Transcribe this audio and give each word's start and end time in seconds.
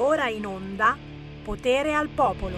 Ora 0.00 0.28
in 0.28 0.46
onda 0.46 0.96
Potere 1.42 1.92
al 1.92 2.08
Popolo. 2.08 2.56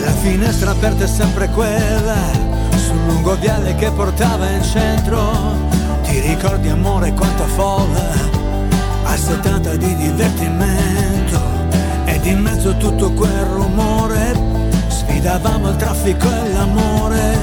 La 0.00 0.12
finestra 0.22 0.70
aperta 0.70 1.04
è 1.04 1.06
sempre 1.06 1.48
quella, 1.48 2.16
sul 2.76 2.96
lungo 3.04 3.34
viale 3.36 3.74
che 3.74 3.90
portava 3.90 4.48
in 4.48 4.62
centro. 4.62 5.30
Ti 6.04 6.20
ricordi 6.20 6.68
amore 6.70 7.12
quanta 7.12 7.44
folla 7.44 8.31
assetata 9.12 9.76
di 9.76 9.94
divertimento. 9.94 11.40
Ed 12.04 12.24
in 12.24 12.40
mezzo 12.40 12.70
a 12.70 12.74
tutto 12.74 13.12
quel 13.12 13.44
rumore 13.44 14.34
sfidavamo 14.88 15.68
il 15.70 15.76
traffico 15.76 16.28
e 16.28 16.52
l'amore. 16.52 17.36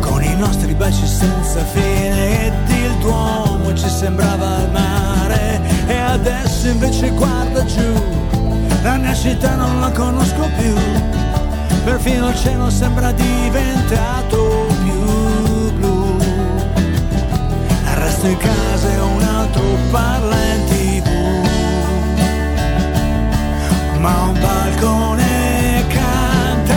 Con 0.00 0.22
i 0.22 0.36
nostri 0.36 0.74
baci 0.74 1.06
senza 1.06 1.64
fine 1.64 2.46
ed 2.46 2.70
il 2.70 2.94
Duomo 3.00 3.74
ci 3.74 3.88
sembrava 3.88 4.58
il 4.58 4.70
mare. 4.70 5.60
E 5.86 5.96
adesso 5.96 6.68
invece 6.68 7.10
guarda 7.10 7.64
giù 7.64 8.18
la 8.82 8.96
mia 8.96 9.14
città 9.14 9.56
non 9.56 9.80
la 9.80 9.90
conosco 9.90 10.48
più. 10.58 10.74
Perfino 11.84 12.28
il 12.28 12.36
cielo 12.36 12.70
sembra 12.70 13.10
diventato 13.12 14.66
più 14.82 15.72
blu. 15.72 16.16
Resto 17.94 18.26
in 18.26 18.36
casa 18.36 18.92
e 18.92 19.00
un 19.00 19.22
altro 19.22 19.62
parla 19.90 20.40
ma 24.00 24.22
un 24.22 24.40
balcone 24.40 25.84
canta 25.88 26.74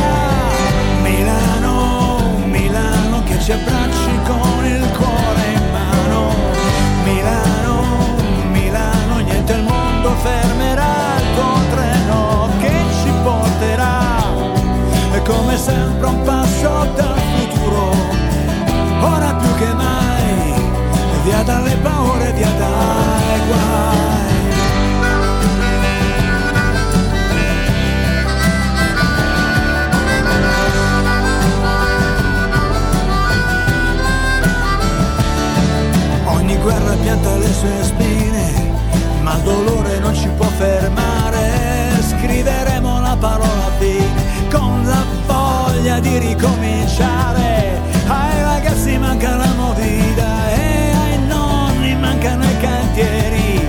Milano, 1.01 2.43
Milano 2.45 3.23
che 3.23 3.39
ci 3.39 3.53
abbracci 3.53 4.19
con 4.27 4.65
il 4.65 4.85
cuore 4.91 5.43
in 5.55 5.71
mano. 5.71 6.33
Milano, 7.05 7.83
Milano, 8.51 9.17
niente 9.19 9.53
al 9.53 9.63
mondo 9.63 10.09
fermerà 10.21 11.15
il 11.17 11.35
tuo 11.35 11.75
treno 11.75 12.49
che 12.59 12.73
ci 13.01 13.11
porterà. 13.23 14.21
È 15.11 15.21
come 15.21 15.57
sempre 15.57 16.07
un 16.07 16.21
passo 16.23 16.87
dal 16.95 17.19
futuro 17.35 17.95
ora 18.99 19.33
più 19.35 19.55
che 19.55 19.73
mai. 19.73 20.71
Via 21.23 21.41
dalle 21.43 21.77
paure, 21.77 22.33
via 22.33 22.49
dai 22.49 23.39
guai 23.47 24.42
guerra 36.63 36.95
pianta 36.95 37.35
le 37.35 37.53
sue 37.53 37.83
spine, 37.83 38.71
ma 39.21 39.35
il 39.35 39.41
dolore 39.43 39.99
non 39.99 40.15
ci 40.15 40.29
può 40.29 40.47
fermare. 40.47 41.51
Scriveremo 42.01 43.01
la 43.01 43.17
parola 43.19 43.69
fine 43.79 44.47
con 44.49 44.81
la 44.85 45.03
voglia 45.27 45.99
di 45.99 46.17
ricominciare. 46.19 47.81
Ai 48.07 48.41
ragazzi 48.41 48.97
manca 48.97 49.35
la 49.35 49.53
movida 49.57 50.53
e 50.55 50.91
ai 51.03 51.19
nonni 51.27 51.95
mancano 51.95 52.43
i 52.45 52.57
cantieri. 52.59 53.61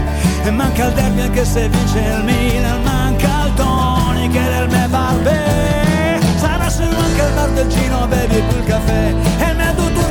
E 0.45 0.51
manca 0.51 0.87
il 0.87 0.93
derby 0.93 1.21
anche 1.23 1.45
se 1.45 1.69
vince 1.69 1.99
il 1.99 2.23
Milan, 2.23 2.83
manca 2.83 3.47
il 3.47 3.55
Tony 3.55 4.29
che 4.29 4.41
del 4.41 4.69
me 4.69 4.87
barbe. 4.89 6.21
Sarà 6.37 6.69
se 6.69 6.85
manca 6.85 7.27
il 7.27 7.35
bar 7.35 7.51
del 7.51 7.69
Gino, 7.69 8.07
bevi 8.07 8.41
più 8.41 8.59
il 8.59 8.65
caffè. 8.65 9.54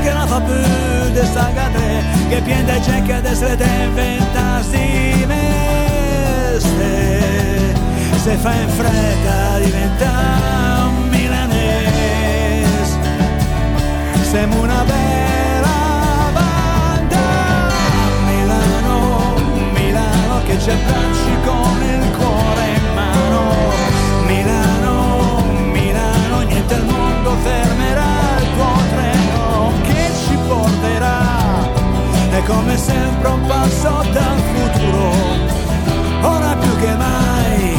E 0.03 0.05
che 0.05 0.13
non 0.13 0.27
fa 0.27 0.41
più 0.41 0.53
de 1.13 1.25
saga 1.31 1.69
3 1.71 2.03
Che 2.27 2.41
piende 2.41 2.77
c'è 2.81 3.01
adesso 3.13 3.55
te 3.55 3.69
inventarsi 3.85 5.25
meste. 5.25 6.71
Se 8.17 8.35
fa 8.35 8.53
in 8.53 8.67
fretta 8.67 9.59
diventa 9.59 10.11
un 10.87 11.07
milanese. 11.07 12.97
Siamo 14.23 14.61
una 14.61 14.83
bella 14.83 16.31
banda. 16.33 17.71
Milano, 18.27 19.35
Milano 19.73 20.43
che 20.45 20.59
ci 20.59 20.69
abbracci 20.69 21.37
con 21.45 21.81
il 21.81 22.11
cuore 22.17 22.67
in 22.75 22.93
mano. 22.93 23.41
Milano, 24.25 25.43
Milano, 25.71 26.41
niente 26.41 26.73
al 26.73 26.83
mondo 26.83 27.37
fermerà 27.41 28.12
come 32.45 32.77
sempre 32.77 33.29
un 33.29 33.45
passo 33.47 34.03
dal 34.11 34.39
futuro. 34.53 35.11
Ora 36.21 36.55
più 36.55 36.75
che 36.77 36.95
mai 36.95 37.77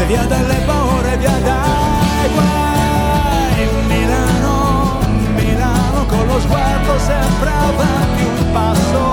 e 0.00 0.04
via 0.06 0.24
dalle 0.24 0.60
paure 0.66 1.16
via 1.16 1.38
dai 1.42 2.28
guai. 2.34 3.68
Milano 3.86 4.98
Milano 5.34 6.06
con 6.06 6.26
lo 6.26 6.40
sguardo 6.40 6.98
sempre 6.98 7.50
avanti 7.50 8.22
un 8.24 8.52
passo. 8.52 9.04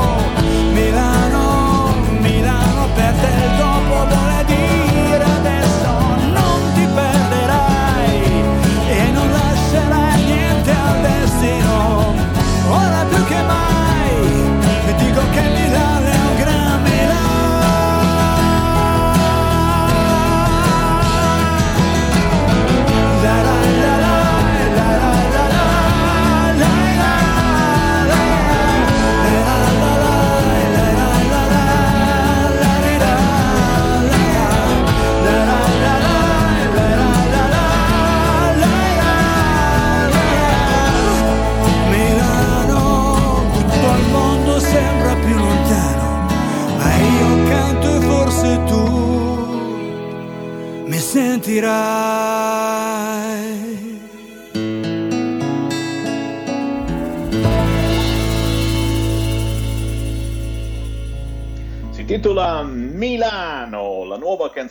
Milano 0.73 1.93
Milano 2.19 2.87
per 2.95 3.13
te 3.13 3.45
il 3.45 3.55
dopo 3.57 4.07
vuole 4.07 4.43
dire 4.45 4.82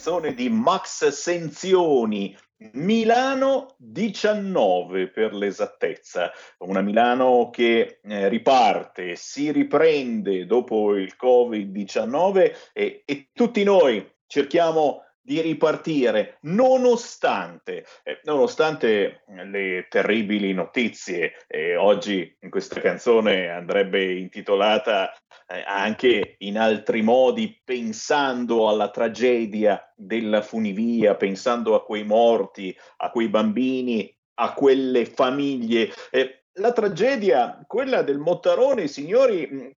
canzone 0.03 0.35
di 0.35 0.49
Max 0.49 1.11
Senzioni. 1.11 2.37
Milano 2.73 3.77
19 3.79 5.11
per 5.11 5.33
l'esattezza, 5.33 6.33
una 6.59 6.81
Milano 6.81 7.51
che 7.51 8.01
eh, 8.03 8.29
riparte, 8.29 9.15
si 9.15 9.53
riprende 9.53 10.45
dopo 10.45 10.97
il 10.97 11.15
Covid-19 11.17 12.53
e, 12.73 13.03
e 13.05 13.29
tutti 13.33 13.63
noi 13.63 14.05
cerchiamo 14.27 15.05
di 15.23 15.41
ripartire 15.41 16.39
nonostante, 16.43 17.85
eh, 18.03 18.21
nonostante 18.25 19.23
le 19.27 19.87
terribili 19.89 20.53
notizie. 20.53 21.45
Eh, 21.47 21.77
oggi 21.77 22.37
in 22.41 22.51
questa 22.51 22.81
canzone 22.81 23.49
andrebbe 23.49 24.19
intitolata 24.19 25.13
eh, 25.13 25.22
anche 25.65 26.37
in 26.39 26.59
altri 26.59 27.03
modi, 27.03 27.61
pensando 27.65 28.69
alla 28.69 28.91
tragedia 28.91 29.93
della 29.97 30.43
funivia, 30.43 31.15
pensando 31.15 31.75
a 31.75 31.85
quei 31.85 32.05
morti, 32.05 32.77
a 32.99 33.11
quei 33.11 33.29
bambini, 33.29 34.13
a 34.35 34.55
quelle 34.55 35.05
famiglie. 35.07 35.93
Eh, 36.11 36.45
la 36.55 36.73
tragedia, 36.73 37.65
quella 37.67 38.03
del 38.03 38.19
Mottarone, 38.19 38.87
signori, 38.87 39.75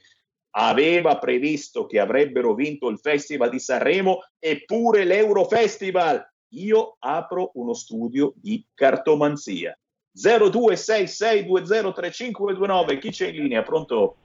Aveva 0.54 1.16
previsto 1.18 1.86
che 1.86 1.98
avrebbero 1.98 2.52
vinto 2.54 2.88
il 2.88 2.98
Festival 2.98 3.48
di 3.48 3.58
Sanremo 3.58 4.18
eppure 4.38 5.04
l'Eurofestival. 5.04 6.22
Io 6.54 6.96
apro 6.98 7.52
uno 7.54 7.72
studio 7.72 8.34
di 8.36 8.62
cartomanzia. 8.74 9.74
0266203529, 10.14 12.98
chi 12.98 13.10
c'è 13.10 13.28
in 13.28 13.36
linea? 13.36 13.62
Pronto? 13.62 14.16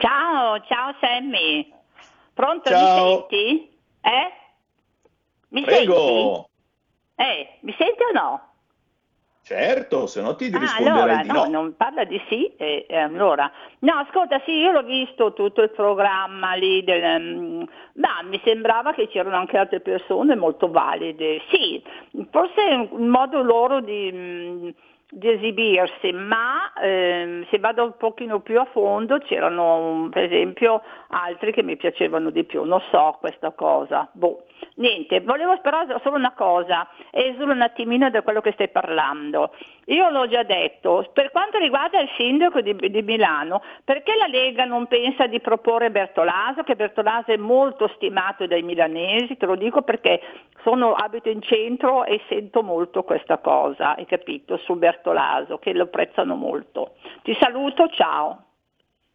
Ciao, 0.00 0.60
ciao 0.64 0.96
Sammy. 1.00 1.72
Pronto, 2.34 2.68
ciao. 2.70 3.06
mi 3.06 3.26
senti? 3.28 3.70
Eh? 4.00 4.32
Mi 5.50 5.62
Prego. 5.62 6.48
senti? 7.14 7.30
Eh, 7.30 7.58
mi 7.60 7.72
senti 7.78 8.02
o 8.02 8.10
no? 8.12 8.47
Certo, 9.48 10.06
se 10.06 10.20
no 10.20 10.34
ti 10.36 10.50
ah, 10.52 10.58
risponderei 10.58 11.00
allora, 11.00 11.22
di 11.22 11.28
no. 11.28 11.44
no. 11.44 11.48
non 11.48 11.74
parla 11.74 12.04
di 12.04 12.20
sì, 12.28 12.52
eh, 12.58 12.84
eh, 12.86 12.98
allora. 12.98 13.50
No, 13.78 13.94
ascolta, 13.94 14.42
sì, 14.44 14.50
io 14.50 14.72
l'ho 14.72 14.82
visto 14.82 15.32
tutto 15.32 15.62
il 15.62 15.70
programma 15.70 16.52
lì, 16.52 16.84
del, 16.84 17.02
um, 17.02 17.66
ma 17.94 18.20
mi 18.24 18.38
sembrava 18.44 18.92
che 18.92 19.08
c'erano 19.08 19.36
anche 19.36 19.56
altre 19.56 19.80
persone 19.80 20.36
molto 20.36 20.70
valide. 20.70 21.40
Sì, 21.48 21.82
forse 22.30 22.62
è 22.62 22.74
un 22.90 23.08
modo 23.08 23.40
loro 23.42 23.80
di... 23.80 24.10
Um, 24.12 24.74
di 25.10 25.30
esibirsi, 25.30 26.12
ma 26.12 26.72
ehm, 26.80 27.46
se 27.48 27.58
vado 27.58 27.84
un 27.84 27.96
pochino 27.96 28.40
più 28.40 28.60
a 28.60 28.66
fondo 28.66 29.18
c'erano 29.18 30.08
per 30.10 30.24
esempio 30.24 30.82
altri 31.08 31.52
che 31.52 31.62
mi 31.62 31.76
piacevano 31.76 32.30
di 32.30 32.44
più, 32.44 32.64
non 32.64 32.80
so 32.90 33.16
questa 33.18 33.50
cosa. 33.52 34.08
Boh. 34.12 34.42
Niente, 34.74 35.20
volevo 35.20 35.58
però 35.60 35.84
solo 36.02 36.16
una 36.16 36.32
cosa, 36.32 36.88
esula 37.10 37.52
un 37.52 37.62
attimino 37.62 38.10
da 38.10 38.22
quello 38.22 38.40
che 38.40 38.52
stai 38.52 38.68
parlando. 38.68 39.52
Io 39.88 40.10
l'ho 40.10 40.28
già 40.28 40.42
detto, 40.42 41.08
per 41.14 41.30
quanto 41.30 41.58
riguarda 41.58 42.00
il 42.00 42.10
sindaco 42.16 42.60
di, 42.60 42.76
di 42.76 43.02
Milano, 43.02 43.62
perché 43.84 44.14
la 44.16 44.26
Lega 44.26 44.64
non 44.64 44.86
pensa 44.86 45.26
di 45.26 45.40
proporre 45.40 45.90
Bertolaso, 45.90 46.62
che 46.62 46.76
Bertolaso 46.76 47.32
è 47.32 47.36
molto 47.36 47.88
stimato 47.94 48.46
dai 48.46 48.62
milanesi, 48.62 49.38
te 49.38 49.46
lo 49.46 49.56
dico 49.56 49.82
perché 49.82 50.20
sono, 50.62 50.92
abito 50.92 51.30
in 51.30 51.40
centro 51.40 52.04
e 52.04 52.20
sento 52.28 52.62
molto 52.62 53.02
questa 53.02 53.38
cosa, 53.38 53.96
hai 53.96 54.04
capito, 54.04 54.58
su 54.58 54.76
Bertolaso, 54.76 55.58
che 55.58 55.72
lo 55.72 55.84
apprezzano 55.84 56.34
molto. 56.34 56.96
Ti 57.22 57.34
saluto, 57.40 57.88
ciao. 57.88 58.42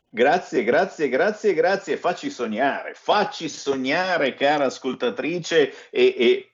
Grazie, 0.10 0.64
grazie, 0.64 1.10
grazie, 1.10 1.54
grazie. 1.54 1.98
Facci 1.98 2.30
sognare, 2.30 2.94
facci 2.94 3.48
sognare, 3.48 4.34
cara 4.34 4.66
ascoltatrice, 4.66 5.90
e, 5.92 6.16
e 6.18 6.53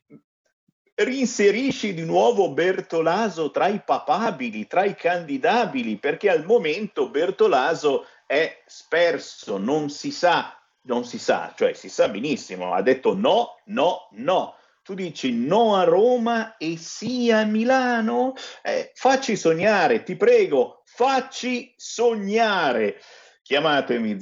rinserisci 0.99 1.93
di 1.93 2.03
nuovo 2.03 2.51
Bertolaso 2.51 3.51
tra 3.51 3.67
i 3.67 3.81
papabili, 3.83 4.67
tra 4.67 4.83
i 4.83 4.95
candidabili, 4.95 5.97
perché 5.97 6.29
al 6.29 6.45
momento 6.45 7.09
Bertolaso 7.09 8.05
è 8.25 8.61
sperso, 8.65 9.57
non 9.57 9.89
si 9.89 10.11
sa, 10.11 10.57
non 10.83 11.05
si 11.05 11.17
sa, 11.17 11.53
cioè 11.55 11.73
si 11.73 11.89
sa 11.89 12.09
benissimo, 12.09 12.73
ha 12.73 12.81
detto 12.81 13.15
no, 13.15 13.59
no, 13.65 14.09
no. 14.11 14.55
Tu 14.83 14.93
dici 14.95 15.31
no 15.31 15.75
a 15.75 15.83
Roma 15.83 16.57
e 16.57 16.75
sì 16.77 17.31
a 17.31 17.43
Milano? 17.45 18.33
Eh, 18.63 18.91
facci 18.95 19.35
sognare, 19.35 20.03
ti 20.03 20.15
prego, 20.15 20.81
facci 20.85 21.73
sognare. 21.77 22.99
Chiamatemi 23.43 24.19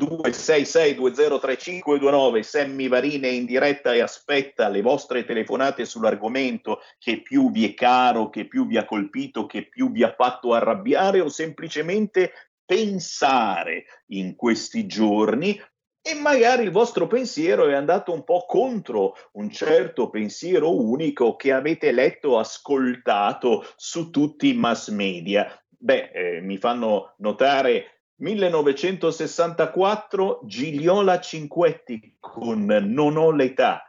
0266203529 0.00 2.40
Sammy 2.40 2.88
Varine 2.88 3.28
in 3.28 3.44
diretta 3.44 3.92
e 3.92 4.00
aspetta 4.00 4.68
le 4.68 4.80
vostre 4.80 5.24
telefonate 5.24 5.84
sull'argomento 5.84 6.80
che 6.98 7.20
più 7.20 7.50
vi 7.50 7.68
è 7.68 7.74
caro, 7.74 8.30
che 8.30 8.48
più 8.48 8.66
vi 8.66 8.78
ha 8.78 8.86
colpito, 8.86 9.44
che 9.46 9.68
più 9.68 9.90
vi 9.90 10.02
ha 10.02 10.14
fatto 10.16 10.54
arrabbiare 10.54 11.20
o 11.20 11.28
semplicemente 11.28 12.32
pensare 12.64 13.84
in 14.08 14.34
questi 14.36 14.86
giorni. 14.86 15.60
E 16.02 16.14
magari 16.14 16.62
il 16.62 16.70
vostro 16.70 17.06
pensiero 17.06 17.68
è 17.68 17.74
andato 17.74 18.10
un 18.12 18.24
po' 18.24 18.46
contro 18.46 19.14
un 19.32 19.50
certo 19.50 20.08
pensiero 20.08 20.74
unico 20.74 21.36
che 21.36 21.52
avete 21.52 21.92
letto, 21.92 22.38
ascoltato 22.38 23.66
su 23.76 24.08
tutti 24.08 24.48
i 24.48 24.54
mass 24.54 24.88
media. 24.88 25.62
Beh, 25.68 26.10
eh, 26.12 26.40
mi 26.40 26.56
fanno 26.56 27.16
notare 27.18 27.99
1964 28.20 30.40
Gigliola 30.44 31.18
Cinquetti 31.20 32.16
con 32.20 32.66
Non 32.66 33.16
ho 33.16 33.30
l'età. 33.30 33.82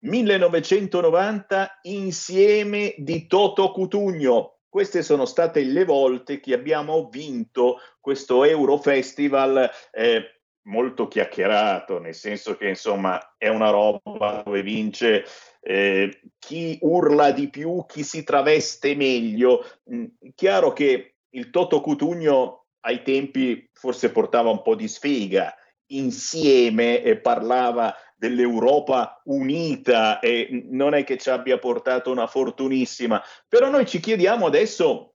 1990 0.00 1.80
insieme 1.82 2.94
di 2.96 3.26
Toto 3.26 3.70
Cutugno. 3.72 4.60
Queste 4.68 5.02
sono 5.02 5.26
state 5.26 5.62
le 5.62 5.84
volte 5.84 6.40
che 6.40 6.54
abbiamo 6.54 7.10
vinto 7.10 7.80
questo 8.00 8.44
Eurofestival 8.44 9.70
eh, 9.92 10.40
molto 10.66 11.06
chiacchierato, 11.06 11.98
nel 11.98 12.14
senso 12.14 12.56
che 12.56 12.68
insomma 12.68 13.34
è 13.36 13.48
una 13.48 13.68
roba 13.70 14.42
dove 14.42 14.62
vince 14.62 15.24
eh, 15.60 16.22
chi 16.38 16.78
urla 16.80 17.30
di 17.30 17.50
più, 17.50 17.84
chi 17.86 18.02
si 18.02 18.24
traveste 18.24 18.94
meglio. 18.94 19.62
Mm, 19.92 20.06
chiaro 20.34 20.72
che 20.72 21.16
il 21.30 21.50
Toto 21.50 21.82
Cutugno 21.82 22.65
ai 22.86 23.02
tempi 23.02 23.68
forse 23.72 24.10
portava 24.10 24.50
un 24.50 24.62
po' 24.62 24.76
di 24.76 24.86
sfiga, 24.86 25.54
insieme 25.86 27.02
e 27.02 27.18
parlava 27.18 27.94
dell'Europa 28.16 29.20
unita 29.24 30.20
e 30.20 30.66
non 30.70 30.94
è 30.94 31.04
che 31.04 31.18
ci 31.18 31.28
abbia 31.28 31.58
portato 31.58 32.10
una 32.10 32.26
fortunissima, 32.26 33.22
però 33.48 33.68
noi 33.70 33.86
ci 33.86 34.00
chiediamo 34.00 34.46
adesso 34.46 35.14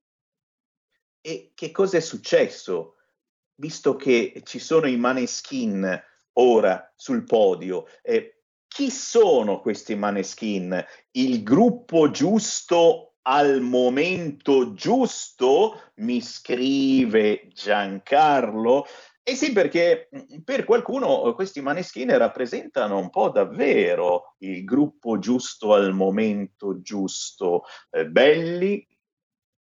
e 1.21 1.51
che 1.55 1.71
cosa 1.71 1.97
è 1.97 2.01
successo, 2.01 2.95
visto 3.55 3.95
che 3.95 4.41
ci 4.43 4.59
sono 4.59 4.87
i 4.87 4.97
maneskin 4.97 6.03
ora 6.33 6.91
sul 6.95 7.23
podio. 7.23 7.87
Eh, 8.01 8.43
chi 8.67 8.89
sono 8.89 9.61
questi 9.61 9.95
maneskin? 9.95 10.83
Il 11.11 11.43
gruppo 11.43 12.11
giusto 12.11 13.10
al 13.23 13.61
momento 13.61 14.73
giusto? 14.73 15.91
Mi 15.95 16.21
scrive 16.21 17.47
Giancarlo. 17.53 18.85
Eh 19.23 19.35
sì, 19.35 19.51
perché 19.51 20.09
mm, 20.15 20.39
per 20.43 20.63
qualcuno 20.63 21.33
questi 21.35 21.61
maneschini 21.61 22.17
rappresentano 22.17 22.97
un 22.97 23.09
po' 23.09 23.29
davvero 23.29 24.35
il 24.39 24.63
gruppo 24.63 25.19
giusto 25.19 25.73
al 25.73 25.93
momento 25.93 26.81
giusto, 26.81 27.63
eh, 27.91 28.07
belli, 28.07 28.87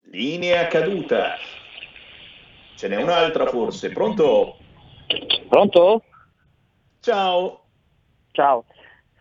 Linea 0.06 0.66
caduta. 0.66 1.36
Ce 2.80 2.88
n'è 2.88 2.96
un'altra 2.96 3.44
forse. 3.44 3.90
Pronto? 3.90 4.56
Pronto? 5.50 6.02
Ciao. 7.00 7.64
Ciao. 8.30 8.64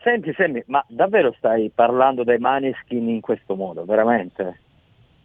Senti, 0.02 0.34
senti, 0.38 0.64
ma 0.68 0.82
davvero 0.88 1.36
stai 1.38 1.70
parlando 1.76 2.24
dei 2.24 2.38
Maneskin 2.38 3.10
in 3.10 3.20
questo 3.20 3.56
modo, 3.56 3.84
veramente? 3.84 4.62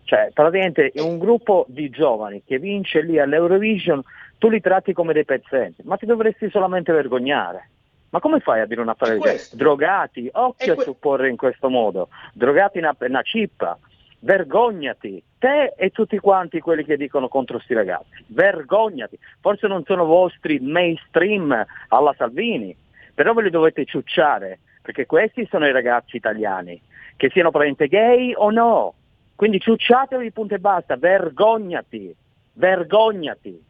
Cioè, 0.03 0.33
praticamente 0.35 0.91
un 0.97 1.19
gruppo 1.19 1.65
di 1.69 1.89
giovani 1.91 2.43
che 2.45 2.59
vince 2.59 3.03
lì 3.03 3.21
all'Eurovision, 3.21 4.03
tu 4.39 4.49
li 4.49 4.61
tratti 4.61 4.93
come 4.93 5.13
dei 5.13 5.25
pezzenti, 5.25 5.83
ma 5.85 5.97
ti 5.97 6.05
dovresti 6.05 6.51
solamente 6.51 6.91
vergognare. 6.93 7.71
Ma 8.09 8.19
come 8.19 8.41
fai 8.41 8.63
a 8.63 8.67
dire 8.67 8.81
una 8.81 8.95
frase? 8.95 9.57
Drogati, 9.57 10.29
occhio 10.33 10.75
a 10.75 10.83
supporre 10.83 11.29
in 11.29 11.37
questo 11.37 11.71
modo, 11.71 12.09
drogati 12.33 12.79
una, 12.79 12.97
una 12.99 13.23
cippa, 13.23 13.79
vergognati, 14.25 15.23
te 15.39 15.75
e 15.77 15.91
tutti 15.91 16.19
quanti 16.19 16.59
quelli 16.61 16.85
che 16.85 16.97
dicono 16.97 17.29
contro 17.29 17.59
sti 17.59 17.75
ragazzi, 17.75 18.25
vergognati, 18.29 19.19
forse 19.41 19.67
non 19.67 19.85
sono 19.85 20.07
vostri 20.07 20.59
mainstream 20.61 21.65
alla 21.89 22.15
Salvini, 22.17 22.75
però 23.13 23.35
ve 23.35 23.43
li 23.43 23.51
dovete 23.51 23.85
ciucciare, 23.85 24.61
perché 24.81 25.05
questi 25.05 25.47
sono 25.51 25.67
i 25.67 25.73
ragazzi 25.73 26.17
italiani, 26.17 26.81
che 27.17 27.29
siano 27.31 27.51
praticamente 27.51 27.89
gay 27.89 28.33
o 28.35 28.51
no, 28.51 28.95
quindi 29.35 29.61
ciucciatevi 29.61 30.33
punto 30.33 30.55
e 30.55 30.59
basta, 30.59 30.97
vergognati, 30.97 32.15
vergognati. 32.55 33.63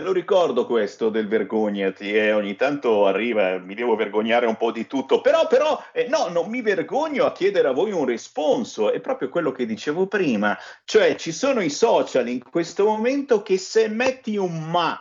Lo 0.00 0.12
ricordo 0.12 0.66
questo 0.66 1.10
del 1.10 1.28
vergognati 1.28 2.12
eh, 2.12 2.32
ogni 2.32 2.56
tanto 2.56 3.06
arriva, 3.06 3.58
mi 3.58 3.74
devo 3.74 3.96
vergognare 3.96 4.46
un 4.46 4.56
po' 4.56 4.72
di 4.72 4.86
tutto, 4.86 5.20
però, 5.20 5.46
però 5.46 5.78
eh, 5.92 6.06
no, 6.08 6.28
non 6.28 6.48
mi 6.48 6.62
vergogno 6.62 7.26
a 7.26 7.32
chiedere 7.32 7.68
a 7.68 7.72
voi 7.72 7.92
un 7.92 8.06
responso, 8.06 8.90
è 8.90 9.00
proprio 9.00 9.28
quello 9.28 9.52
che 9.52 9.66
dicevo 9.66 10.06
prima, 10.06 10.56
cioè 10.84 11.16
ci 11.16 11.32
sono 11.32 11.60
i 11.60 11.68
social 11.68 12.28
in 12.28 12.42
questo 12.42 12.86
momento 12.86 13.42
che 13.42 13.58
se 13.58 13.88
metti 13.88 14.36
un 14.36 14.70
ma, 14.70 14.98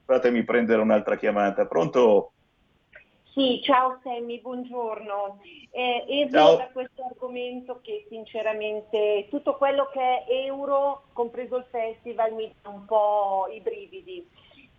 Fatemi 0.04 0.44
prendere 0.44 0.80
un'altra 0.80 1.16
chiamata. 1.16 1.66
Pronto? 1.66 2.32
Sì, 3.32 3.60
ciao 3.62 4.00
Sammy, 4.02 4.40
buongiorno. 4.40 5.40
Eh, 5.70 6.04
esco 6.24 6.56
da 6.56 6.68
questo 6.72 7.04
argomento 7.04 7.78
che 7.80 8.06
sinceramente 8.08 9.28
tutto 9.30 9.56
quello 9.56 9.88
che 9.92 10.00
è 10.00 10.24
euro, 10.46 11.04
compreso 11.12 11.56
il 11.56 11.66
festival, 11.70 12.32
mi 12.34 12.52
dà 12.60 12.68
un 12.70 12.84
po' 12.86 13.48
i 13.52 13.60
brividi. 13.60 14.28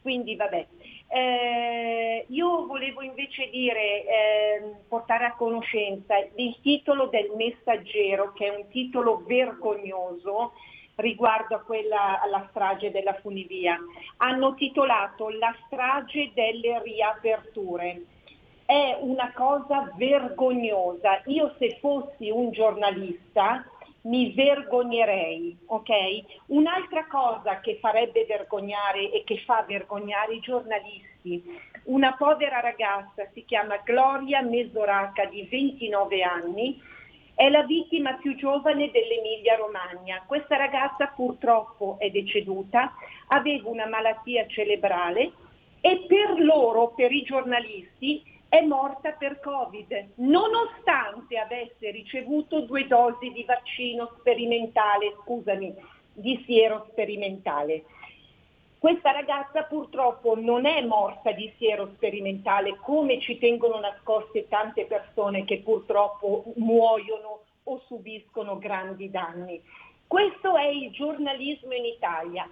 Quindi 0.01 0.35
vabbè. 0.35 0.67
Eh, 1.07 2.25
io 2.27 2.65
volevo 2.65 3.01
invece 3.01 3.49
dire, 3.49 4.05
eh, 4.05 4.75
portare 4.87 5.25
a 5.25 5.35
conoscenza 5.35 6.15
il 6.35 6.57
titolo 6.61 7.07
del 7.07 7.31
messaggero, 7.35 8.33
che 8.33 8.47
è 8.47 8.55
un 8.55 8.67
titolo 8.69 9.23
vergognoso, 9.25 10.53
riguardo 11.01 11.55
a 11.55 11.61
quella, 11.61 12.21
alla 12.21 12.47
strage 12.49 12.91
della 12.91 13.15
funivia. 13.21 13.77
Hanno 14.17 14.53
titolato 14.55 15.29
La 15.29 15.53
strage 15.65 16.31
delle 16.33 16.81
riaperture. 16.81 18.01
È 18.65 18.97
una 19.01 19.33
cosa 19.33 19.91
vergognosa. 19.97 21.21
Io 21.25 21.53
se 21.57 21.77
fossi 21.81 22.29
un 22.29 22.51
giornalista 22.51 23.65
mi 24.03 24.31
vergognerei, 24.33 25.55
ok? 25.65 25.89
Un'altra 26.47 27.05
cosa 27.07 27.59
che 27.59 27.77
farebbe 27.79 28.25
vergognare 28.25 29.11
e 29.11 29.23
che 29.23 29.37
fa 29.45 29.63
vergognare 29.67 30.35
i 30.35 30.39
giornalisti, 30.39 31.43
una 31.83 32.15
povera 32.15 32.59
ragazza 32.59 33.27
si 33.33 33.43
chiama 33.45 33.77
Gloria 33.83 34.41
Mesoraca 34.41 35.25
di 35.25 35.43
29 35.43 36.21
anni, 36.23 36.81
è 37.41 37.49
la 37.49 37.63
vittima 37.63 38.13
più 38.17 38.35
giovane 38.35 38.91
dell'Emilia 38.91 39.55
Romagna. 39.55 40.21
Questa 40.27 40.57
ragazza 40.57 41.07
purtroppo 41.07 41.95
è 41.97 42.11
deceduta, 42.11 42.93
aveva 43.29 43.67
una 43.67 43.87
malattia 43.87 44.45
cerebrale 44.45 45.31
e 45.81 46.05
per 46.07 46.39
loro, 46.39 46.89
per 46.89 47.11
i 47.11 47.23
giornalisti, 47.23 48.21
è 48.47 48.61
morta 48.61 49.13
per 49.13 49.39
Covid, 49.39 50.09
nonostante 50.17 51.39
avesse 51.39 51.89
ricevuto 51.89 52.61
due 52.61 52.85
dosi 52.85 53.31
di 53.31 53.43
vaccino 53.43 54.11
sperimentale, 54.19 55.15
scusami, 55.23 55.73
di 56.13 56.43
siero 56.45 56.85
sperimentale. 56.91 57.85
Questa 58.81 59.11
ragazza 59.11 59.61
purtroppo 59.65 60.33
non 60.35 60.65
è 60.65 60.83
morta 60.83 61.31
di 61.33 61.53
siero 61.59 61.91
sperimentale 61.93 62.77
come 62.77 63.21
ci 63.21 63.37
tengono 63.37 63.79
nascoste 63.79 64.47
tante 64.47 64.85
persone 64.85 65.45
che 65.45 65.59
purtroppo 65.59 66.45
muoiono 66.55 67.41
o 67.65 67.79
subiscono 67.85 68.57
grandi 68.57 69.11
danni. 69.11 69.61
Questo 70.07 70.55
è 70.55 70.65
il 70.65 70.89
giornalismo 70.89 71.73
in 71.75 71.85
Italia. 71.85 72.49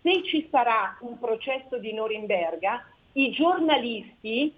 Se 0.00 0.22
ci 0.22 0.46
sarà 0.48 0.96
un 1.00 1.18
processo 1.18 1.76
di 1.78 1.92
Norimberga, 1.92 2.86
i 3.14 3.32
giornalisti 3.32 4.54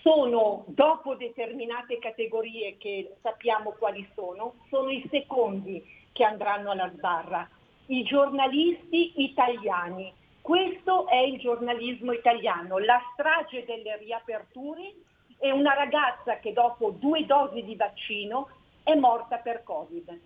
sono, 0.00 0.64
dopo 0.68 1.16
determinate 1.16 1.98
categorie 1.98 2.78
che 2.78 3.16
sappiamo 3.20 3.74
quali 3.78 4.08
sono, 4.14 4.54
sono 4.70 4.88
i 4.88 5.06
secondi 5.10 5.84
che 6.12 6.24
andranno 6.24 6.70
alla 6.70 6.90
sbarra. 6.96 7.46
I 7.88 8.04
giornalisti 8.04 9.20
italiani 9.22 10.14
questo 10.40 11.06
è 11.06 11.18
il 11.18 11.38
giornalismo 11.38 12.12
italiano, 12.12 12.78
la 12.78 13.00
strage 13.12 13.64
delle 13.64 13.96
riaperture 13.98 14.94
e 15.38 15.50
una 15.50 15.74
ragazza 15.74 16.38
che 16.38 16.52
dopo 16.52 16.90
due 16.90 17.24
dosi 17.26 17.62
di 17.62 17.76
vaccino 17.76 18.48
è 18.82 18.94
morta 18.94 19.36
per 19.38 19.62
Covid. 19.62 20.20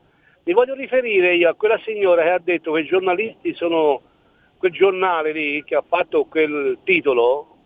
mi 0.45 0.53
voglio 0.55 0.73
riferire 0.73 1.35
io 1.35 1.51
a 1.51 1.55
quella 1.55 1.79
signora 1.85 2.23
che 2.23 2.31
ha 2.31 2.41
detto 2.43 2.73
che 2.73 2.81
i 2.81 2.87
giornalisti 2.87 3.53
sono, 3.53 4.01
quel 4.57 4.73
giornale 4.73 5.33
lì 5.33 5.63
che 5.63 5.75
ha 5.75 5.85
fatto 5.87 6.25
quel 6.25 6.79
titolo, 6.85 7.57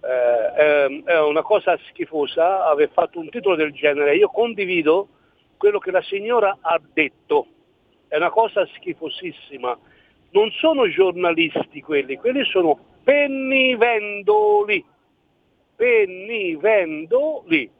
eh, 0.00 0.52
è, 0.54 1.02
è 1.04 1.20
una 1.20 1.42
cosa 1.42 1.78
schifosa 1.90 2.64
aver 2.64 2.88
fatto 2.94 3.18
un 3.18 3.28
titolo 3.28 3.56
del 3.56 3.74
genere. 3.74 4.16
Io 4.16 4.28
condivido 4.28 5.08
quello 5.62 5.78
che 5.78 5.92
la 5.92 6.02
signora 6.02 6.58
ha 6.60 6.80
detto, 6.92 7.46
è 8.08 8.16
una 8.16 8.30
cosa 8.30 8.66
schifosissima. 8.74 9.78
Non 10.30 10.50
sono 10.50 10.88
giornalisti 10.88 11.80
quelli, 11.80 12.16
quelli 12.16 12.44
sono 12.46 12.76
pennivendoli, 13.04 14.84
pennivendoli, 15.76 17.70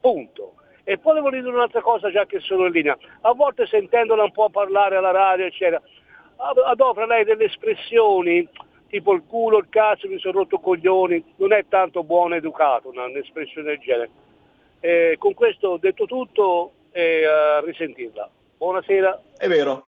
punto. 0.00 0.54
E 0.84 0.98
poi 0.98 1.20
volevo 1.20 1.30
dire 1.30 1.48
un'altra 1.48 1.80
cosa 1.80 2.12
già 2.12 2.26
che 2.26 2.38
sono 2.38 2.66
in 2.66 2.72
linea. 2.74 2.96
A 3.22 3.32
volte 3.32 3.66
sentendola 3.66 4.22
un 4.22 4.30
po' 4.30 4.48
parlare 4.48 4.94
alla 4.94 5.10
radio, 5.10 5.46
eccetera, 5.46 5.82
ad- 6.36 6.62
adopera 6.64 7.06
lei 7.06 7.24
delle 7.24 7.46
espressioni 7.46 8.48
tipo 8.86 9.14
il 9.14 9.24
culo, 9.26 9.58
il 9.58 9.66
cazzo, 9.68 10.06
mi 10.06 10.20
sono 10.20 10.38
rotto 10.38 10.60
coglioni, 10.60 11.34
non 11.38 11.52
è 11.52 11.64
tanto 11.68 12.04
buono 12.04 12.36
educato 12.36 12.90
un'espressione 12.90 13.66
del 13.66 13.78
genere. 13.80 14.10
Eh, 14.78 15.16
con 15.18 15.34
questo 15.34 15.76
detto 15.78 16.06
tutto 16.06 16.74
e 16.92 17.24
a 17.26 17.60
risentirla. 17.60 18.30
Buonasera. 18.56 19.22
è 19.36 19.48
vero. 19.48 19.88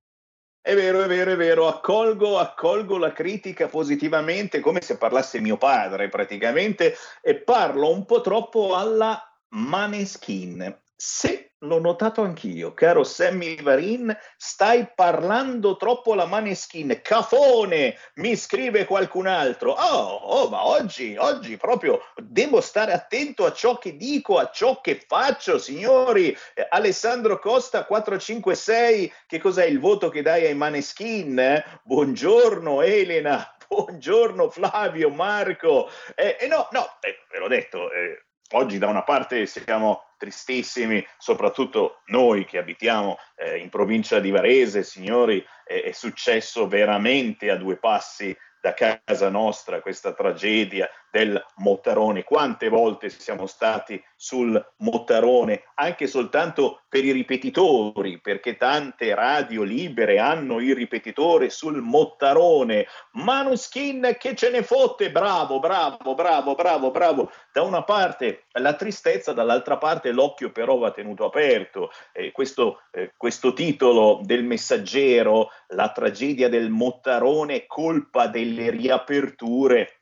È 0.63 0.75
vero, 0.75 1.01
è 1.01 1.07
vero, 1.07 1.31
è 1.31 1.35
vero, 1.35 1.67
accolgo, 1.67 2.37
accolgo 2.37 2.99
la 2.99 3.11
critica 3.11 3.67
positivamente 3.67 4.59
come 4.59 4.79
se 4.81 4.95
parlasse 4.95 5.39
mio 5.39 5.57
padre 5.57 6.07
praticamente 6.07 6.93
e 7.19 7.35
parlo 7.35 7.89
un 7.89 8.05
po' 8.05 8.21
troppo 8.21 8.75
alla 8.75 9.19
Maneskin. 9.49 10.79
Se 10.95 11.50
l'ho 11.63 11.79
notato 11.79 12.23
anch'io, 12.23 12.73
caro 12.73 13.03
Sammy 13.03 13.61
Varin, 13.61 14.15
stai 14.35 14.87
parlando 14.95 15.77
troppo 15.77 16.13
alla 16.13 16.25
Maneskin. 16.25 17.01
Cafone, 17.03 17.97
mi 18.15 18.35
scrive 18.35 18.85
qualcun 18.85 19.27
altro. 19.27 19.73
Oh, 19.73 20.15
oh, 20.15 20.49
ma 20.49 20.65
oggi, 20.65 21.15
oggi 21.17 21.57
proprio 21.57 22.01
devo 22.15 22.61
stare 22.61 22.93
attento 22.93 23.45
a 23.45 23.53
ciò 23.53 23.77
che 23.77 23.95
dico, 23.95 24.37
a 24.37 24.49
ciò 24.49 24.81
che 24.81 25.03
faccio, 25.07 25.59
signori. 25.59 26.35
Eh, 26.53 26.65
Alessandro 26.69 27.37
Costa 27.37 27.85
456, 27.85 29.13
che 29.27 29.39
cos'è 29.39 29.65
il 29.65 29.79
voto 29.79 30.09
che 30.09 30.21
dai 30.21 30.45
ai 30.45 30.55
Maneskin? 30.55 31.37
eh? 31.37 31.63
Buongiorno 31.83 32.81
Elena, 32.81 33.55
buongiorno 33.67 34.49
Flavio, 34.49 35.09
Marco. 35.09 35.89
Eh, 36.15 36.37
eh, 36.39 36.47
no, 36.47 36.67
no, 36.71 36.97
eh, 37.01 37.19
ve 37.29 37.37
l'ho 37.37 37.47
detto, 37.47 37.91
eh, 37.91 38.23
oggi 38.53 38.79
da 38.79 38.87
una 38.87 39.03
parte 39.03 39.45
siamo 39.45 40.05
tristissimi, 40.21 41.03
soprattutto 41.17 42.01
noi 42.07 42.45
che 42.45 42.59
abitiamo 42.59 43.17
eh, 43.35 43.57
in 43.57 43.69
provincia 43.69 44.19
di 44.19 44.29
Varese, 44.29 44.83
signori, 44.83 45.43
eh, 45.65 45.81
è 45.81 45.91
successo 45.93 46.67
veramente 46.67 47.49
a 47.49 47.55
due 47.55 47.77
passi 47.77 48.37
da 48.61 48.75
casa 48.75 49.29
nostra 49.29 49.81
questa 49.81 50.13
tragedia 50.13 50.87
del 51.11 51.43
Mottarone. 51.57 52.23
Quante 52.23 52.69
volte 52.69 53.09
siamo 53.09 53.45
stati 53.45 54.01
sul 54.15 54.73
Mottarone, 54.77 55.63
anche 55.75 56.07
soltanto 56.07 56.81
per 56.87 57.05
i 57.05 57.11
ripetitori, 57.11 58.19
perché 58.19 58.55
tante 58.57 59.13
radio 59.13 59.63
libere 59.63 60.19
hanno 60.19 60.59
il 60.59 60.75
ripetitore 60.75 61.49
sul 61.49 61.81
Mottarone. 61.81 62.87
Manuskin 63.11 64.15
che 64.17 64.35
ce 64.35 64.49
ne 64.49 64.63
fotte, 64.63 65.11
bravo, 65.11 65.59
bravo, 65.59 66.15
bravo, 66.15 66.55
bravo, 66.55 66.91
bravo. 66.91 67.31
Da 67.51 67.61
una 67.61 67.83
parte 67.83 68.45
la 68.53 68.73
tristezza, 68.73 69.33
dall'altra 69.33 69.77
parte 69.77 70.11
l'occhio 70.11 70.51
però 70.51 70.77
va 70.77 70.91
tenuto 70.91 71.25
aperto. 71.25 71.91
Eh, 72.13 72.31
questo, 72.31 72.81
eh, 72.91 73.13
questo 73.17 73.53
titolo 73.53 74.19
del 74.23 74.43
messaggero, 74.43 75.49
la 75.69 75.91
tragedia 75.91 76.47
del 76.49 76.69
Mottarone, 76.69 77.65
colpa 77.65 78.27
delle 78.27 78.69
riaperture, 78.69 80.00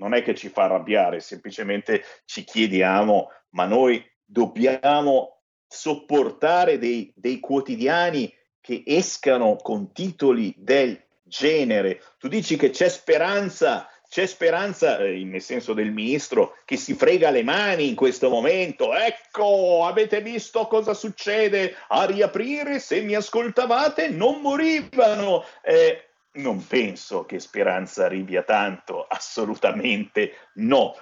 non 0.00 0.14
è 0.14 0.22
che 0.22 0.34
ci 0.34 0.48
fa 0.48 0.64
arrabbiare, 0.64 1.20
semplicemente 1.20 2.02
ci 2.24 2.42
chiediamo, 2.42 3.28
ma 3.50 3.66
noi 3.66 4.02
dobbiamo 4.24 5.42
sopportare 5.66 6.78
dei, 6.78 7.12
dei 7.14 7.38
quotidiani 7.38 8.32
che 8.60 8.82
escano 8.86 9.56
con 9.56 9.92
titoli 9.92 10.54
del 10.56 10.98
genere. 11.22 12.02
Tu 12.18 12.28
dici 12.28 12.56
che 12.56 12.70
c'è 12.70 12.88
speranza, 12.88 13.88
c'è 14.08 14.24
speranza, 14.24 14.98
eh, 14.98 15.22
nel 15.22 15.42
senso 15.42 15.74
del 15.74 15.92
ministro, 15.92 16.56
che 16.64 16.76
si 16.76 16.94
frega 16.94 17.30
le 17.30 17.42
mani 17.42 17.86
in 17.86 17.94
questo 17.94 18.30
momento. 18.30 18.94
Ecco, 18.94 19.84
avete 19.84 20.22
visto 20.22 20.66
cosa 20.66 20.94
succede 20.94 21.76
a 21.88 22.06
riaprire? 22.06 22.78
Se 22.78 23.02
mi 23.02 23.14
ascoltavate, 23.14 24.08
non 24.08 24.40
morivano. 24.40 25.44
Eh, 25.62 26.09
non 26.32 26.64
penso 26.66 27.24
che 27.24 27.40
Speranza 27.40 28.04
arrivi 28.04 28.36
a 28.36 28.42
tanto, 28.42 29.04
assolutamente 29.04 30.32
no. 30.54 30.94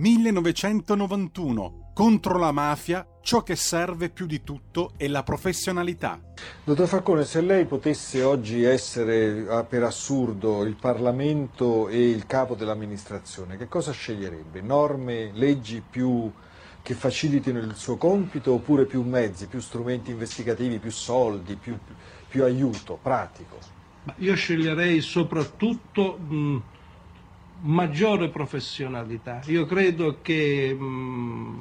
1991. 0.00 1.90
Contro 1.92 2.38
la 2.38 2.52
mafia, 2.52 3.06
ciò 3.20 3.42
che 3.42 3.54
serve 3.54 4.08
più 4.08 4.24
di 4.24 4.42
tutto 4.42 4.92
è 4.96 5.06
la 5.08 5.22
professionalità. 5.22 6.18
Dottor 6.64 6.88
Falcone, 6.88 7.26
se 7.26 7.42
lei 7.42 7.66
potesse 7.66 8.22
oggi 8.22 8.62
essere 8.62 9.46
ah, 9.46 9.62
per 9.64 9.82
assurdo 9.82 10.64
il 10.64 10.76
Parlamento 10.76 11.88
e 11.88 12.08
il 12.08 12.24
capo 12.24 12.54
dell'amministrazione, 12.54 13.58
che 13.58 13.68
cosa 13.68 13.92
sceglierebbe? 13.92 14.62
Norme, 14.62 15.32
leggi 15.34 15.82
più 15.88 16.32
che 16.80 16.94
facilitino 16.94 17.58
il 17.58 17.74
suo 17.74 17.98
compito 17.98 18.54
oppure 18.54 18.86
più 18.86 19.02
mezzi, 19.02 19.48
più 19.48 19.60
strumenti 19.60 20.12
investigativi, 20.12 20.78
più 20.78 20.90
soldi, 20.90 21.56
più, 21.56 21.76
più 22.26 22.42
aiuto 22.42 22.98
pratico? 23.02 23.58
Ma 24.04 24.14
Io 24.16 24.34
sceglierei 24.34 25.02
soprattutto 25.02 26.16
mh, 26.16 26.62
maggiore 27.62 28.28
professionalità. 28.28 29.40
Io 29.46 29.66
credo 29.66 30.18
che 30.22 30.74
mh, 30.74 31.56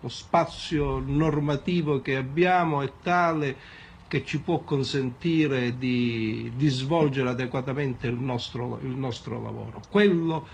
lo 0.00 0.08
spazio 0.08 0.98
normativo 0.98 2.00
che 2.00 2.16
abbiamo 2.16 2.82
è 2.82 2.90
tale 3.02 3.56
che 4.08 4.24
ci 4.24 4.40
può 4.40 4.60
consentire 4.60 5.78
di, 5.78 6.50
di 6.54 6.68
svolgere 6.68 7.28
adeguatamente 7.28 8.08
il 8.08 8.18
nostro, 8.18 8.80
il 8.82 8.96
nostro 8.96 9.40
lavoro. 9.40 9.80
Quello 9.88 10.46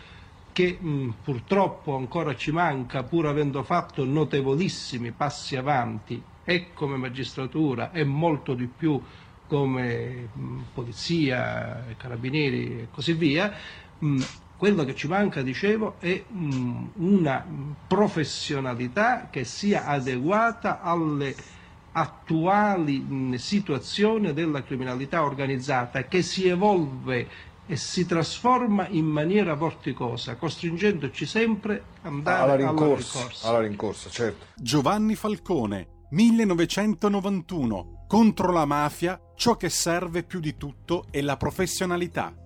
che 0.53 0.79
mh, 0.79 1.15
purtroppo 1.23 1.97
ancora 1.97 2.35
ci 2.37 2.51
manca, 2.51 3.03
pur 3.03 3.27
avendo 3.27 3.63
fatto 3.63 4.05
notevolissimi 4.05 5.13
passi 5.13 5.57
avanti, 5.57 6.23
e 6.49 6.73
come 6.73 6.97
magistratura 6.97 7.91
e 7.91 8.05
molto 8.05 8.55
di 8.55 8.69
più 8.69 9.03
come 9.47 10.29
mh, 10.33 10.61
polizia, 10.73 11.85
carabinieri 11.97 12.81
e 12.81 12.89
così 12.91 13.15
via, 13.15 13.53
mh, 13.99 14.23
quello 14.57 14.85
che 14.85 14.95
ci 14.95 15.07
manca, 15.07 15.43
dicevo, 15.43 15.97
è 15.99 16.25
mh, 16.27 16.85
una 16.97 17.45
professionalità 17.87 19.29
che 19.31 19.45
sia 19.45 19.87
adeguata 19.87 20.81
alle 20.81 21.35
attuali 21.93 22.99
mh, 22.99 23.35
situazioni 23.35 24.33
della 24.33 24.63
criminalità 24.63 25.23
organizzata 25.23 26.05
che 26.05 26.23
si 26.23 26.47
evolve 26.47 27.55
e 27.67 27.77
si 27.77 28.07
trasforma 28.07 28.87
in 28.89 29.07
maniera 29.07 29.55
vorticosa, 29.55 30.37
costringendoci 30.37 31.27
sempre 31.27 31.83
ad 32.03 32.13
andare 32.13 32.43
alla 32.43 32.53
alla 32.53 32.57
rincorsa, 32.57 33.19
rincorsa. 33.19 33.49
alla 33.49 33.61
rincorsa, 33.61 34.11
certo. 34.11 34.47
Giovanni 34.57 35.15
Falcone, 35.17 35.89
1991. 36.11 38.05
Contro 38.07 38.53
la 38.53 38.65
mafia, 38.67 39.21
ciò 39.35 39.57
che 39.57 39.69
serve 39.69 40.23
più 40.23 40.39
di 40.39 40.57
tutto 40.57 41.07
è 41.11 41.21
la 41.21 41.37
professionalità. 41.37 42.46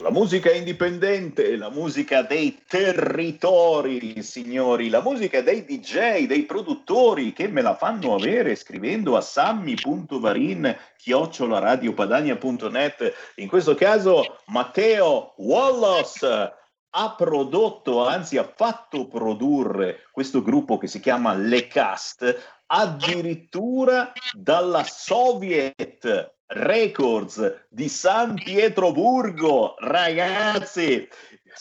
La 0.00 0.12
musica 0.14 0.50
indipendente, 0.50 1.56
la 1.56 1.70
musica 1.70 2.22
dei 2.22 2.62
territori, 2.66 4.22
signori, 4.22 4.88
la 4.88 5.02
musica 5.02 5.42
dei 5.42 5.66
DJ, 5.66 6.26
dei 6.26 6.44
produttori 6.44 7.34
che 7.34 7.48
me 7.48 7.60
la 7.60 7.76
fanno 7.76 8.14
avere 8.14 8.54
scrivendo 8.54 9.16
a 9.16 9.20
sammy.varin 9.20 10.74
chiocciolaradiopadania.net. 10.96 13.12
In 13.36 13.48
questo 13.48 13.74
caso 13.74 14.38
Matteo 14.46 15.34
Wallace 15.36 16.54
ha 16.90 17.14
prodotto, 17.14 18.06
anzi 18.06 18.38
ha 18.38 18.50
fatto 18.56 19.08
produrre 19.08 20.06
questo 20.10 20.42
gruppo 20.42 20.78
che 20.78 20.86
si 20.86 21.00
chiama 21.00 21.34
Le 21.34 21.66
Cast 21.66 22.57
addirittura 22.68 24.12
dalla 24.32 24.84
Soviet 24.84 26.34
Records 26.46 27.66
di 27.68 27.88
San 27.88 28.34
Pietroburgo. 28.34 29.74
Ragazzi, 29.78 31.08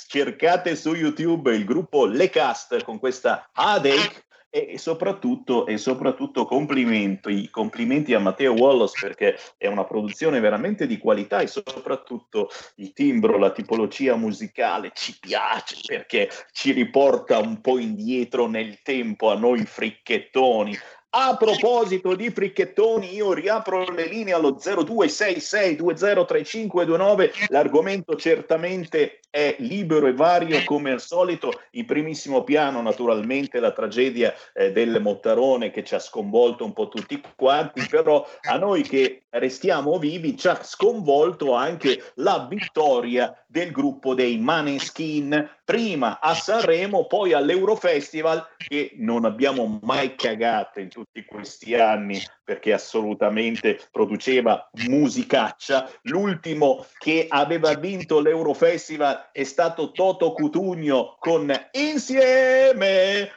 cercate 0.08 0.76
su 0.76 0.94
YouTube 0.94 1.54
il 1.54 1.66
gruppo 1.66 2.06
Le 2.06 2.30
Cast 2.30 2.84
con 2.84 3.00
questa 3.00 3.50
Headache 3.56 4.26
e 4.50 4.78
soprattutto, 4.78 5.66
e 5.66 5.78
soprattutto 5.78 6.46
complimenti, 6.46 7.50
complimenti 7.50 8.14
a 8.14 8.20
Matteo 8.20 8.54
Wallace 8.54 8.98
perché 9.00 9.38
è 9.58 9.68
una 9.68 9.84
produzione 9.84 10.40
veramente 10.40 10.88
di 10.88 10.98
qualità 10.98 11.42
e 11.42 11.48
soprattutto 11.48 12.50
il 12.76 12.94
timbro, 12.94 13.38
la 13.38 13.52
tipologia 13.52 14.16
musicale 14.16 14.92
ci 14.96 15.18
piace 15.20 15.78
perché 15.86 16.30
ci 16.52 16.72
riporta 16.72 17.40
un 17.40 17.60
po' 17.60 17.78
indietro 17.78 18.48
nel 18.48 18.82
tempo 18.82 19.30
a 19.30 19.36
noi 19.36 19.66
fricchettoni, 19.66 20.78
a 21.20 21.36
proposito 21.36 22.14
di 22.14 22.30
fricchettoni, 22.30 23.16
io 23.16 23.34
riapro 23.34 23.90
le 23.90 24.06
linee 24.06 24.34
allo 24.34 24.52
0266203529. 24.52 27.48
L'argomento 27.48 28.16
certamente 28.16 29.22
è 29.32 29.56
libero 29.60 30.06
e 30.06 30.14
vario 30.14 30.64
come 30.64 30.92
al 30.92 31.02
solito. 31.02 31.52
In 31.72 31.86
primissimo 31.86 32.44
piano, 32.44 32.84
naturalmente, 32.84 33.60
la 33.60 33.72
tragedia 33.72 34.32
eh, 34.54 34.72
del 34.72 35.02
Mottarone 35.02 35.72
che 35.72 35.84
ci 35.84 35.96
ha 35.96 36.00
sconvolto 36.00 36.64
un 36.64 36.74
po' 36.74 36.88
tutti 36.88 37.20
quanti, 37.36 37.84
però 37.90 38.24
a 38.44 38.58
noi 38.58 38.84
che 38.84 39.24
restiamo 39.30 39.98
vivi 39.98 40.38
ci 40.38 40.48
ha 40.48 40.64
sconvolto 40.64 41.54
anche 41.54 42.12
la 42.16 42.46
vittoria 42.48 43.44
del 43.48 43.72
gruppo 43.72 44.14
dei 44.14 44.38
Maneskin, 44.38 45.57
prima 45.68 46.22
a 46.22 46.34
Sanremo, 46.34 47.08
poi 47.08 47.34
all'Eurofestival, 47.34 48.56
che 48.56 48.94
non 48.96 49.26
abbiamo 49.26 49.82
mai 49.84 50.16
cagato 50.16 50.80
in 50.80 50.88
tutti 50.88 51.26
questi 51.26 51.76
anni 51.76 52.22
perché 52.42 52.72
assolutamente 52.72 53.78
produceva 53.92 54.70
musicaccia. 54.88 55.92
L'ultimo 56.04 56.86
che 56.98 57.26
aveva 57.28 57.74
vinto 57.74 58.22
l'Eurofestival 58.22 59.32
è 59.34 59.44
stato 59.44 59.92
Toto 59.92 60.32
Cutugno 60.32 61.18
con 61.20 61.54
Insieme, 61.72 63.32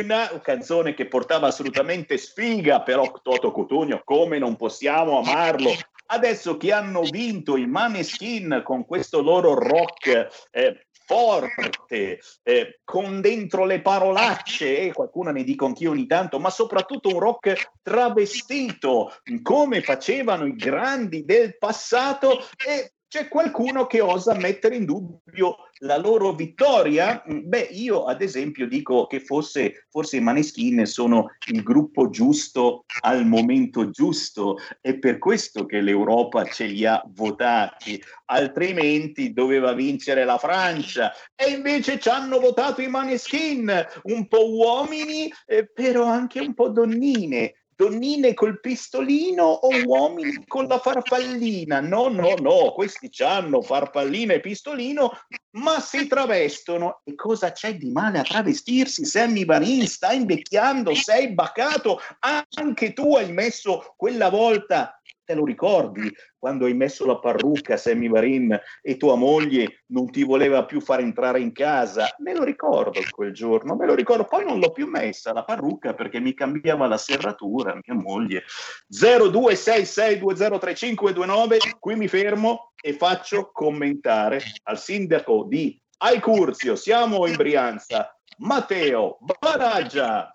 una 0.00 0.40
canzone 0.40 0.94
che 0.94 1.04
portava 1.08 1.48
assolutamente 1.48 2.16
sfiga, 2.16 2.80
però 2.80 3.20
Toto 3.22 3.52
Cutugno, 3.52 4.00
come 4.02 4.38
non 4.38 4.56
possiamo 4.56 5.18
amarlo? 5.18 5.72
Adesso 6.10 6.56
che 6.56 6.72
hanno 6.72 7.02
vinto 7.02 7.58
i 7.58 7.66
Maneskin 7.66 8.62
con 8.64 8.86
questo 8.86 9.20
loro 9.20 9.52
rock 9.52 10.46
eh, 10.50 10.86
forte, 11.08 12.20
eh, 12.42 12.80
con 12.84 13.22
dentro 13.22 13.64
le 13.64 13.80
parolacce, 13.80 14.78
eh, 14.78 14.92
qualcuno 14.92 15.30
ne 15.30 15.42
dico 15.42 15.64
anch'io 15.64 15.92
ogni 15.92 16.06
tanto, 16.06 16.38
ma 16.38 16.50
soprattutto 16.50 17.08
un 17.08 17.18
rock 17.18 17.70
travestito, 17.80 19.14
come 19.40 19.80
facevano 19.80 20.44
i 20.44 20.54
grandi 20.54 21.24
del 21.24 21.56
passato 21.56 22.40
e 22.62 22.92
c'è 23.08 23.28
qualcuno 23.28 23.86
che 23.86 24.02
osa 24.02 24.34
mettere 24.34 24.76
in 24.76 24.84
dubbio 24.84 25.56
la 25.78 25.96
loro 25.96 26.34
vittoria? 26.34 27.22
Beh, 27.26 27.68
io 27.70 28.04
ad 28.04 28.20
esempio 28.20 28.68
dico 28.68 29.06
che 29.06 29.20
forse, 29.20 29.86
forse 29.88 30.18
i 30.18 30.20
Maneskin 30.20 30.84
sono 30.84 31.30
il 31.46 31.62
gruppo 31.62 32.10
giusto 32.10 32.84
al 33.00 33.26
momento 33.26 33.88
giusto, 33.88 34.58
è 34.82 34.98
per 34.98 35.18
questo 35.18 35.64
che 35.64 35.80
l'Europa 35.80 36.44
ce 36.44 36.66
li 36.66 36.84
ha 36.84 37.02
votati, 37.14 38.02
altrimenti 38.26 39.32
doveva 39.32 39.72
vincere 39.72 40.24
la 40.24 40.36
Francia. 40.36 41.10
E 41.34 41.50
invece 41.50 41.98
ci 41.98 42.10
hanno 42.10 42.38
votato 42.38 42.82
i 42.82 42.88
Maneskin, 42.88 43.72
un 44.02 44.28
po' 44.28 44.52
uomini, 44.52 45.32
eh, 45.46 45.66
però 45.66 46.04
anche 46.04 46.40
un 46.40 46.52
po' 46.52 46.68
donnine 46.68 47.54
donnine 47.78 48.34
col 48.34 48.58
pistolino 48.58 49.44
o 49.44 49.68
uomini 49.84 50.44
con 50.48 50.66
la 50.66 50.80
farfallina. 50.80 51.78
No, 51.78 52.08
no, 52.08 52.34
no, 52.34 52.72
questi 52.72 53.08
hanno 53.22 53.62
farfallina 53.62 54.32
e 54.32 54.40
pistolino, 54.40 55.12
ma 55.52 55.78
si 55.78 56.08
travestono. 56.08 57.02
E 57.04 57.14
cosa 57.14 57.52
c'è 57.52 57.76
di 57.76 57.90
male 57.90 58.18
a 58.18 58.24
travestirsi? 58.24 59.04
Sammy 59.04 59.44
Varin 59.44 59.86
sta 59.86 60.12
invecchiando, 60.12 60.92
sei 60.96 61.32
bacato, 61.32 62.00
anche 62.18 62.92
tu 62.92 63.14
hai 63.14 63.30
messo 63.30 63.94
quella 63.96 64.28
volta 64.28 64.97
te 65.28 65.34
lo 65.34 65.44
ricordi 65.44 66.10
quando 66.38 66.64
hai 66.64 66.72
messo 66.72 67.04
la 67.04 67.18
parrucca 67.18 67.74
a 67.74 67.76
Sammy 67.76 68.08
Varin 68.08 68.58
e 68.80 68.96
tua 68.96 69.14
moglie 69.14 69.82
non 69.88 70.10
ti 70.10 70.24
voleva 70.24 70.64
più 70.64 70.80
far 70.80 71.00
entrare 71.00 71.38
in 71.38 71.52
casa? 71.52 72.08
Me 72.20 72.34
lo 72.34 72.44
ricordo 72.44 72.98
quel 73.10 73.34
giorno, 73.34 73.76
me 73.76 73.84
lo 73.84 73.94
ricordo. 73.94 74.24
Poi 74.24 74.46
non 74.46 74.58
l'ho 74.58 74.72
più 74.72 74.86
messa 74.86 75.34
la 75.34 75.44
parrucca 75.44 75.92
perché 75.92 76.18
mi 76.18 76.32
cambiava 76.32 76.86
la 76.86 76.96
serratura, 76.96 77.74
mia 77.74 77.94
moglie. 77.94 78.44
0266203529, 78.90 81.76
qui 81.78 81.94
mi 81.94 82.08
fermo 82.08 82.72
e 82.80 82.94
faccio 82.94 83.50
commentare 83.52 84.40
al 84.62 84.78
sindaco 84.78 85.44
di 85.46 85.78
Aicurzio, 85.98 86.74
siamo 86.74 87.26
in 87.26 87.36
Brianza, 87.36 88.18
Matteo 88.38 89.18
Baraggia. 89.38 90.32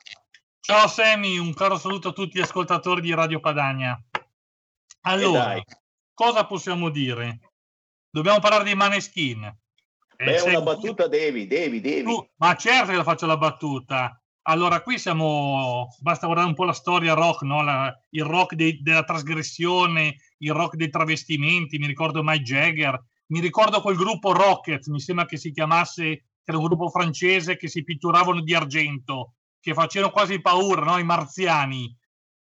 Ciao 0.60 0.88
Semi, 0.88 1.40
un 1.40 1.56
caro 1.56 1.78
saluto 1.78 2.10
a 2.10 2.14
tutti 2.14 2.38
gli 2.38 2.42
ascoltatori 2.42 3.02
di 3.02 3.16
Radio 3.16 3.40
Padania. 3.40 4.00
Allora, 5.06 5.62
cosa 6.14 6.46
possiamo 6.46 6.90
dire? 6.90 7.40
Dobbiamo 8.10 8.40
parlare 8.40 8.64
di 8.64 8.76
Maneskin. 8.76 9.44
Eh, 10.16 10.26
Beh, 10.26 10.42
una 10.42 10.62
battuta 10.62 11.08
devi, 11.08 11.48
devi, 11.48 11.82
devi. 11.82 12.04
Tu, 12.04 12.30
ma 12.38 12.56
certo 12.56 12.92
che 12.92 12.98
la 12.98 13.04
faccio 13.04 13.26
la 13.26 13.38
battuta. 13.38 14.18
Allora, 14.44 14.82
qui 14.82 15.00
siamo, 15.00 15.88
basta 16.00 16.26
guardare 16.26 16.50
un 16.50 16.56
po' 16.56 16.66
la 16.66 16.74
storia 16.74 17.14
rock, 17.14 17.44
no? 17.44 17.64
la, 17.64 17.94
il 18.10 18.24
rock 18.24 18.56
dei, 18.56 18.82
della 18.82 19.04
trasgressione, 19.04 20.18
il 20.40 20.52
rock 20.52 20.76
dei 20.76 20.90
travestimenti, 20.90 21.78
mi 21.78 21.88
ricordo 21.88 22.24
Mike 22.24 22.44
Jagger, 22.44 23.02
mi 23.28 23.40
ricordo 23.40 23.82
quel 23.82 23.96
gruppo 23.96 24.34
Rocket, 24.34 24.86
mi 24.88 25.00
sembra 25.00 25.26
che 25.26 25.38
si 25.38 25.52
chiamasse, 25.52 26.04
che 26.04 26.26
era 26.44 26.58
un 26.58 26.66
gruppo 26.66 26.90
francese 26.90 27.56
che 27.56 27.70
si 27.70 27.84
pitturavano 27.84 28.42
di 28.42 28.54
argento, 28.54 29.36
che 29.62 29.74
facevano 29.74 30.12
quasi 30.12 30.42
paura, 30.42 30.84
no? 30.84 30.98
i 30.98 31.06
marziani. 31.06 31.98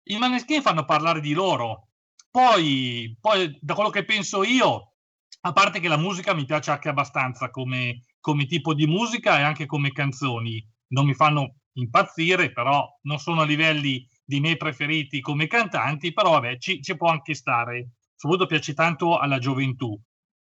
I 0.04 0.16
Maneskin 0.16 0.62
fanno 0.62 0.84
parlare 0.84 1.20
di 1.20 1.34
loro, 1.34 1.88
poi, 2.32 3.14
poi, 3.20 3.58
da 3.60 3.74
quello 3.74 3.90
che 3.90 4.06
penso 4.06 4.42
io, 4.42 4.94
a 5.42 5.52
parte 5.52 5.80
che 5.80 5.88
la 5.88 5.98
musica 5.98 6.32
mi 6.34 6.46
piace 6.46 6.70
anche 6.70 6.88
abbastanza 6.88 7.50
come, 7.50 8.04
come 8.20 8.46
tipo 8.46 8.72
di 8.72 8.86
musica 8.86 9.38
e 9.38 9.42
anche 9.42 9.66
come 9.66 9.92
canzoni, 9.92 10.66
non 10.88 11.04
mi 11.04 11.12
fanno 11.12 11.56
impazzire, 11.74 12.50
però 12.50 12.88
non 13.02 13.18
sono 13.18 13.42
a 13.42 13.44
livelli 13.44 14.06
dei 14.24 14.40
miei 14.40 14.56
preferiti 14.56 15.20
come 15.20 15.46
cantanti, 15.46 16.14
però 16.14 16.30
vabbè, 16.30 16.56
ci, 16.56 16.82
ci 16.82 16.96
può 16.96 17.10
anche 17.10 17.34
stare. 17.34 17.90
Soprattutto 18.16 18.48
piace 18.48 18.72
tanto 18.72 19.18
alla 19.18 19.38
gioventù. 19.38 19.94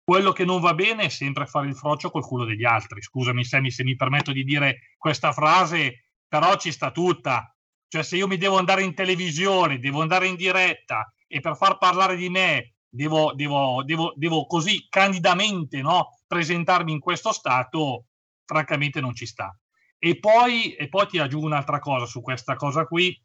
Quello 0.03 0.31
che 0.31 0.43
non 0.43 0.61
va 0.61 0.73
bene 0.73 1.03
è 1.03 1.09
sempre 1.09 1.45
fare 1.45 1.67
il 1.67 1.75
frocio 1.75 2.09
col 2.09 2.25
culo 2.25 2.45
degli 2.45 2.63
altri. 2.63 2.99
Scusami 2.99 3.43
Sammy 3.43 3.69
se 3.69 3.83
mi 3.83 3.95
permetto 3.95 4.31
di 4.31 4.43
dire 4.43 4.93
questa 4.97 5.31
frase, 5.33 6.05
però 6.27 6.55
ci 6.55 6.71
sta 6.71 6.89
tutta. 6.89 7.55
Cioè 7.87 8.01
se 8.01 8.15
io 8.17 8.27
mi 8.27 8.37
devo 8.37 8.57
andare 8.57 8.81
in 8.81 8.95
televisione, 8.95 9.77
devo 9.77 10.01
andare 10.01 10.25
in 10.27 10.35
diretta 10.35 11.11
e 11.35 11.41
per 11.41 11.57
far 11.57 11.77
parlare 11.77 12.15
di 12.15 12.29
me 12.29 12.75
devo, 12.87 13.33
devo, 13.33 13.83
devo, 13.83 14.13
devo 14.15 14.45
così 14.45 14.87
candidamente 14.87 15.81
no, 15.81 16.17
presentarmi 16.25 16.93
in 16.93 16.99
questo 16.99 17.33
stato, 17.33 18.05
francamente 18.45 19.01
non 19.01 19.13
ci 19.13 19.25
sta. 19.25 19.53
E 19.99 20.17
poi, 20.17 20.75
e 20.75 20.87
poi 20.87 21.07
ti 21.07 21.19
aggiungo 21.19 21.47
un'altra 21.47 21.79
cosa 21.79 22.05
su 22.05 22.21
questa 22.21 22.55
cosa 22.55 22.85
qui, 22.85 23.21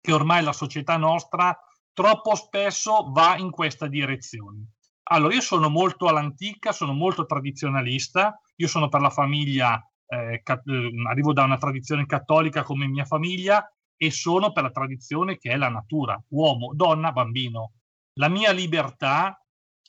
che 0.00 0.10
ormai 0.10 0.42
la 0.42 0.54
società 0.54 0.96
nostra 0.96 1.54
troppo 1.92 2.34
spesso 2.34 3.10
va 3.12 3.36
in 3.36 3.50
questa 3.50 3.88
direzione. 3.88 4.70
Allora, 5.10 5.34
io 5.34 5.42
sono 5.42 5.68
molto 5.68 6.06
all'antica, 6.06 6.72
sono 6.72 6.94
molto 6.94 7.26
tradizionalista, 7.26 8.40
io 8.56 8.68
sono 8.68 8.88
per 8.88 9.02
la 9.02 9.10
famiglia, 9.10 9.78
eh, 10.06 10.40
cat- 10.42 10.66
eh, 10.66 10.90
arrivo 11.06 11.34
da 11.34 11.44
una 11.44 11.58
tradizione 11.58 12.06
cattolica 12.06 12.62
come 12.62 12.86
mia 12.86 13.04
famiglia 13.04 13.70
e 14.02 14.10
sono 14.10 14.50
per 14.52 14.62
la 14.62 14.70
tradizione 14.70 15.36
che 15.36 15.50
è 15.50 15.56
la 15.58 15.68
natura, 15.68 16.18
uomo, 16.28 16.72
donna, 16.72 17.12
bambino. 17.12 17.72
La 18.14 18.30
mia 18.30 18.50
libertà 18.50 19.38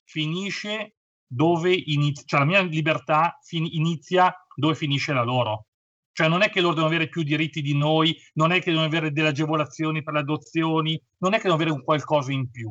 finisce 0.04 0.96
dove 1.26 1.74
inizia, 1.74 2.26
cioè 2.26 2.40
la 2.42 2.46
mia 2.46 2.62
libertà 2.62 3.40
fin- 3.42 3.70
inizia 3.72 4.36
dove 4.54 4.76
finisce 4.76 5.14
la 5.14 5.24
loro. 5.24 5.68
Cioè 6.12 6.28
non 6.28 6.42
è 6.42 6.50
che 6.50 6.60
loro 6.60 6.74
devono 6.74 6.94
avere 6.94 7.08
più 7.08 7.24
diritti 7.24 7.62
di 7.62 7.74
noi, 7.74 8.14
non 8.34 8.52
è 8.52 8.60
che 8.60 8.72
devono 8.72 8.86
avere 8.86 9.14
delle 9.14 9.30
agevolazioni 9.30 10.04
per 10.04 10.16
le 10.16 10.20
adozioni, 10.20 11.02
non 11.20 11.32
è 11.32 11.38
che 11.38 11.44
devono 11.44 11.62
avere 11.62 11.72
un 11.72 11.84
qualcosa 11.86 12.34
in 12.34 12.52
più. 12.52 12.70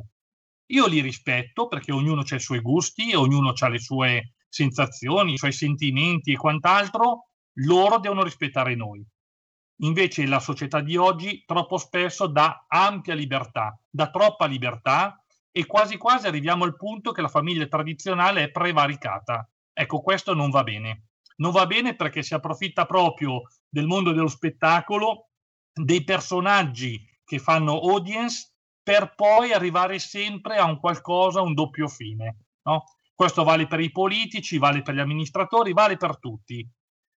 Io 0.72 0.86
li 0.86 1.00
rispetto 1.00 1.68
perché 1.68 1.90
ognuno 1.90 2.20
ha 2.20 2.34
i 2.34 2.38
suoi 2.38 2.60
gusti, 2.60 3.14
ognuno 3.14 3.54
ha 3.58 3.68
le 3.68 3.78
sue 3.78 4.34
sensazioni, 4.46 5.32
i 5.32 5.38
suoi 5.38 5.52
sentimenti 5.52 6.32
e 6.32 6.36
quant'altro, 6.36 7.28
loro 7.60 7.98
devono 7.98 8.24
rispettare 8.24 8.74
noi. 8.74 9.02
Invece 9.82 10.26
la 10.26 10.40
società 10.40 10.80
di 10.80 10.96
oggi 10.96 11.44
troppo 11.46 11.78
spesso 11.78 12.26
dà 12.26 12.66
ampia 12.68 13.14
libertà, 13.14 13.78
dà 13.88 14.10
troppa 14.10 14.46
libertà 14.46 15.22
e 15.50 15.66
quasi 15.66 15.96
quasi 15.96 16.26
arriviamo 16.26 16.64
al 16.64 16.76
punto 16.76 17.12
che 17.12 17.22
la 17.22 17.28
famiglia 17.28 17.66
tradizionale 17.66 18.44
è 18.44 18.50
prevaricata. 18.50 19.48
Ecco, 19.72 20.00
questo 20.00 20.34
non 20.34 20.50
va 20.50 20.62
bene. 20.62 21.06
Non 21.36 21.52
va 21.52 21.66
bene 21.66 21.96
perché 21.96 22.22
si 22.22 22.34
approfitta 22.34 22.84
proprio 22.84 23.42
del 23.68 23.86
mondo 23.86 24.12
dello 24.12 24.28
spettacolo, 24.28 25.30
dei 25.72 26.04
personaggi 26.04 27.02
che 27.24 27.38
fanno 27.38 27.80
audience, 27.80 28.52
per 28.82 29.14
poi 29.14 29.52
arrivare 29.52 29.98
sempre 29.98 30.56
a 30.56 30.64
un 30.64 30.78
qualcosa, 30.78 31.40
un 31.40 31.54
doppio 31.54 31.88
fine. 31.88 32.36
No? 32.64 32.84
Questo 33.14 33.44
vale 33.44 33.66
per 33.66 33.80
i 33.80 33.90
politici, 33.90 34.58
vale 34.58 34.82
per 34.82 34.94
gli 34.94 35.00
amministratori, 35.00 35.72
vale 35.72 35.96
per 35.96 36.18
tutti. 36.18 36.68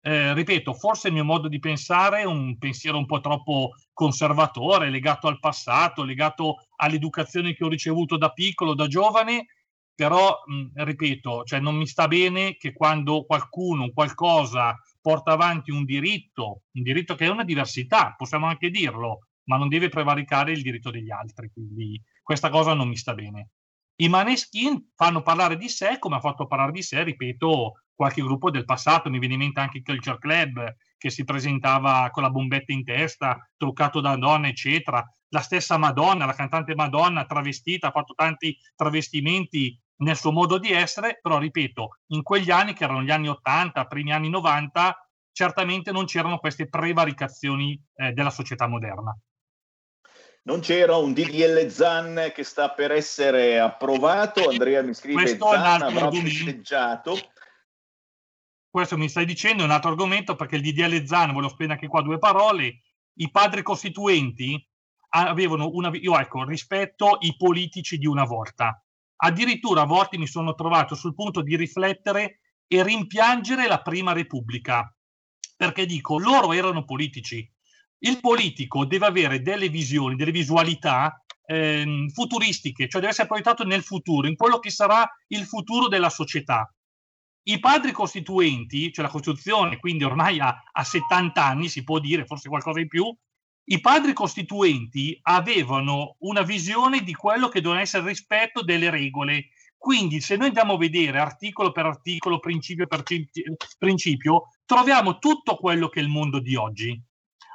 Eh, 0.03 0.33
ripeto, 0.33 0.73
forse 0.73 1.09
il 1.09 1.13
mio 1.13 1.23
modo 1.23 1.47
di 1.47 1.59
pensare 1.59 2.21
è 2.21 2.23
un 2.25 2.57
pensiero 2.57 2.97
un 2.97 3.05
po' 3.05 3.19
troppo 3.19 3.75
conservatore, 3.93 4.89
legato 4.89 5.27
al 5.27 5.37
passato, 5.39 6.03
legato 6.03 6.55
all'educazione 6.77 7.53
che 7.53 7.63
ho 7.63 7.67
ricevuto 7.67 8.17
da 8.17 8.29
piccolo, 8.31 8.73
da 8.73 8.87
giovane, 8.87 9.45
però, 9.93 10.35
mh, 10.43 10.83
ripeto, 10.83 11.43
cioè 11.43 11.59
non 11.59 11.75
mi 11.75 11.85
sta 11.85 12.07
bene 12.07 12.55
che 12.57 12.73
quando 12.73 13.25
qualcuno, 13.25 13.91
qualcosa 13.93 14.75
porta 14.99 15.33
avanti 15.33 15.69
un 15.69 15.85
diritto, 15.85 16.63
un 16.71 16.81
diritto 16.81 17.13
che 17.13 17.25
è 17.25 17.29
una 17.29 17.43
diversità, 17.43 18.15
possiamo 18.17 18.47
anche 18.47 18.71
dirlo, 18.71 19.27
ma 19.43 19.57
non 19.57 19.67
deve 19.67 19.89
prevaricare 19.89 20.51
il 20.51 20.63
diritto 20.63 20.89
degli 20.89 21.11
altri, 21.11 21.51
quindi 21.53 22.01
questa 22.23 22.49
cosa 22.49 22.73
non 22.73 22.87
mi 22.87 22.95
sta 22.97 23.13
bene. 23.13 23.49
I 24.01 24.09
Maneskin 24.09 24.91
fanno 24.95 25.21
parlare 25.21 25.57
di 25.57 25.69
sé 25.69 25.99
come 25.99 26.15
ha 26.15 26.19
fatto 26.19 26.47
parlare 26.47 26.71
di 26.71 26.81
sé, 26.81 27.03
ripeto, 27.03 27.73
qualche 28.01 28.23
gruppo 28.23 28.49
del 28.49 28.65
passato, 28.65 29.11
mi 29.11 29.19
viene 29.19 29.35
in 29.35 29.41
mente 29.41 29.59
anche 29.59 29.77
il 29.77 29.83
Culture 29.83 30.17
Club 30.17 30.75
che 30.97 31.11
si 31.11 31.23
presentava 31.23 32.09
con 32.11 32.23
la 32.23 32.31
bombetta 32.31 32.73
in 32.73 32.83
testa, 32.83 33.47
truccato 33.55 34.01
da 34.01 34.15
donna, 34.15 34.47
eccetera. 34.47 35.07
La 35.29 35.41
stessa 35.41 35.77
Madonna, 35.77 36.25
la 36.25 36.33
cantante 36.33 36.73
Madonna, 36.73 37.25
travestita, 37.25 37.89
ha 37.89 37.91
fatto 37.91 38.15
tanti 38.15 38.57
travestimenti 38.75 39.79
nel 39.97 40.17
suo 40.17 40.31
modo 40.31 40.57
di 40.57 40.71
essere, 40.71 41.19
però 41.21 41.37
ripeto, 41.37 41.99
in 42.07 42.23
quegli 42.23 42.49
anni 42.49 42.73
che 42.73 42.85
erano 42.85 43.03
gli 43.03 43.11
anni 43.11 43.27
80, 43.27 43.85
primi 43.85 44.11
anni 44.11 44.29
90, 44.29 45.09
certamente 45.31 45.91
non 45.91 46.05
c'erano 46.05 46.39
queste 46.39 46.67
prevaricazioni 46.69 47.79
eh, 47.93 48.13
della 48.13 48.31
società 48.31 48.65
moderna. 48.65 49.15
Non 50.43 50.59
c'era 50.59 50.95
un 50.95 51.13
DDL 51.13 51.67
ZAN 51.69 52.31
che 52.33 52.43
sta 52.43 52.71
per 52.71 52.91
essere 52.91 53.59
approvato, 53.59 54.49
Andrea 54.49 54.81
mi 54.81 54.95
scrive 54.95 55.21
Questo 55.21 55.51
ZAN 55.51 55.83
avrà 55.83 56.09
festeggiato 56.09 57.15
questo 58.71 58.97
mi 58.97 59.09
stai 59.09 59.25
dicendo 59.25 59.63
è 59.63 59.65
un 59.65 59.71
altro 59.71 59.89
argomento 59.89 60.35
perché 60.35 60.55
il 60.55 60.61
DDL 60.61 61.05
Zan, 61.05 61.33
voglio 61.33 61.49
spendere 61.49 61.73
anche 61.73 61.89
qua 61.89 62.01
due 62.01 62.17
parole, 62.17 62.83
i 63.15 63.29
padri 63.29 63.61
costituenti 63.61 64.65
avevano 65.09 65.69
una... 65.73 65.91
Io 65.93 66.17
ecco, 66.17 66.45
rispetto 66.45 67.17
i 67.19 67.35
politici 67.35 67.97
di 67.97 68.07
una 68.07 68.23
volta. 68.23 68.81
Addirittura 69.23 69.81
a 69.81 69.85
volte 69.85 70.17
mi 70.17 70.25
sono 70.25 70.55
trovato 70.55 70.95
sul 70.95 71.13
punto 71.13 71.41
di 71.41 71.57
riflettere 71.57 72.39
e 72.65 72.81
rimpiangere 72.81 73.67
la 73.67 73.81
prima 73.81 74.13
repubblica, 74.13 74.95
perché 75.57 75.85
dico, 75.85 76.17
loro 76.17 76.53
erano 76.53 76.85
politici. 76.85 77.47
Il 77.99 78.21
politico 78.21 78.85
deve 78.85 79.05
avere 79.05 79.41
delle 79.41 79.67
visioni, 79.67 80.15
delle 80.15 80.31
visualità 80.31 81.21
eh, 81.45 82.07
futuristiche, 82.13 82.87
cioè 82.87 83.01
deve 83.01 83.11
essere 83.11 83.27
proiettato 83.27 83.65
nel 83.65 83.83
futuro, 83.83 84.27
in 84.27 84.37
quello 84.37 84.59
che 84.59 84.69
sarà 84.69 85.07
il 85.27 85.43
futuro 85.45 85.89
della 85.89 86.09
società 86.09 86.73
i 87.43 87.59
padri 87.59 87.91
costituenti, 87.91 88.91
cioè 88.91 89.05
la 89.05 89.11
Costituzione, 89.11 89.77
quindi 89.77 90.03
ormai 90.03 90.39
ha, 90.39 90.63
ha 90.71 90.83
70 90.83 91.43
anni, 91.43 91.69
si 91.69 91.83
può 91.83 91.99
dire, 91.99 92.25
forse 92.25 92.49
qualcosa 92.49 92.79
in 92.79 92.87
più, 92.87 93.15
i 93.63 93.79
padri 93.79 94.13
costituenti 94.13 95.17
avevano 95.23 96.15
una 96.19 96.41
visione 96.41 97.01
di 97.03 97.13
quello 97.13 97.47
che 97.47 97.61
doveva 97.61 97.81
essere 97.81 98.03
il 98.03 98.09
rispetto 98.09 98.63
delle 98.63 98.89
regole. 98.89 99.49
Quindi, 99.77 100.19
se 100.19 100.35
noi 100.35 100.47
andiamo 100.47 100.73
a 100.73 100.77
vedere 100.77 101.19
articolo 101.19 101.71
per 101.71 101.85
articolo, 101.85 102.39
principio 102.39 102.85
per 102.85 103.03
principio, 103.77 104.49
troviamo 104.65 105.17
tutto 105.17 105.55
quello 105.55 105.89
che 105.89 105.99
è 105.99 106.03
il 106.03 106.09
mondo 106.09 106.39
di 106.39 106.55
oggi. 106.55 107.01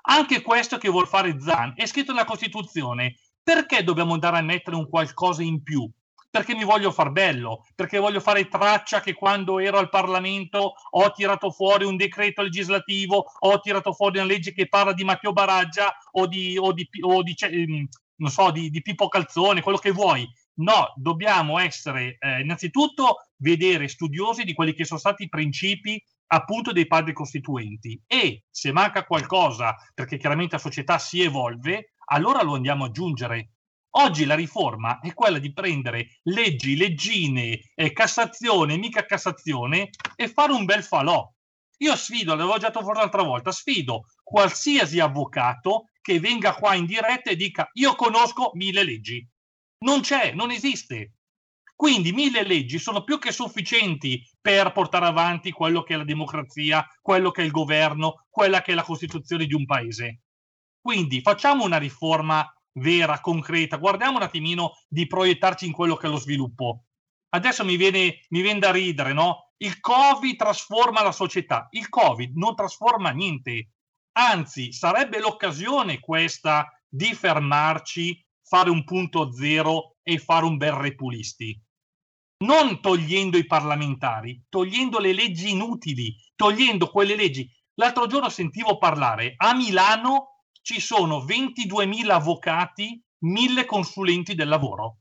Anche 0.09 0.43
questo 0.43 0.79
che 0.79 0.89
vuol 0.89 1.07
fare 1.07 1.41
Zan 1.41 1.73
è 1.77 1.87
scritto 1.87 2.13
nella 2.13 2.25
Costituzione. 2.25 3.17
Perché 3.43 3.85
dobbiamo 3.85 4.15
andare 4.15 4.39
a 4.39 4.43
mettere 4.43 4.77
un 4.77 4.89
qualcosa 4.89 5.43
in 5.43 5.63
più? 5.63 5.89
Perché 6.31 6.55
mi 6.55 6.65
voglio 6.65 6.91
far 6.91 7.11
bello, 7.11 7.65
perché 7.75 7.99
voglio 7.99 8.21
fare 8.21 8.49
traccia 8.49 9.01
che 9.01 9.15
quando 9.15 9.59
ero 9.59 9.79
al 9.79 9.89
Parlamento 9.89 10.75
ho 10.91 11.11
tirato 11.13 11.51
fuori 11.51 11.85
un 11.85 11.97
decreto 11.97 12.43
legislativo, 12.43 13.25
ho 13.39 13.61
tirato 13.61 13.93
fuori 13.93 14.19
una 14.19 14.27
legge 14.27 14.53
che 14.53 14.69
parla 14.69 14.93
di 14.93 15.05
Matteo 15.05 15.33
Baraggia 15.33 15.95
o 16.13 16.27
di, 16.27 16.57
o 16.59 16.73
di, 16.73 16.89
o 17.01 17.23
di, 17.23 17.35
ehm, 17.39 17.89
non 18.17 18.31
so, 18.31 18.51
di, 18.51 18.71
di 18.71 18.83
Pippo 18.83 19.09
Calzone, 19.09 19.63
quello 19.63 19.79
che 19.79 19.91
vuoi. 19.91 20.29
No, 20.59 20.93
dobbiamo 20.97 21.59
essere 21.59 22.17
eh, 22.19 22.41
innanzitutto 22.41 23.29
vedere 23.39 23.89
studiosi 23.89 24.45
di 24.45 24.55
quelli 24.55 24.73
che 24.73 24.87
sono 24.87 24.99
stati 24.99 25.25
i 25.25 25.29
principi 25.29 26.03
appunto 26.29 26.73
dei 26.73 26.87
padri 26.87 27.13
costituenti 27.13 28.03
e 28.07 28.45
se 28.51 28.73
manca 28.73 29.05
qualcosa, 29.05 29.77
perché 29.95 30.17
chiaramente 30.17 30.57
la 30.57 30.63
società 30.63 30.99
si 30.99 31.23
evolve, 31.23 31.93
allora 32.07 32.43
lo 32.43 32.55
andiamo 32.55 32.85
ad 32.85 32.91
aggiungere 32.91 33.56
Oggi 33.99 34.27
la 34.27 34.35
riforma 34.35 35.01
è 35.01 35.15
quella 35.15 35.39
di 35.39 35.55
prendere 35.55 36.19
leggi, 36.25 36.77
leggine, 36.77 37.61
eh, 37.75 37.93
Cassazione, 37.93 38.77
mica 38.77 39.07
Cassazione 39.07 39.89
e 40.15 40.29
fare 40.29 40.53
un 40.53 40.67
bel 40.67 40.83
falò. 40.83 41.27
Io 41.79 41.97
sfido, 41.97 42.35
l'avevo 42.35 42.59
già 42.59 42.67
detto 42.67 42.83
fuori 42.83 42.99
l'altra 42.99 43.23
volta, 43.23 43.53
sfido 43.53 44.05
qualsiasi 44.23 45.01
avvocato 45.01 45.89
che 46.03 46.21
venga 46.21 46.55
qua 46.55 46.75
in 46.75 46.85
diretta 46.85 47.31
e 47.31 47.37
dica 47.37 47.71
io 47.73 47.95
conosco 47.95 48.51
mille 48.53 48.85
leggi. 48.85 49.27
Non 49.79 50.01
c'è, 50.01 50.33
non 50.33 50.51
esiste. 50.51 51.15
Quindi 51.75 52.13
mille 52.13 52.43
leggi 52.43 52.79
sono 52.79 53.03
più 53.03 53.19
che 53.19 53.33
sufficienti 53.33 54.23
per 54.39 54.73
portare 54.73 55.07
avanti 55.07 55.53
quello 55.53 55.83
che 55.83 55.95
è 55.95 55.97
la 55.97 56.05
democrazia, 56.05 56.87
quello 57.01 57.31
che 57.31 57.41
è 57.41 57.45
il 57.47 57.51
governo, 57.51 58.27
quella 58.29 58.61
che 58.61 58.73
è 58.73 58.75
la 58.75 58.83
Costituzione 58.83 59.47
di 59.47 59.55
un 59.55 59.65
paese. 59.65 60.21
Quindi 60.81 61.21
facciamo 61.21 61.65
una 61.65 61.79
riforma 61.79 62.47
vera, 62.77 63.21
concreta. 63.21 63.77
Guardiamo 63.77 64.17
un 64.17 64.23
attimino 64.23 64.73
di 64.89 65.07
proiettarci 65.07 65.67
in 65.67 65.73
quello 65.73 65.97
che 65.97 66.07
è 66.07 66.11
lo 66.11 66.19
sviluppo. 66.19 66.85
Adesso 67.31 67.65
mi 67.65 67.77
viene, 67.77 68.21
mi 68.31 68.41
viene 68.41 68.61
da 68.61 68.71
ridere, 68.71 69.13
no? 69.13 69.53
Il 69.59 69.81
Covid 69.81 70.37
trasforma 70.37 71.03
la 71.03 71.13
società. 71.13 71.67
Il 71.71 71.89
Covid 71.89 72.37
non 72.37 72.55
trasforma 72.55 73.11
niente. 73.11 73.71
Anzi, 74.13 74.73
sarebbe 74.73 75.19
l'occasione 75.19 76.01
questa 76.01 76.71
di 76.89 77.15
fermarci, 77.15 78.25
fare 78.43 78.71
un 78.71 78.85
punto 78.85 79.33
zero 79.33 79.97
e 80.03 80.19
fare 80.19 80.45
un 80.45 80.57
bel 80.57 80.73
repulisti. 80.73 81.61
Non 82.39 82.81
togliendo 82.81 83.39
i 83.39 83.47
parlamentari, 83.47 84.45
togliendo 84.49 84.99
le 84.99 85.13
leggi 85.13 85.51
inutili, 85.51 86.15
togliendo 86.35 86.91
quelle 86.91 87.17
leggi. 87.17 87.51
L'altro 87.79 88.07
giorno 88.07 88.29
sentivo 88.29 88.79
parlare 88.79 89.35
a 89.37 89.55
Milano 89.55 90.36
ci 90.67 90.81
sono 90.81 91.19
22.000 91.19 92.11
avvocati, 92.11 93.01
1.000 93.25 93.65
consulenti 93.67 94.35
del 94.35 94.49
lavoro. 94.49 94.97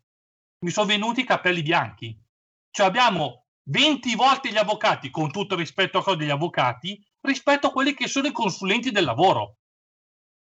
Mi 0.60 0.70
sono 0.70 0.86
venuti 0.86 1.22
i 1.22 1.26
capelli 1.26 1.64
bianchi. 1.64 2.16
Cioè 2.70 2.86
abbiamo 2.86 3.48
20 3.64 4.14
volte 4.14 4.52
gli 4.52 4.58
avvocati, 4.58 5.10
con 5.10 5.32
tutto 5.32 5.56
rispetto 5.56 5.98
a 5.98 6.04
quello 6.04 6.20
degli 6.20 6.30
avvocati, 6.30 7.04
rispetto 7.22 7.66
a 7.66 7.72
quelli 7.72 7.96
che 7.96 8.08
sono 8.08 8.28
i 8.28 8.32
consulenti 8.32 8.92
del 8.92 9.06
lavoro. 9.06 9.58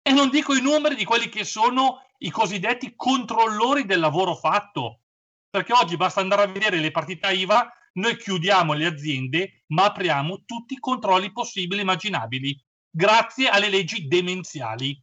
E 0.02 0.12
non 0.12 0.30
dico 0.30 0.56
i 0.56 0.62
numeri 0.62 0.96
di 0.96 1.06
quelli 1.06 1.30
che 1.30 1.46
sono 1.46 2.06
i 2.18 2.30
cosiddetti 2.30 2.94
controllori 2.94 3.86
del 3.86 4.02
lavoro 4.02 4.36
fatto. 4.36 5.04
Perché 5.50 5.72
oggi 5.72 5.96
basta 5.96 6.20
andare 6.20 6.42
a 6.42 6.48
vedere 6.48 6.80
le 6.80 6.92
partite 6.92 7.32
IVA, 7.32 7.72
noi 7.94 8.18
chiudiamo 8.18 8.74
le 8.74 8.88
aziende, 8.88 9.64
ma 9.68 9.86
apriamo 9.86 10.44
tutti 10.44 10.74
i 10.74 10.80
controlli 10.80 11.32
possibili 11.32 11.80
e 11.80 11.84
immaginabili, 11.84 12.62
grazie 12.90 13.48
alle 13.48 13.70
leggi 13.70 14.06
demenziali. 14.06 15.02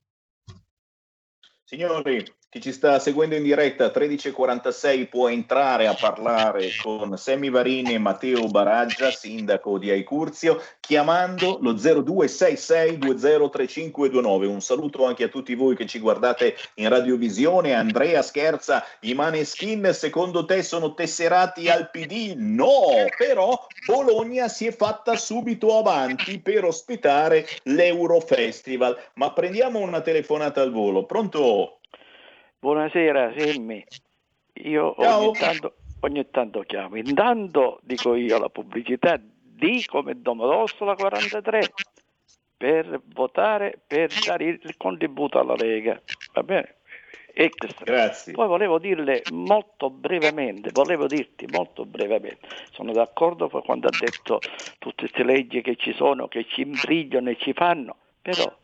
Signori, 1.70 2.26
Chi 2.52 2.60
ci 2.60 2.72
sta 2.72 2.98
seguendo 2.98 3.36
in 3.36 3.44
diretta 3.44 3.92
13.46 3.92 5.08
può 5.08 5.28
entrare 5.28 5.86
a 5.86 5.94
parlare 5.94 6.70
con 6.82 7.16
Semmi 7.16 7.48
Varini 7.48 7.94
e 7.94 7.98
Matteo 7.98 8.48
Baraggia, 8.48 9.12
sindaco 9.12 9.78
di 9.78 9.88
Aicurzio, 9.88 10.60
chiamando 10.80 11.58
lo 11.60 11.74
0266203529. 11.74 14.46
Un 14.46 14.60
saluto 14.60 15.06
anche 15.06 15.22
a 15.22 15.28
tutti 15.28 15.54
voi 15.54 15.76
che 15.76 15.86
ci 15.86 16.00
guardate 16.00 16.56
in 16.74 16.88
radiovisione. 16.88 17.72
Andrea 17.72 18.20
scherza, 18.20 18.84
i 19.02 19.14
Maneskin 19.14 19.90
secondo 19.92 20.44
te 20.44 20.64
sono 20.64 20.94
tesserati 20.94 21.68
al 21.68 21.88
PD? 21.88 22.34
No, 22.36 23.06
però 23.16 23.64
Bologna 23.86 24.48
si 24.48 24.66
è 24.66 24.72
fatta 24.72 25.14
subito 25.14 25.78
avanti 25.78 26.40
per 26.40 26.64
ospitare 26.64 27.46
l'Eurofestival. 27.62 28.98
Ma 29.14 29.32
prendiamo 29.32 29.78
una 29.78 30.00
telefonata 30.00 30.62
al 30.62 30.72
volo. 30.72 31.06
Pronto? 31.06 31.76
Buonasera, 32.62 33.32
Semmi. 33.34 33.82
Io 34.64 34.94
ogni 34.98 35.32
tanto, 35.32 35.76
ogni 36.00 36.28
tanto, 36.30 36.60
chiamo. 36.60 36.96
Intanto 36.96 37.80
dico 37.82 38.14
io 38.14 38.38
la 38.38 38.50
pubblicità 38.50 39.18
di 39.18 39.82
come 39.86 40.20
Domodossola 40.20 40.94
43 40.94 41.72
per 42.58 43.00
votare, 43.14 43.80
per 43.86 44.10
dare 44.26 44.44
il 44.44 44.74
contributo 44.76 45.38
alla 45.38 45.54
Lega. 45.54 45.98
Va 46.34 46.42
bene? 46.42 46.74
Extra. 47.32 47.82
Grazie. 47.82 48.34
Poi 48.34 48.46
volevo 48.46 48.78
dirle 48.78 49.22
molto 49.30 49.88
brevemente, 49.88 50.68
volevo 50.70 51.06
dirti 51.06 51.46
molto 51.46 51.86
brevemente, 51.86 52.46
sono 52.72 52.92
d'accordo 52.92 53.48
con 53.48 53.62
quando 53.62 53.86
ha 53.86 53.96
detto 53.98 54.38
tutte 54.78 55.08
queste 55.08 55.24
leggi 55.24 55.62
che 55.62 55.76
ci 55.76 55.94
sono, 55.94 56.28
che 56.28 56.44
ci 56.44 56.60
imbrigliano 56.60 57.30
e 57.30 57.38
ci 57.38 57.54
fanno, 57.54 57.96
però 58.20 58.54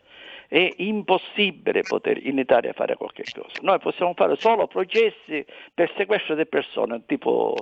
è 0.49 0.73
impossibile 0.77 1.83
poter 1.83 2.25
in 2.25 2.39
Italia 2.39 2.73
fare 2.73 2.97
qualche 2.97 3.25
cosa. 3.33 3.61
Noi 3.63 3.79
possiamo 3.79 4.15
fare 4.15 4.37
solo 4.37 4.67
processi 4.67 5.45
per 5.75 5.93
sequestro 5.97 6.35
di 6.35 6.47
persone, 6.47 7.03
tipo, 7.07 7.55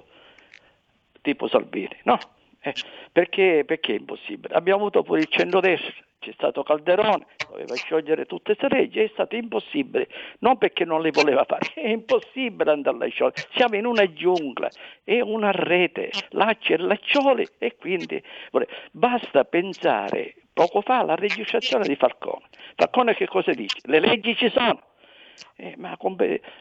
tipo 1.20 1.48
Salvini, 1.48 1.96
no? 2.04 2.18
Eh, 2.60 2.74
perché, 3.12 3.64
perché 3.66 3.92
è 3.92 3.98
impossibile? 3.98 4.54
Abbiamo 4.54 4.80
avuto 4.80 5.02
pure 5.02 5.20
il 5.20 5.26
centrodestra, 5.28 5.92
c'è 6.18 6.32
stato 6.32 6.62
Calderone, 6.62 7.26
doveva 7.50 7.74
sciogliere 7.74 8.24
tutte 8.24 8.56
queste 8.56 8.74
leggi, 8.74 9.00
è 9.00 9.08
stato 9.12 9.36
impossibile, 9.36 10.08
non 10.38 10.56
perché 10.56 10.86
non 10.86 11.02
le 11.02 11.10
voleva 11.10 11.44
fare, 11.44 11.70
è 11.74 11.88
impossibile 11.88 12.70
andarle 12.70 13.04
a 13.06 13.08
sciogliere, 13.10 13.48
siamo 13.52 13.76
in 13.76 13.84
una 13.84 14.10
giungla, 14.10 14.70
è 15.02 15.20
una 15.20 15.50
rete, 15.50 16.10
lacci 16.30 16.72
e 16.72 16.78
laccioli 16.78 17.46
e 17.58 17.76
quindi 17.76 18.22
basta 18.92 19.44
pensare 19.44 20.36
poco 20.54 20.80
fa 20.80 21.00
alla 21.00 21.16
registrazione 21.16 21.86
di 21.86 21.96
Falcone. 21.96 22.46
Falcone 22.76 23.14
che 23.14 23.26
cosa 23.26 23.52
dice? 23.52 23.78
Le 23.82 24.00
leggi 24.00 24.34
ci 24.36 24.48
sono, 24.50 24.80
eh, 25.56 25.74
ma 25.76 25.96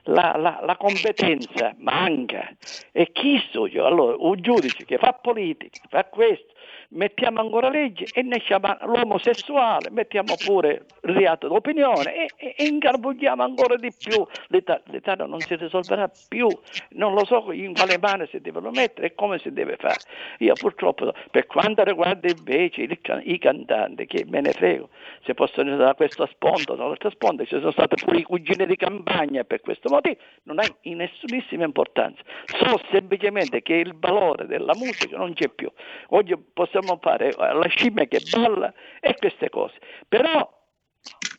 la, 0.04 0.36
la, 0.38 0.60
la, 0.64 0.78
competenza 0.78 1.74
manca. 1.78 2.50
E 2.92 3.12
chi 3.12 3.42
so 3.52 3.68
io? 3.68 3.86
Allora, 3.86 4.16
un 4.18 4.40
giudice 4.42 4.86
che 4.86 4.98
fa 4.98 5.14
politica, 5.14 5.80
fa 5.90 6.06
questo, 6.06 6.54
mettiamo 6.94 7.40
ancora 7.40 7.70
leggi 7.70 8.06
e 8.14 8.22
ne 8.22 8.40
chiama 8.40 8.78
l'omosessuale, 8.82 9.90
mettiamo 9.90 10.36
pure 10.46 10.86
il 11.04 11.14
reato 11.14 11.48
d'opinione 11.48 12.16
e, 12.16 12.30
e, 12.36 12.56
e 12.58 12.66
ingarbugliamo 12.66 13.44
ancora 13.44 13.76
di 13.76 13.92
più. 13.98 14.26
L'Italia, 14.48 14.84
L'Italia 14.86 15.26
non 15.26 15.40
si 15.40 15.56
risolverà 15.56 16.10
più, 16.28 16.48
non 16.92 17.14
lo 17.14 17.26
so 17.26 17.52
in 17.52 17.74
quale 17.74 17.98
mano 17.98 18.26
si 18.28 18.40
devono 18.40 18.72
mettere 18.72 19.08
e 19.08 19.16
come 19.16 19.40
si 19.40 19.52
deve 19.52 19.76
fare. 19.78 20.00
Io 20.40 20.54
purtroppo, 20.54 21.14
per 21.32 21.46
quanto 21.46 21.84
riguarda 21.84 22.30
invece 22.30 22.84
i, 22.84 23.00
i 23.24 23.38
cantanti, 23.40 24.06
che 24.06 24.26
me 24.28 24.42
ne 24.42 24.52
frego, 24.52 24.90
se 25.24 25.34
possono 25.34 25.76
da 25.76 25.94
questa 25.96 26.28
sponda 26.28 26.76
dall'altra 26.76 27.10
sponda, 27.10 27.44
ci 27.44 27.58
sono 27.58 27.72
stati 27.72 28.04
pure 28.04 28.20
i 28.20 28.24
cugini 28.24 28.63
di 28.66 28.76
campagna 28.76 29.44
per 29.44 29.62
questo 29.62 29.90
motivo, 29.90 30.18
non 30.44 30.60
ha 30.60 30.66
nessunissima 30.84 31.66
importanza. 31.66 32.22
So 32.46 32.80
semplicemente 32.92 33.62
che 33.62 33.74
il 33.74 33.96
valore 33.96 34.46
della 34.46 34.74
musica 34.76 35.18
non 35.18 35.34
c'è 35.34 35.50
più. 35.50 35.72
Oggi 36.10 36.36
possiamo 36.54 36.98
fare 37.02 37.32
la 37.38 37.68
scimmia 37.68 38.06
che 38.06 38.20
balla 38.32 38.74
e 39.00 39.16
queste 39.16 39.50
cose, 39.50 39.76
però 40.08 40.62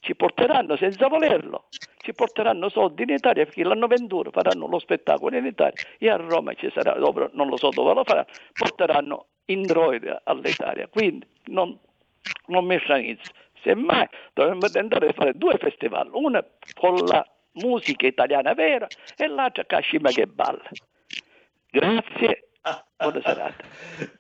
ci 0.01 0.15
porteranno 0.15 0.77
senza 0.77 1.09
volerlo, 1.09 1.69
ci 1.99 2.13
porteranno 2.13 2.69
soldi 2.69 3.05
in 3.05 3.11
Italia 3.11 3.45
perché 3.45 3.65
l'anno 3.65 3.87
21 3.87 4.31
faranno 4.31 4.67
lo 4.67 4.79
spettacolo 4.79 5.37
in 5.37 5.47
Italia 5.47 5.83
e 5.99 6.11
a 6.11 6.17
Roma 6.17 6.53
ci 6.55 6.71
sarà, 6.75 6.95
non 6.97 7.49
lo 7.49 7.57
so 7.57 7.71
dove 7.71 7.95
lo 7.95 8.05
faranno, 8.05 8.27
porteranno 8.53 9.27
introiti 9.47 10.09
all'Italia, 10.25 10.89
quindi 10.89 11.27
non, 11.47 11.79
non 12.47 12.67
mi 12.67 12.79
stranizzo. 12.81 13.33
Semmai 13.65 14.07
dovremmo 14.35 14.69
tentare 14.69 15.09
di 15.09 15.13
fare 15.15 15.33
due 15.35 15.57
festival, 15.59 16.11
uno 16.13 16.45
con 16.75 16.97
la 17.07 17.27
musica 17.53 18.07
italiana 18.07 18.53
vera 18.53 18.87
e 19.17 19.27
l'altro 19.27 19.65
con 19.67 19.79
la 19.79 19.83
scimmia 19.83 20.11
che 20.11 20.27
balla. 20.27 20.69
Grazie 21.71 22.49
Buona 22.97 23.21
serata. 23.23 23.63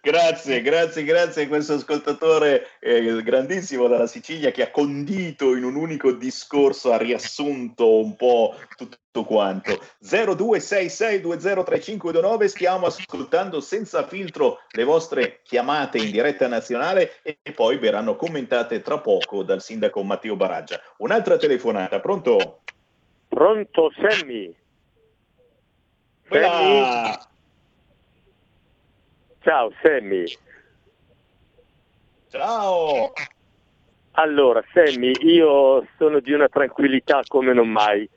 grazie, 0.03 0.61
grazie, 0.61 1.05
grazie 1.05 1.45
a 1.45 1.49
questo 1.49 1.73
ascoltatore 1.75 2.67
eh, 2.81 3.23
grandissimo 3.23 3.87
dalla 3.89 4.07
Sicilia 4.07 4.51
che 4.51 4.63
ha 4.63 4.71
condito 4.71 5.57
in 5.57 5.65
un 5.65 5.77
unico 5.77 6.13
discorso, 6.13 6.93
ha 6.93 6.99
riassunto 6.99 7.99
un 7.99 8.15
po' 8.17 8.55
tutto 8.77 9.25
quanto. 9.25 9.81
0266203529, 10.03 12.45
stiamo 12.45 12.85
ascoltando 12.87 13.61
senza 13.61 14.07
filtro 14.07 14.59
le 14.73 14.85
vostre 14.85 15.41
chiamate 15.43 15.97
in 15.97 16.11
diretta 16.11 16.47
nazionale 16.47 17.23
e 17.23 17.39
poi 17.55 17.79
verranno 17.79 18.15
commentate 18.17 18.83
tra 18.83 18.99
poco 18.99 19.43
dal 19.43 19.63
sindaco 19.63 20.03
Matteo 20.03 20.37
Baraggia. 20.37 20.79
Un'altra 20.99 21.39
telefonata, 21.39 21.99
pronto? 22.01 22.61
Pronto, 23.29 23.91
Sammy? 23.97 24.55
Sammy? 26.29 27.33
Ciao 29.45 29.71
Sammy. 29.83 30.25
Ciao. 32.31 33.13
Allora, 34.13 34.65
Sammy, 34.73 35.13
io 35.21 35.87
sono 35.99 36.21
di 36.21 36.33
una 36.33 36.49
tranquillità 36.49 37.21
come 37.29 37.53
non 37.53 37.69
mai, 37.69 38.09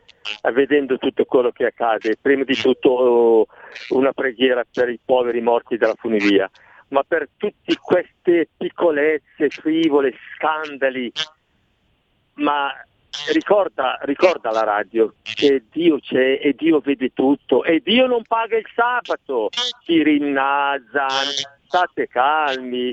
vedendo 0.53 0.97
tutto 0.97 1.25
quello 1.25 1.51
che 1.51 1.65
accade. 1.65 2.15
Prima 2.21 2.45
di 2.45 2.55
tutto 2.55 2.89
oh, 2.89 3.47
una 3.89 4.13
preghiera 4.13 4.63
per 4.71 4.87
i 4.87 4.99
poveri 5.03 5.41
morti 5.41 5.75
della 5.75 5.95
funivia, 5.97 6.49
ma 6.89 7.03
per 7.03 7.27
tutte 7.35 7.75
queste 7.81 8.47
piccolezze, 8.55 9.49
frivole, 9.49 10.13
scandali, 10.33 11.11
ma 12.35 12.71
ricorda, 13.33 13.97
ricorda 14.01 14.51
la 14.51 14.63
radio 14.63 15.13
che 15.21 15.63
Dio 15.71 15.99
c'è 15.99 16.39
e 16.41 16.53
Dio 16.57 16.79
vede 16.79 17.11
tutto 17.13 17.63
e 17.63 17.81
Dio 17.83 18.07
non 18.07 18.23
paga 18.27 18.57
il 18.57 18.67
sabato, 18.73 19.49
si 19.83 20.03
rinnasa, 20.03 21.07
state 21.65 22.07
calmi, 22.07 22.91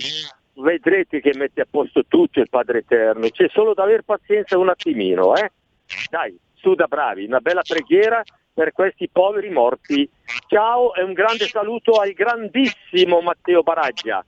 vedrete 0.54 1.20
che 1.20 1.32
mette 1.34 1.62
a 1.62 1.66
posto 1.70 2.04
tutto 2.06 2.40
il 2.40 2.48
Padre 2.48 2.78
Eterno, 2.78 3.28
c'è 3.28 3.48
solo 3.50 3.74
da 3.74 3.84
aver 3.84 4.02
pazienza 4.02 4.58
un 4.58 4.68
attimino, 4.68 5.34
eh? 5.36 5.50
Dai, 6.10 6.36
su 6.54 6.74
da 6.74 6.86
bravi, 6.86 7.24
una 7.24 7.40
bella 7.40 7.62
preghiera 7.62 8.22
per 8.52 8.72
questi 8.72 9.08
poveri 9.08 9.50
morti. 9.50 10.08
Ciao 10.46 10.94
e 10.94 11.02
un 11.02 11.12
grande 11.12 11.46
saluto 11.46 11.94
al 12.00 12.12
grandissimo 12.12 13.20
Matteo 13.20 13.62
Baraggia. 13.62 14.24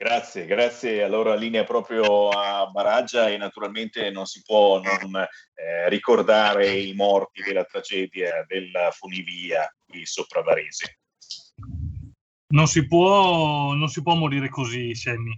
Grazie, 0.00 0.46
grazie. 0.46 1.02
Allora 1.02 1.34
linea 1.34 1.64
proprio 1.64 2.28
a 2.28 2.70
Baraggia 2.70 3.28
e 3.30 3.36
naturalmente 3.36 4.12
non 4.12 4.26
si 4.26 4.42
può 4.44 4.80
non 4.80 5.16
eh, 5.16 5.88
ricordare 5.88 6.70
i 6.70 6.94
morti 6.94 7.42
della 7.42 7.64
tragedia 7.64 8.44
della 8.46 8.92
funivia 8.92 9.68
qui 9.84 10.06
sopra 10.06 10.42
Varese. 10.42 11.00
Non 12.54 12.68
si 12.68 12.86
può, 12.86 13.72
non 13.72 13.88
si 13.88 14.00
può 14.00 14.14
morire 14.14 14.48
così, 14.48 14.94
Sammy. 14.94 15.36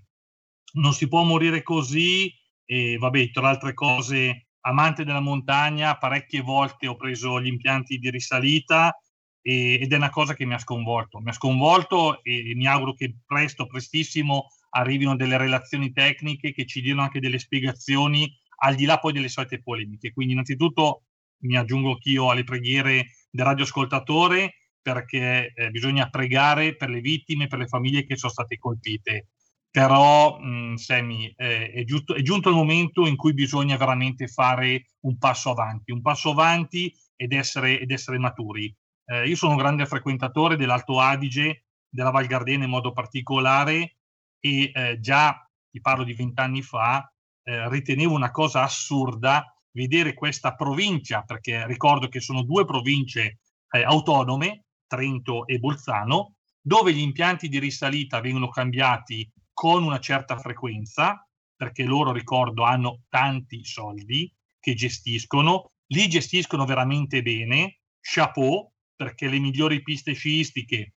Non 0.75 0.93
si 0.93 1.09
può 1.09 1.23
morire 1.23 1.63
così 1.63 2.31
e 2.67 2.99
vabbè, 2.99 3.31
tra 3.31 3.41
le 3.41 3.49
altre 3.49 3.73
cose, 3.73 4.49
amante 4.67 5.05
della 5.05 5.21
montagna, 5.21 5.97
parecchie 5.97 6.43
volte 6.43 6.87
ho 6.87 6.97
preso 6.97 7.41
gli 7.41 7.47
impianti 7.47 7.97
di 7.97 8.11
risalita 8.11 8.95
e, 9.43 9.80
ed 9.80 9.93
è 9.93 9.97
una 9.97 10.11
cosa 10.11 10.34
che 10.34 10.45
mi 10.45 10.55
ha 10.55 10.59
sconvolto. 10.59 11.18
Mi 11.20 11.30
ha 11.30 11.34
sconvolto 11.34 12.22
e 12.22 12.53
mi 12.55 12.66
auguro 12.66 12.95
che 12.95 13.14
presto, 13.26 13.66
prestissimo, 13.66 14.49
arrivino 14.70 15.16
delle 15.16 15.36
relazioni 15.36 15.93
tecniche 15.93 16.53
che 16.53 16.66
ci 16.66 16.80
diano 16.80 17.03
anche 17.03 17.20
delle 17.20 17.38
spiegazioni 17.38 18.32
al 18.62 18.74
di 18.74 18.84
là 18.84 18.99
poi 18.99 19.12
delle 19.12 19.28
solite 19.28 19.62
polemiche. 19.62 20.12
Quindi 20.12 20.32
innanzitutto 20.32 21.05
mi 21.43 21.57
aggiungo 21.57 21.93
anch'io 21.93 22.30
alle 22.30 22.45
preghiere 22.45 23.12
del 23.30 23.47
radioascoltatore 23.47 24.55
perché 24.82 25.53
eh, 25.55 25.70
bisogna 25.70 26.09
pregare 26.09 26.76
per 26.76 26.88
le 26.91 27.01
vittime, 27.01 27.47
per 27.47 27.59
le 27.59 27.66
famiglie 27.66 28.05
che 28.05 28.16
sono 28.16 28.32
state 28.32 28.59
colpite. 28.59 29.28
Però, 29.70 30.38
mh, 30.41 30.74
Sammy, 30.74 31.32
eh, 31.36 31.70
è, 31.70 31.84
è 31.84 32.22
giunto 32.22 32.49
il 32.49 32.55
momento 32.55 33.07
in 33.07 33.16
cui 33.16 33.32
bisogna 33.34 33.76
veramente 33.76 34.26
fare 34.26 34.86
un 35.01 35.16
passo 35.16 35.51
avanti, 35.51 35.93
un 35.93 36.01
passo 36.01 36.30
avanti 36.30 36.93
ed 37.14 37.32
essere, 37.32 37.78
ed 37.78 37.91
essere 37.91 38.18
maturi. 38.18 38.74
Eh, 39.11 39.27
io 39.27 39.35
sono 39.35 39.53
un 39.53 39.59
grande 39.59 39.87
frequentatore 39.87 40.55
dell'Alto 40.55 41.01
Adige, 41.01 41.65
della 41.89 42.11
Val 42.11 42.27
Gardena 42.27 42.63
in 42.63 42.71
modo 42.71 42.93
particolare, 42.93 43.97
e 44.39 44.71
eh, 44.73 45.01
già, 45.01 45.45
ti 45.69 45.81
parlo 45.81 46.05
di 46.05 46.15
vent'anni 46.15 46.63
fa, 46.63 47.13
eh, 47.43 47.69
ritenevo 47.69 48.15
una 48.15 48.31
cosa 48.31 48.63
assurda 48.63 49.53
vedere 49.73 50.15
questa 50.15 50.55
provincia, 50.55 51.23
perché 51.23 51.67
ricordo 51.67 52.07
che 52.07 52.21
sono 52.21 52.43
due 52.45 52.65
province 52.65 53.41
eh, 53.73 53.83
autonome, 53.83 54.67
Trento 54.87 55.45
e 55.49 55.59
Bolzano, 55.59 56.37
dove 56.61 56.93
gli 56.93 57.01
impianti 57.01 57.49
di 57.49 57.59
risalita 57.59 58.21
vengono 58.21 58.49
cambiati 58.49 59.29
con 59.53 59.83
una 59.83 59.99
certa 59.99 60.39
frequenza, 60.39 61.27
perché 61.57 61.83
loro, 61.83 62.13
ricordo, 62.13 62.63
hanno 62.63 63.01
tanti 63.09 63.65
soldi 63.65 64.33
che 64.61 64.75
gestiscono, 64.75 65.73
li 65.87 66.09
gestiscono 66.09 66.65
veramente 66.65 67.23
bene, 67.23 67.81
chapeau, 68.01 68.71
perché 69.01 69.30
le 69.30 69.38
migliori 69.38 69.80
piste 69.80 70.12
sciistiche, 70.12 70.92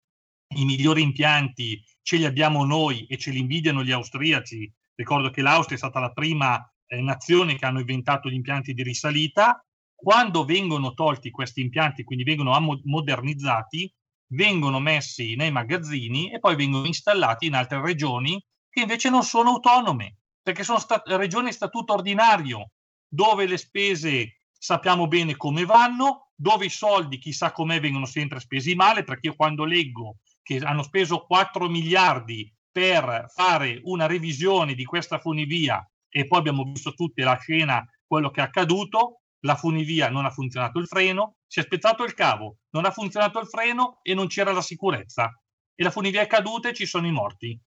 i 0.56 0.64
migliori 0.64 1.02
impianti 1.02 1.80
ce 2.02 2.16
li 2.16 2.24
abbiamo 2.24 2.64
noi 2.64 3.06
e 3.06 3.16
ce 3.16 3.30
li 3.30 3.38
invidiano 3.38 3.84
gli 3.84 3.92
austriaci. 3.92 4.68
Ricordo 4.96 5.30
che 5.30 5.40
l'Austria 5.40 5.76
è 5.76 5.78
stata 5.78 6.00
la 6.00 6.10
prima 6.10 6.60
eh, 6.88 7.00
nazione 7.00 7.54
che 7.54 7.64
hanno 7.64 7.78
inventato 7.78 8.28
gli 8.28 8.34
impianti 8.34 8.74
di 8.74 8.82
risalita. 8.82 9.64
Quando 9.94 10.44
vengono 10.44 10.94
tolti 10.94 11.30
questi 11.30 11.60
impianti, 11.60 12.02
quindi 12.02 12.24
vengono 12.24 12.80
modernizzati, 12.82 13.94
vengono 14.32 14.80
messi 14.80 15.36
nei 15.36 15.52
magazzini 15.52 16.32
e 16.32 16.40
poi 16.40 16.56
vengono 16.56 16.86
installati 16.86 17.46
in 17.46 17.54
altre 17.54 17.80
regioni 17.80 18.44
che 18.68 18.80
invece 18.80 19.10
non 19.10 19.22
sono 19.22 19.50
autonome, 19.50 20.16
perché 20.42 20.64
sono 20.64 20.80
stat- 20.80 21.06
regioni 21.06 21.50
a 21.50 21.52
statuto 21.52 21.92
ordinario, 21.92 22.72
dove 23.06 23.46
le 23.46 23.58
spese 23.58 24.38
sappiamo 24.50 25.06
bene 25.06 25.36
come 25.36 25.64
vanno, 25.64 26.21
dove 26.34 26.66
i 26.66 26.70
soldi 26.70 27.18
chissà 27.18 27.52
com'è 27.52 27.80
vengono 27.80 28.06
sempre 28.06 28.40
spesi 28.40 28.74
male, 28.74 29.04
perché 29.04 29.28
io 29.28 29.36
quando 29.36 29.64
leggo 29.64 30.18
che 30.42 30.58
hanno 30.58 30.82
speso 30.82 31.24
4 31.26 31.68
miliardi 31.68 32.52
per 32.70 33.26
fare 33.28 33.80
una 33.84 34.06
revisione 34.06 34.74
di 34.74 34.84
questa 34.84 35.18
funivia 35.18 35.86
e 36.08 36.26
poi 36.26 36.38
abbiamo 36.38 36.64
visto 36.64 36.92
tutti 36.94 37.22
la 37.22 37.38
scena, 37.38 37.84
quello 38.06 38.30
che 38.30 38.40
è 38.40 38.44
accaduto, 38.44 39.22
la 39.44 39.56
funivia 39.56 40.10
non 40.10 40.24
ha 40.24 40.30
funzionato 40.30 40.78
il 40.78 40.86
freno, 40.86 41.36
si 41.46 41.60
è 41.60 41.62
spezzato 41.62 42.04
il 42.04 42.14
cavo, 42.14 42.58
non 42.70 42.84
ha 42.84 42.90
funzionato 42.90 43.40
il 43.40 43.46
freno 43.46 43.98
e 44.02 44.14
non 44.14 44.26
c'era 44.26 44.52
la 44.52 44.60
sicurezza. 44.60 45.30
E 45.74 45.82
la 45.82 45.90
funivia 45.90 46.20
è 46.20 46.26
caduta 46.26 46.68
e 46.68 46.74
ci 46.74 46.86
sono 46.86 47.06
i 47.06 47.12
morti. 47.12 47.58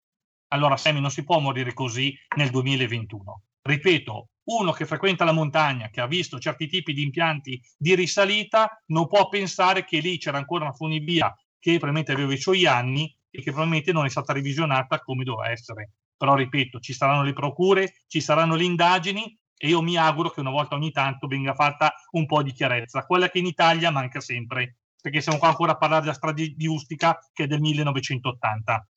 Allora, 0.48 0.76
Sammy, 0.76 1.00
non 1.00 1.10
si 1.10 1.24
può 1.24 1.38
morire 1.38 1.72
così 1.72 2.14
nel 2.36 2.50
2021. 2.50 3.42
Ripeto, 3.62 4.28
uno 4.44 4.72
che 4.72 4.86
frequenta 4.86 5.24
la 5.24 5.32
montagna, 5.32 5.88
che 5.88 6.00
ha 6.00 6.06
visto 6.06 6.38
certi 6.38 6.66
tipi 6.66 6.92
di 6.92 7.02
impianti 7.02 7.60
di 7.76 7.94
risalita, 7.94 8.82
non 8.86 9.06
può 9.06 9.28
pensare 9.28 9.84
che 9.84 9.98
lì 9.98 10.18
c'era 10.18 10.38
ancora 10.38 10.64
una 10.64 10.74
funivia 10.74 11.34
che 11.58 11.78
probabilmente 11.78 12.12
aveva 12.12 12.32
i 12.32 12.38
suoi 12.38 12.66
anni 12.66 13.14
e 13.30 13.38
che 13.38 13.50
probabilmente 13.50 13.92
non 13.92 14.04
è 14.04 14.10
stata 14.10 14.32
revisionata 14.32 15.00
come 15.00 15.24
doveva 15.24 15.50
essere. 15.50 15.92
Però, 16.16 16.34
ripeto, 16.34 16.78
ci 16.78 16.92
saranno 16.92 17.22
le 17.22 17.32
procure, 17.32 17.94
ci 18.06 18.20
saranno 18.20 18.54
le 18.54 18.64
indagini 18.64 19.36
e 19.56 19.68
io 19.68 19.80
mi 19.82 19.96
auguro 19.96 20.30
che 20.30 20.40
una 20.40 20.50
volta 20.50 20.74
ogni 20.74 20.90
tanto 20.90 21.26
venga 21.26 21.54
fatta 21.54 21.94
un 22.12 22.26
po' 22.26 22.42
di 22.42 22.52
chiarezza, 22.52 23.06
quella 23.06 23.30
che 23.30 23.38
in 23.38 23.46
Italia 23.46 23.90
manca 23.90 24.20
sempre, 24.20 24.76
perché 25.00 25.20
siamo 25.20 25.38
qua 25.38 25.48
ancora 25.48 25.72
a 25.72 25.76
parlare 25.76 26.02
della 26.02 26.14
strada 26.14 26.42
di 26.42 26.66
Ustica 26.66 27.18
che 27.32 27.44
è 27.44 27.46
del 27.46 27.60
1980. 27.60 28.88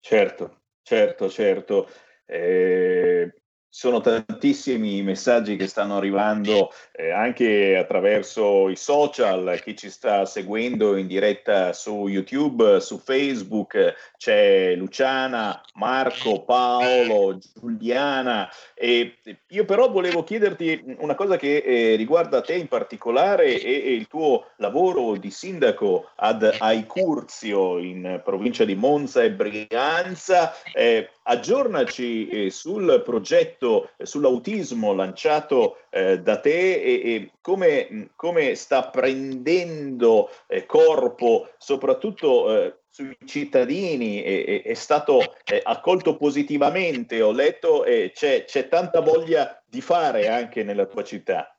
Certo, 0.00 0.60
certo, 0.82 1.28
certo. 1.28 1.90
Eh, 2.24 3.32
sono 3.70 4.00
tantissimi 4.00 4.96
i 4.96 5.02
messaggi 5.02 5.56
che 5.56 5.66
stanno 5.66 5.98
arrivando 5.98 6.72
eh, 6.92 7.10
anche 7.10 7.76
attraverso 7.76 8.68
i 8.70 8.76
social, 8.76 9.60
chi 9.62 9.76
ci 9.76 9.90
sta 9.90 10.24
seguendo 10.24 10.96
in 10.96 11.06
diretta 11.06 11.72
su 11.74 12.08
YouTube, 12.08 12.80
su 12.80 12.98
Facebook, 12.98 13.94
c'è 14.16 14.74
Luciana, 14.74 15.60
Marco, 15.74 16.44
Paolo, 16.44 17.38
Giuliana 17.54 18.48
e 18.74 19.18
io 19.48 19.64
però 19.64 19.90
volevo 19.90 20.24
chiederti 20.24 20.96
una 20.98 21.14
cosa 21.14 21.36
che 21.36 21.58
eh, 21.58 21.96
riguarda 21.96 22.40
te 22.40 22.54
in 22.54 22.68
particolare 22.68 23.60
e, 23.60 23.84
e, 23.84 23.92
il 23.92 24.08
tuo 24.08 24.46
lavoro 24.56 25.16
di 25.16 25.30
sindaco 25.30 26.10
ad 26.16 26.56
Aicurzio 26.58 27.78
in 27.78 28.20
provincia 28.24 28.64
di 28.64 28.74
Monza 28.74 29.22
e 29.22 29.32
Brianza. 29.32 30.54
Eh, 30.72 31.10
aggiornaci 31.22 32.28
eh, 32.28 32.50
sul 32.50 33.02
progetto 33.04 33.67
eh, 33.76 34.06
sull'autismo 34.06 34.92
lanciato 34.92 35.78
eh, 35.90 36.20
da 36.20 36.40
te 36.40 36.80
e, 36.80 37.14
e 37.14 37.32
come, 37.40 38.10
come, 38.16 38.54
sta 38.54 38.88
prendendo 38.88 40.30
eh, 40.46 40.66
corpo 40.66 41.50
soprattutto 41.58 42.54
eh, 42.54 42.78
sui 42.88 43.16
cittadini, 43.24 44.22
e, 44.22 44.62
è 44.64 44.74
stato 44.74 45.20
accolto 45.62 46.16
positivamente, 46.16 47.22
ho 47.22 47.32
letto, 47.32 47.84
e 47.84 48.12
c'è, 48.14 48.44
c'è 48.44 48.68
tanta 48.68 49.00
voglia 49.00 49.62
di 49.66 49.80
fare 49.80 50.28
anche 50.28 50.64
nella 50.64 50.86
tua 50.86 51.04
città. 51.04 51.56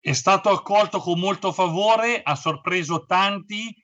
È 0.00 0.12
stato 0.12 0.50
accolto 0.50 0.98
con 0.98 1.18
molto 1.18 1.52
favore, 1.52 2.20
ha 2.22 2.36
sorpreso 2.36 3.04
tanti 3.06 3.74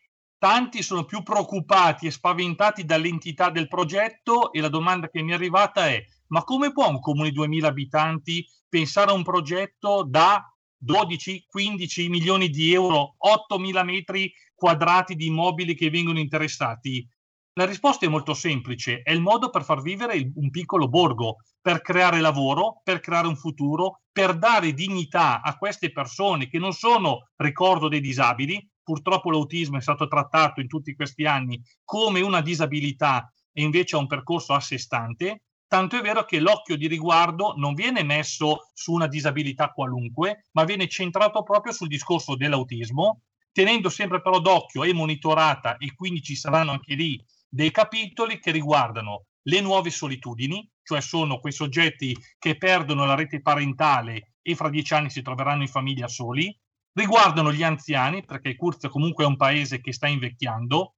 tanti 0.43 0.83
sono 0.83 1.05
più 1.05 1.23
preoccupati 1.23 2.09
e 2.09 2.11
spaventati 2.11 2.85
dall'entità 2.85 3.49
del 3.49 3.69
progetto 3.69 4.53
e 4.53 4.61
la 4.61 4.69
domanda 4.69 5.09
che 5.09 5.23
mi 5.23 5.31
è 5.31 5.35
arrivata 5.35 5.87
è 5.87 6.05
ma 6.33 6.43
come 6.45 6.73
può 6.73 6.89
un 6.89 6.99
comune 6.99 7.29
di 7.29 7.35
2000 7.35 7.69
abitanti 7.69 8.45
pensare 8.69 9.11
a 9.11 9.15
un 9.15 9.23
progetto 9.23 10.03
da 10.03 10.45
12-15 10.85 12.09
milioni 12.09 12.49
di 12.49 12.73
euro, 12.73 13.17
8.000 13.19 13.85
metri 13.85 14.33
quadrati 14.55 15.15
di 15.15 15.27
immobili 15.27 15.75
che 15.75 15.91
vengono 15.91 16.19
interessati? 16.19 17.07
La 17.55 17.67
risposta 17.67 18.07
è 18.07 18.09
molto 18.09 18.33
semplice, 18.33 19.03
è 19.03 19.13
il 19.13 19.21
modo 19.21 19.51
per 19.51 19.63
far 19.63 19.83
vivere 19.83 20.33
un 20.37 20.49
piccolo 20.49 20.89
borgo, 20.89 21.37
per 21.61 21.83
creare 21.83 22.19
lavoro, 22.21 22.81
per 22.83 23.01
creare 23.01 23.27
un 23.27 23.37
futuro, 23.37 24.01
per 24.11 24.39
dare 24.39 24.73
dignità 24.73 25.43
a 25.43 25.59
queste 25.59 25.93
persone 25.93 26.49
che 26.49 26.59
non 26.59 26.73
sono, 26.73 27.29
ricordo, 27.37 27.89
dei 27.89 28.01
disabili, 28.01 28.67
purtroppo 28.83 29.31
l'autismo 29.31 29.77
è 29.77 29.83
stato 29.83 30.09
trattato 30.09 30.61
in 30.61 30.67
tutti 30.67 30.95
questi 30.95 31.27
anni 31.27 31.63
come 31.85 32.23
una 32.23 32.41
disabilità 32.41 33.31
e 33.53 33.63
invece 33.63 33.97
ha 33.97 33.99
un 33.99 34.07
percorso 34.07 34.55
a 34.55 34.61
sé 34.61 34.79
stante, 34.79 35.43
tanto 35.73 35.97
è 35.97 36.03
vero 36.03 36.27
che 36.27 36.39
l'occhio 36.39 36.77
di 36.77 36.87
riguardo 36.87 37.55
non 37.57 37.73
viene 37.73 38.03
messo 38.03 38.69
su 38.75 38.93
una 38.93 39.07
disabilità 39.07 39.71
qualunque, 39.71 40.45
ma 40.53 40.65
viene 40.65 40.87
centrato 40.87 41.43
proprio 41.43 41.73
sul 41.73 41.89
discorso 41.89 42.37
dell'autismo, 42.37 43.23
tenendo 43.53 43.89
sempre 43.89 44.21
però 44.21 44.39
d'occhio 44.39 44.85
e 44.85 44.93
monitorata, 44.93 45.79
e 45.79 45.95
quindi 45.95 46.21
ci 46.21 46.37
saranno 46.37 46.73
anche 46.73 46.95
lì 46.95 47.19
dei 47.49 47.71
capitoli 47.71 48.39
che 48.39 48.51
riguardano 48.51 49.29
le 49.45 49.63
nuove 49.63 49.89
solitudini, 49.89 50.71
cioè 50.83 51.01
sono 51.01 51.41
quei 51.41 51.55
soggetti 51.55 52.15
che 52.39 52.59
perdono 52.59 53.07
la 53.07 53.15
rete 53.15 53.41
parentale 53.41 54.35
e 54.43 54.55
fra 54.55 54.69
dieci 54.69 54.93
anni 54.93 55.09
si 55.09 55.23
troveranno 55.23 55.63
in 55.63 55.69
famiglia 55.69 56.07
soli, 56.07 56.55
riguardano 56.93 57.51
gli 57.51 57.63
anziani, 57.63 58.23
perché 58.27 58.57
Curzio 58.57 58.91
comunque 58.91 59.25
è 59.25 59.27
un 59.27 59.39
paese 59.39 59.81
che 59.81 59.95
sta 59.95 60.07
invecchiando, 60.07 60.97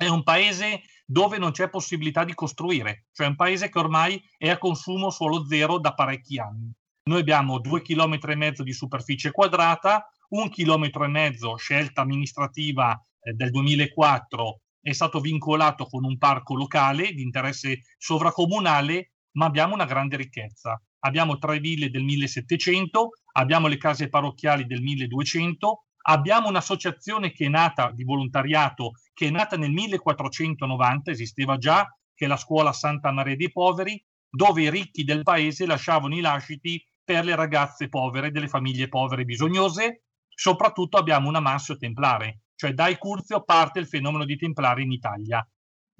è 0.00 0.08
un 0.08 0.22
paese 0.22 0.80
dove 1.04 1.36
non 1.36 1.50
c'è 1.50 1.68
possibilità 1.68 2.24
di 2.24 2.32
costruire, 2.32 3.04
cioè 3.12 3.26
un 3.26 3.36
paese 3.36 3.68
che 3.68 3.78
ormai 3.78 4.18
è 4.38 4.48
a 4.48 4.56
consumo 4.56 5.10
solo 5.10 5.44
zero 5.44 5.78
da 5.78 5.92
parecchi 5.92 6.38
anni. 6.38 6.72
Noi 7.02 7.20
abbiamo 7.20 7.58
due 7.58 7.82
chilometri 7.82 8.32
e 8.32 8.36
mezzo 8.36 8.62
di 8.62 8.72
superficie 8.72 9.30
quadrata, 9.30 10.10
un 10.30 10.48
chilometro 10.48 11.04
e 11.04 11.08
mezzo 11.08 11.56
scelta 11.56 12.00
amministrativa 12.00 12.98
eh, 13.20 13.34
del 13.34 13.50
2004 13.50 14.62
è 14.80 14.92
stato 14.92 15.20
vincolato 15.20 15.84
con 15.84 16.04
un 16.04 16.16
parco 16.16 16.54
locale 16.54 17.12
di 17.12 17.20
interesse 17.20 17.80
sovracomunale, 17.98 19.12
ma 19.32 19.44
abbiamo 19.44 19.74
una 19.74 19.84
grande 19.84 20.16
ricchezza. 20.16 20.80
Abbiamo 21.00 21.36
tre 21.36 21.58
ville 21.58 21.90
del 21.90 22.04
1700, 22.04 23.10
abbiamo 23.32 23.66
le 23.66 23.76
case 23.76 24.08
parrocchiali 24.08 24.64
del 24.64 24.80
1200, 24.80 25.84
abbiamo 26.02 26.48
un'associazione 26.48 27.32
che 27.32 27.46
è 27.46 27.48
nata 27.48 27.90
di 27.90 28.04
volontariato, 28.04 28.92
che 29.12 29.26
è 29.26 29.30
nata 29.30 29.56
nel 29.56 29.70
1490, 29.70 31.10
esisteva 31.10 31.58
già, 31.58 31.86
che 32.14 32.24
è 32.24 32.28
la 32.28 32.36
scuola 32.36 32.72
Santa 32.72 33.10
Maria 33.10 33.36
dei 33.36 33.50
Poveri, 33.50 34.02
dove 34.28 34.62
i 34.62 34.70
ricchi 34.70 35.04
del 35.04 35.22
paese 35.22 35.66
lasciavano 35.66 36.16
i 36.16 36.20
lasciti 36.20 36.82
per 37.02 37.24
le 37.24 37.34
ragazze 37.34 37.88
povere, 37.88 38.30
delle 38.30 38.48
famiglie 38.48 38.88
povere 38.88 39.22
e 39.22 39.24
bisognose. 39.24 40.04
Soprattutto 40.28 40.96
abbiamo 40.96 41.28
una 41.28 41.40
massio 41.40 41.76
templare, 41.76 42.42
cioè 42.54 42.72
dai 42.72 42.96
Curzio 42.96 43.42
parte 43.42 43.78
il 43.78 43.86
fenomeno 43.88 44.24
di 44.24 44.36
templari 44.36 44.84
in 44.84 44.92
Italia. 44.92 45.46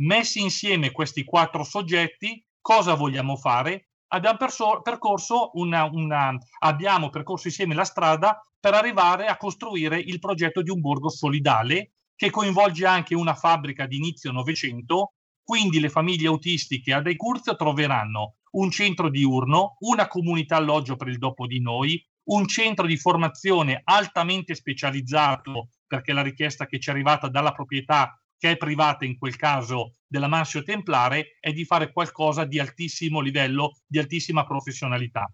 Messi 0.02 0.40
insieme 0.40 0.92
questi 0.92 1.24
quattro 1.24 1.62
soggetti, 1.62 2.42
cosa 2.60 2.94
vogliamo 2.94 3.36
fare? 3.36 3.90
abbiamo 4.12 4.38
percorso 4.82 5.50
una, 5.54 5.84
una, 5.84 6.36
abbiamo 6.60 7.10
percorso 7.10 7.48
insieme 7.48 7.74
la 7.74 7.84
strada 7.84 8.40
per 8.60 8.74
arrivare 8.74 9.26
a 9.26 9.38
costruire 9.38 9.98
il 9.98 10.18
progetto 10.18 10.62
di 10.62 10.70
un 10.70 10.80
borgo 10.80 11.08
solidale 11.08 11.92
che 12.14 12.28
coinvolge 12.28 12.84
anche 12.84 13.14
una 13.14 13.34
fabbrica 13.34 13.86
di 13.86 13.96
inizio 13.96 14.30
Novecento, 14.30 15.14
quindi 15.42 15.80
le 15.80 15.88
famiglie 15.88 16.28
autistiche 16.28 16.92
a 16.92 17.00
Dei 17.00 17.16
Curzio 17.16 17.56
troveranno 17.56 18.36
un 18.52 18.70
centro 18.70 19.08
diurno, 19.08 19.76
una 19.80 20.06
comunità 20.06 20.56
alloggio 20.56 20.96
per 20.96 21.08
il 21.08 21.18
dopo 21.18 21.46
di 21.46 21.60
noi, 21.60 22.04
un 22.24 22.46
centro 22.46 22.86
di 22.86 22.98
formazione 22.98 23.80
altamente 23.82 24.54
specializzato, 24.54 25.70
perché 25.86 26.12
la 26.12 26.22
richiesta 26.22 26.66
che 26.66 26.78
ci 26.78 26.90
è 26.90 26.92
arrivata 26.92 27.28
dalla 27.28 27.52
proprietà 27.52 28.20
che 28.36 28.52
è 28.52 28.56
privata 28.56 29.04
in 29.04 29.18
quel 29.18 29.36
caso 29.36 29.94
della 30.06 30.28
Mansio 30.28 30.62
Templare, 30.62 31.38
è 31.40 31.52
di 31.52 31.64
fare 31.64 31.92
qualcosa 31.92 32.44
di 32.44 32.58
altissimo 32.58 33.20
livello, 33.20 33.76
di 33.86 33.98
altissima 33.98 34.44
professionalità. 34.44 35.30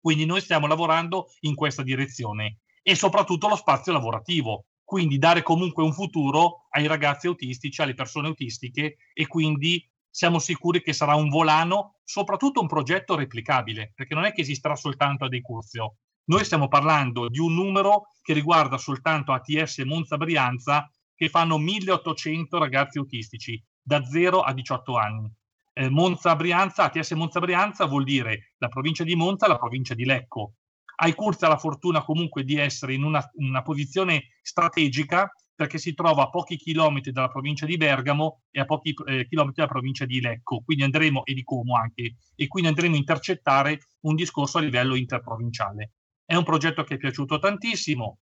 Quindi 0.00 0.24
noi 0.24 0.40
stiamo 0.40 0.66
lavorando 0.66 1.28
in 1.40 1.54
questa 1.54 1.82
direzione 1.82 2.60
e 2.82 2.94
soprattutto 2.94 3.48
lo 3.48 3.56
spazio 3.56 3.92
lavorativo, 3.92 4.66
quindi 4.84 5.18
dare 5.18 5.42
comunque 5.42 5.82
un 5.82 5.92
futuro 5.92 6.66
ai 6.70 6.86
ragazzi 6.86 7.26
autistici, 7.26 7.82
alle 7.82 7.94
persone 7.94 8.28
autistiche 8.28 8.96
e 9.12 9.26
quindi 9.26 9.86
siamo 10.08 10.38
sicuri 10.38 10.82
che 10.82 10.92
sarà 10.92 11.14
un 11.14 11.28
volano, 11.28 12.00
soprattutto 12.04 12.60
un 12.60 12.66
progetto 12.66 13.14
replicabile, 13.14 13.92
perché 13.94 14.14
non 14.14 14.24
è 14.24 14.32
che 14.32 14.40
esisterà 14.40 14.74
soltanto 14.76 15.24
a 15.24 15.28
dei 15.28 15.42
Curzio. 15.42 15.96
Noi 16.24 16.44
stiamo 16.44 16.68
parlando 16.68 17.28
di 17.28 17.38
un 17.38 17.54
numero 17.54 18.08
che 18.22 18.32
riguarda 18.32 18.78
soltanto 18.78 19.32
ATS 19.32 19.78
Monza 19.80 20.16
Brianza, 20.16 20.90
che 21.14 21.28
fanno 21.28 21.58
1800 21.58 22.58
ragazzi 22.58 22.98
autistici 22.98 23.62
da 23.82 24.04
0 24.04 24.40
a 24.40 24.52
18 24.52 24.96
anni. 24.96 25.32
Eh, 25.78 25.88
Monza 25.90 26.34
Brianza, 26.34 26.82
ATS 26.82 27.12
Monza 27.12 27.38
Brianza 27.38 27.86
vuol 27.86 28.02
dire 28.02 28.54
la 28.58 28.66
provincia 28.66 29.04
di 29.04 29.14
Monza, 29.14 29.46
la 29.46 29.58
provincia 29.58 29.94
di 29.94 30.04
Lecco. 30.04 30.54
Ai 30.96 31.14
Curzi 31.14 31.44
ha 31.44 31.48
la 31.48 31.56
fortuna 31.56 32.02
comunque 32.02 32.42
di 32.42 32.56
essere 32.56 32.94
in 32.94 33.04
una, 33.04 33.24
una 33.34 33.62
posizione 33.62 34.30
strategica 34.42 35.32
perché 35.54 35.78
si 35.78 35.94
trova 35.94 36.24
a 36.24 36.30
pochi 36.30 36.56
chilometri 36.56 37.12
dalla 37.12 37.28
provincia 37.28 37.64
di 37.64 37.76
Bergamo 37.76 38.42
e 38.50 38.58
a 38.58 38.64
pochi 38.64 38.92
eh, 39.06 39.28
chilometri 39.28 39.62
dalla 39.62 39.68
provincia 39.68 40.04
di 40.04 40.20
Lecco, 40.20 40.62
quindi 40.64 40.82
andremo, 40.82 41.24
e 41.24 41.32
di 41.32 41.44
Como 41.44 41.76
anche, 41.76 42.16
e 42.34 42.48
quindi 42.48 42.70
andremo 42.70 42.96
a 42.96 42.98
intercettare 42.98 43.78
un 44.00 44.16
discorso 44.16 44.58
a 44.58 44.60
livello 44.60 44.96
interprovinciale. 44.96 45.92
È 46.24 46.34
un 46.34 46.42
progetto 46.42 46.82
che 46.82 46.94
è 46.94 46.98
piaciuto 46.98 47.38
tantissimo, 47.38 48.18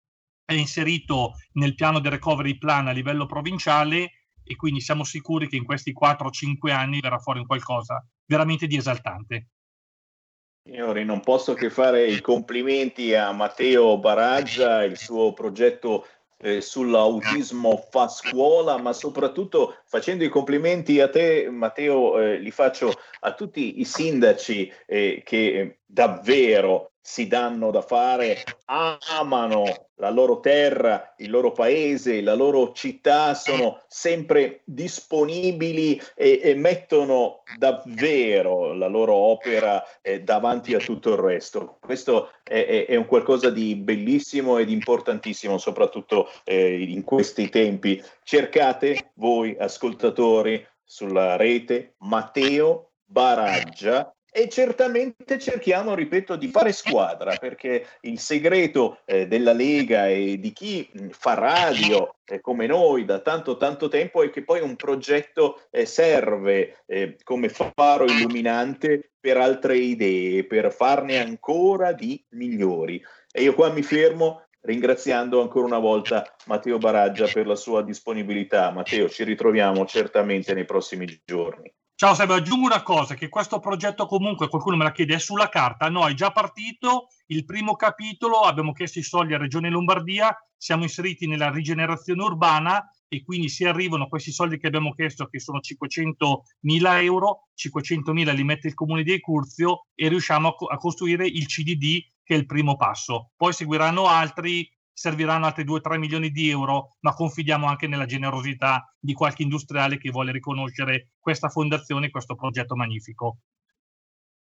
è 0.46 0.54
inserito 0.54 1.32
nel 1.52 1.74
piano 1.74 2.00
del 2.00 2.12
recovery 2.12 2.56
plan 2.56 2.88
a 2.88 2.92
livello 2.92 3.26
provinciale 3.26 4.21
e 4.44 4.56
quindi 4.56 4.80
siamo 4.80 5.04
sicuri 5.04 5.48
che 5.48 5.56
in 5.56 5.64
questi 5.64 5.94
4-5 5.98 6.70
anni 6.70 7.00
verrà 7.00 7.18
fuori 7.18 7.40
un 7.40 7.46
qualcosa 7.46 8.04
veramente 8.26 8.66
di 8.66 8.76
esaltante. 8.76 9.48
Signori, 10.64 11.04
non 11.04 11.20
posso 11.20 11.54
che 11.54 11.70
fare 11.70 12.06
i 12.06 12.20
complimenti 12.20 13.14
a 13.14 13.32
Matteo 13.32 13.98
Baraggia, 13.98 14.84
il 14.84 14.96
suo 14.96 15.32
progetto 15.32 16.06
eh, 16.38 16.60
sull'autismo 16.60 17.88
fa 17.90 18.08
scuola, 18.08 18.76
ma 18.76 18.92
soprattutto 18.92 19.78
facendo 19.86 20.24
i 20.24 20.28
complimenti 20.28 21.00
a 21.00 21.08
te, 21.08 21.48
Matteo, 21.50 22.18
eh, 22.20 22.38
li 22.38 22.50
faccio 22.50 22.92
a 23.20 23.34
tutti 23.34 23.80
i 23.80 23.84
sindaci 23.84 24.70
eh, 24.86 25.22
che 25.24 25.80
davvero 25.84 26.91
si 27.02 27.26
danno 27.26 27.72
da 27.72 27.82
fare, 27.82 28.44
amano 28.66 29.88
la 29.96 30.10
loro 30.10 30.38
terra, 30.40 31.14
il 31.18 31.30
loro 31.30 31.52
paese, 31.52 32.22
la 32.22 32.34
loro 32.34 32.72
città, 32.72 33.34
sono 33.34 33.82
sempre 33.88 34.62
disponibili 34.64 36.00
e, 36.14 36.40
e 36.42 36.54
mettono 36.54 37.42
davvero 37.58 38.72
la 38.72 38.86
loro 38.86 39.14
opera 39.14 39.84
eh, 40.00 40.22
davanti 40.22 40.74
a 40.74 40.78
tutto 40.78 41.12
il 41.12 41.18
resto. 41.18 41.78
Questo 41.80 42.30
è, 42.42 42.64
è, 42.64 42.86
è, 42.86 42.96
un 42.96 43.06
qualcosa 43.06 43.50
di 43.50 43.74
bellissimo 43.74 44.58
ed 44.58 44.70
importantissimo, 44.70 45.58
soprattutto 45.58 46.28
eh, 46.44 46.82
in 46.82 47.02
questi 47.02 47.48
tempi. 47.48 48.02
Cercate 48.22 49.12
voi, 49.14 49.56
ascoltatori, 49.58 50.64
sulla 50.84 51.36
rete 51.36 51.94
Matteo 51.98 52.90
Baraggia 53.04 54.12
e 54.34 54.48
certamente 54.48 55.38
cerchiamo, 55.38 55.94
ripeto, 55.94 56.36
di 56.36 56.48
fare 56.48 56.72
squadra, 56.72 57.36
perché 57.36 57.86
il 58.00 58.18
segreto 58.18 59.00
eh, 59.04 59.28
della 59.28 59.52
Lega 59.52 60.08
e 60.08 60.38
di 60.38 60.52
chi 60.52 60.90
fa 61.10 61.34
radio 61.34 62.14
eh, 62.24 62.40
come 62.40 62.66
noi 62.66 63.04
da 63.04 63.18
tanto 63.18 63.58
tanto 63.58 63.88
tempo 63.88 64.22
è 64.22 64.30
che 64.30 64.42
poi 64.42 64.62
un 64.62 64.74
progetto 64.74 65.64
eh, 65.70 65.84
serve 65.84 66.78
eh, 66.86 67.18
come 67.22 67.50
faro 67.50 68.06
illuminante 68.06 69.10
per 69.20 69.36
altre 69.36 69.76
idee, 69.76 70.44
per 70.44 70.72
farne 70.72 71.20
ancora 71.20 71.92
di 71.92 72.24
migliori. 72.30 73.02
E 73.30 73.42
io 73.42 73.52
qua 73.52 73.70
mi 73.70 73.82
fermo 73.82 74.46
ringraziando 74.62 75.42
ancora 75.42 75.66
una 75.66 75.78
volta 75.78 76.24
Matteo 76.46 76.78
Baraggia 76.78 77.26
per 77.26 77.46
la 77.46 77.56
sua 77.56 77.82
disponibilità. 77.82 78.70
Matteo, 78.70 79.10
ci 79.10 79.24
ritroviamo 79.24 79.84
certamente 79.84 80.54
nei 80.54 80.64
prossimi 80.64 81.20
giorni. 81.22 81.70
Ciao 82.02 82.14
Sebe, 82.14 82.34
aggiungo 82.34 82.66
una 82.66 82.82
cosa, 82.82 83.14
che 83.14 83.28
questo 83.28 83.60
progetto 83.60 84.06
comunque, 84.06 84.48
qualcuno 84.48 84.74
me 84.74 84.82
la 84.82 84.90
chiede, 84.90 85.14
è 85.14 85.18
sulla 85.20 85.48
carta, 85.48 85.88
no, 85.88 86.08
è 86.08 86.14
già 86.14 86.32
partito, 86.32 87.06
il 87.26 87.44
primo 87.44 87.76
capitolo, 87.76 88.40
abbiamo 88.40 88.72
chiesto 88.72 88.98
i 88.98 89.04
soldi 89.04 89.34
a 89.34 89.38
Regione 89.38 89.70
Lombardia, 89.70 90.36
siamo 90.56 90.82
inseriti 90.82 91.28
nella 91.28 91.52
rigenerazione 91.52 92.20
urbana 92.24 92.90
e 93.06 93.22
quindi 93.22 93.48
si 93.48 93.64
arrivano 93.64 94.08
questi 94.08 94.32
soldi 94.32 94.58
che 94.58 94.66
abbiamo 94.66 94.92
chiesto, 94.94 95.26
che 95.26 95.38
sono 95.38 95.60
500 95.60 96.42
mila 96.62 97.00
euro, 97.00 97.50
500 97.54 98.12
mila 98.12 98.32
li 98.32 98.42
mette 98.42 98.66
il 98.66 98.74
comune 98.74 99.04
di 99.04 99.20
Curzio 99.20 99.86
e 99.94 100.08
riusciamo 100.08 100.48
a, 100.48 100.54
co- 100.56 100.66
a 100.66 100.78
costruire 100.78 101.24
il 101.24 101.46
CDD 101.46 102.02
che 102.24 102.34
è 102.34 102.36
il 102.36 102.46
primo 102.46 102.74
passo. 102.74 103.30
Poi 103.36 103.52
seguiranno 103.52 104.08
altri, 104.08 104.68
serviranno 104.92 105.46
altri 105.46 105.64
2-3 105.64 105.98
milioni 105.98 106.30
di 106.30 106.50
euro, 106.50 106.96
ma 107.00 107.12
confidiamo 107.12 107.66
anche 107.66 107.86
nella 107.86 108.06
generosità 108.06 108.94
di 108.98 109.12
qualche 109.12 109.42
industriale 109.42 109.98
che 109.98 110.10
vuole 110.10 110.32
riconoscere 110.32 111.10
questa 111.18 111.48
fondazione 111.48 112.06
e 112.06 112.10
questo 112.10 112.34
progetto 112.34 112.76
magnifico. 112.76 113.38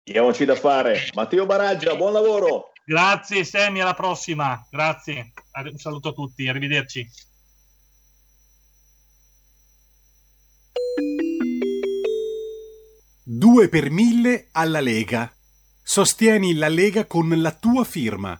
Diamoci 0.04 0.46
da 0.46 0.56
fare. 0.56 1.10
Matteo 1.14 1.46
Baraggia, 1.46 1.96
buon 1.96 2.14
lavoro. 2.14 2.72
Grazie 2.84 3.44
Semi, 3.44 3.82
alla 3.82 3.94
prossima. 3.94 4.66
Grazie. 4.70 5.32
Un 5.72 5.78
saluto 5.78 6.10
a 6.10 6.14
tutti, 6.14 6.48
arrivederci. 6.48 7.08
Due 13.24 13.70
per 13.70 13.90
mille 13.92 14.50
alla 14.52 14.82
Lega. 14.82 15.32
Sostieni 15.84 16.56
la 16.56 16.68
Lega 16.68 17.06
con 17.06 17.30
la 17.40 17.52
tua 17.52 17.84
firma. 17.84 18.40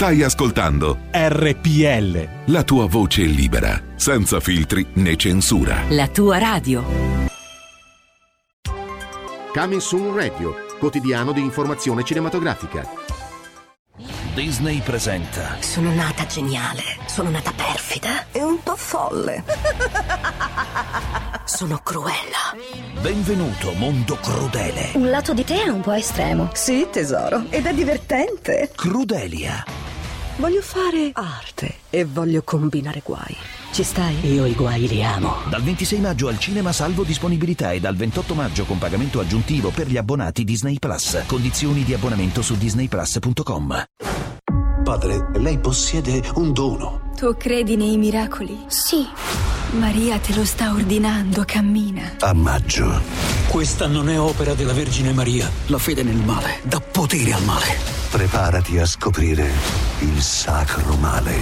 Stai 0.00 0.22
ascoltando 0.22 0.96
RPL. 1.10 2.46
La 2.46 2.64
tua 2.64 2.86
voce 2.86 3.20
libera, 3.20 3.78
senza 3.96 4.40
filtri 4.40 4.86
né 4.94 5.14
censura. 5.16 5.82
La 5.90 6.08
tua 6.08 6.38
radio. 6.38 6.82
Coming 9.52 9.80
Soon 9.82 10.14
Radio, 10.14 10.54
quotidiano 10.78 11.32
di 11.32 11.42
informazione 11.42 12.02
cinematografica. 12.02 12.88
Disney 14.32 14.80
presenta 14.80 15.56
Sono 15.60 15.92
nata 15.92 16.24
geniale, 16.24 16.82
sono 17.04 17.28
nata 17.28 17.52
perfida 17.54 18.24
e 18.32 18.42
un 18.42 18.58
po' 18.62 18.76
folle. 18.76 19.44
sono 21.44 21.78
cruella. 21.82 22.56
Benvenuto 23.02 23.72
mondo 23.74 24.16
crudele. 24.16 24.92
Un 24.94 25.10
lato 25.10 25.34
di 25.34 25.44
te 25.44 25.62
è 25.62 25.68
un 25.68 25.82
po' 25.82 25.92
estremo. 25.92 26.48
Sì, 26.54 26.88
tesoro, 26.90 27.44
ed 27.50 27.66
è 27.66 27.74
divertente. 27.74 28.70
Crudelia. 28.74 29.89
Voglio 30.40 30.62
fare 30.62 31.10
arte 31.12 31.74
e 31.90 32.06
voglio 32.06 32.40
combinare 32.42 33.02
guai. 33.04 33.36
Ci 33.72 33.82
stai? 33.82 34.26
Io 34.32 34.46
i 34.46 34.54
guai 34.54 34.88
li 34.88 35.04
amo. 35.04 35.34
Dal 35.50 35.62
26 35.62 36.00
maggio 36.00 36.28
al 36.28 36.38
cinema 36.38 36.72
salvo 36.72 37.04
disponibilità 37.04 37.72
e 37.72 37.78
dal 37.78 37.94
28 37.94 38.34
maggio 38.34 38.64
con 38.64 38.78
pagamento 38.78 39.20
aggiuntivo 39.20 39.68
per 39.68 39.86
gli 39.86 39.98
abbonati 39.98 40.42
Disney 40.42 40.78
Plus. 40.78 41.24
Condizioni 41.26 41.84
di 41.84 41.92
abbonamento 41.92 42.40
su 42.40 42.56
disneyplus.com. 42.56 43.84
Padre, 44.82 45.30
lei 45.34 45.58
possiede 45.58 46.22
un 46.36 46.54
dono. 46.54 47.09
Tu 47.20 47.36
credi 47.36 47.76
nei 47.76 47.98
miracoli? 47.98 48.64
Sì. 48.68 49.06
Maria 49.72 50.16
te 50.16 50.34
lo 50.34 50.42
sta 50.46 50.72
ordinando, 50.72 51.44
cammina. 51.44 52.12
A 52.20 52.32
maggio. 52.32 52.98
Questa 53.46 53.86
non 53.86 54.08
è 54.08 54.18
opera 54.18 54.54
della 54.54 54.72
Vergine 54.72 55.12
Maria. 55.12 55.46
La 55.66 55.76
fede 55.76 56.02
nel 56.02 56.16
male 56.16 56.60
dà 56.62 56.80
potere 56.80 57.34
al 57.34 57.44
male. 57.44 57.76
Preparati 58.10 58.78
a 58.78 58.86
scoprire 58.86 59.50
il 59.98 60.22
sacro 60.22 60.96
male. 60.96 61.36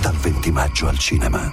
Dal 0.00 0.16
20 0.16 0.50
maggio 0.52 0.88
al 0.88 0.98
cinema. 0.98 1.52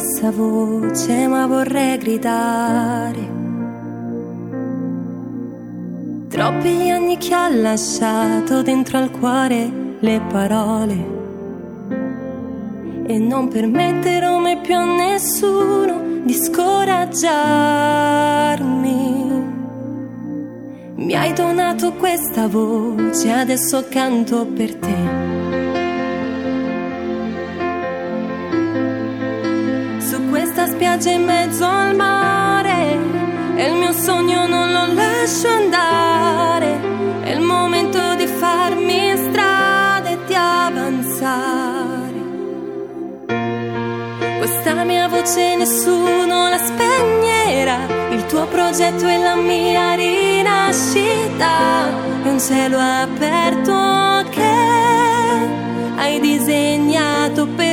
Bassa 0.00 0.30
voce, 0.30 1.26
ma 1.26 1.46
vorrei 1.46 1.98
gridare. 1.98 3.38
Troppi 6.28 6.70
gli 6.70 6.88
anni 6.88 7.18
che 7.18 7.34
ha 7.34 7.50
lasciato 7.50 8.62
dentro 8.62 8.96
al 8.96 9.10
cuore 9.10 9.70
le 10.00 10.22
parole. 10.32 11.18
E 13.06 13.18
non 13.18 13.48
permetterò 13.48 14.38
mai 14.38 14.56
più 14.58 14.74
a 14.74 14.86
nessuno 14.86 16.22
di 16.24 16.32
scoraggiarmi. 16.32 19.18
Mi 20.94 21.14
hai 21.14 21.34
donato 21.34 21.92
questa 21.92 22.46
voce, 22.46 23.30
adesso 23.30 23.84
canto 23.90 24.46
per 24.46 24.74
te. 24.76 25.69
Spiaggia 31.00 31.10
in 31.12 31.24
mezzo 31.24 31.64
al 31.64 31.96
mare, 31.96 32.98
e 33.56 33.66
il 33.68 33.74
mio 33.74 33.92
sogno 33.92 34.46
non 34.46 34.70
lo 34.70 34.92
lascio 34.92 35.48
andare. 35.48 36.78
È 37.22 37.30
il 37.30 37.40
momento 37.40 37.98
di 38.16 38.26
farmi 38.26 39.16
strada 39.16 40.10
e 40.10 40.18
di 40.26 40.34
avanzare. 40.34 42.18
Questa 44.38 44.84
mia 44.84 45.08
voce 45.08 45.56
nessuno 45.56 46.48
la 46.50 46.58
spegnerà. 46.58 47.78
Il 48.10 48.26
tuo 48.26 48.46
progetto 48.46 49.06
è 49.06 49.18
la 49.18 49.36
mia 49.36 49.94
rinascita. 49.94 51.48
È 52.24 52.28
un 52.28 52.38
cielo 52.38 52.78
aperto 52.78 54.28
che 54.30 54.52
hai 55.96 56.20
disegnato 56.20 57.46
per. 57.56 57.69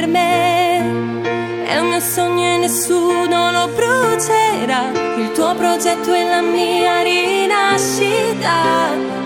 È 1.78 1.82
mio 1.82 2.00
sogno 2.00 2.56
e 2.56 2.58
nessuno 2.58 3.52
lo 3.52 3.68
brucerà. 3.68 4.90
Il 5.16 5.32
tuo 5.34 5.54
progetto 5.54 6.12
è 6.12 6.28
la 6.28 6.42
mia 6.42 7.04
rinascita. 7.04 8.56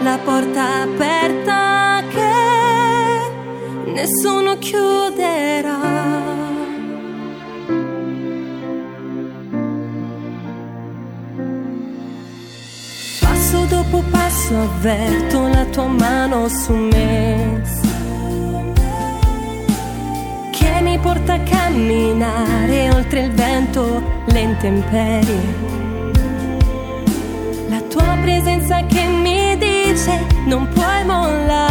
La 0.04 0.20
porta 0.22 0.82
aperta 0.82 2.04
che 2.10 3.92
nessuno 3.94 4.58
chiuderà. 4.58 5.80
Passo 13.22 13.66
dopo 13.70 14.04
passo 14.12 14.56
avverto 14.58 15.48
la 15.48 15.66
tua 15.72 15.88
mano 15.88 16.50
su 16.50 16.74
me 16.74 17.62
che 20.52 20.82
mi 20.82 21.00
porta 21.00 21.34
a 21.36 21.40
camminare 21.72 22.92
oltre 22.92 23.22
il 23.22 23.32
vento, 23.32 24.04
le 24.26 24.40
intemperie. 24.40 25.70
La 27.70 27.80
tua 27.90 28.18
presenza 28.22 28.86
che 28.86 29.06
mi 29.06 29.58
dice 29.58 30.20
non 30.48 30.68
puoi 30.74 31.06
mollare. 31.06 31.70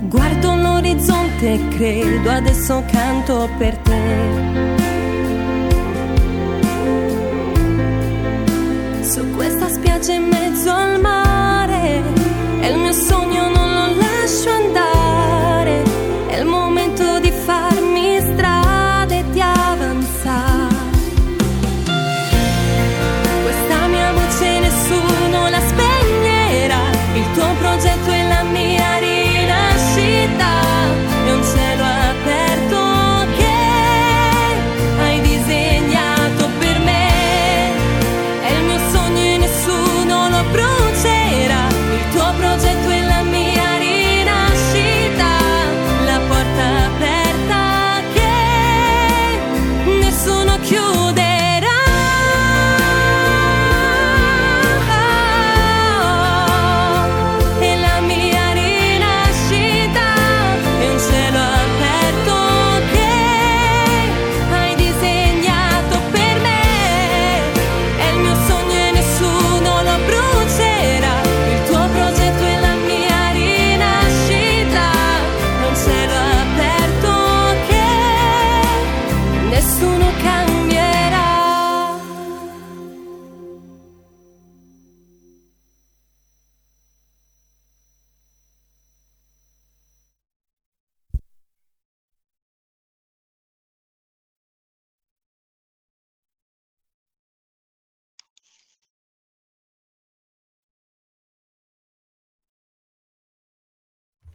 Guardo 0.00 0.54
l'orizzonte 0.56 1.52
e 1.54 1.68
credo 1.68 2.30
adesso 2.30 2.82
canto 2.90 3.48
per 3.56 3.76
te. 3.76 3.98
Su 9.02 9.30
questa 9.36 9.68
spiaggia 9.68 10.14
in 10.14 10.24
mezzo 10.28 10.72
al 10.72 11.00
mare, 11.00 11.19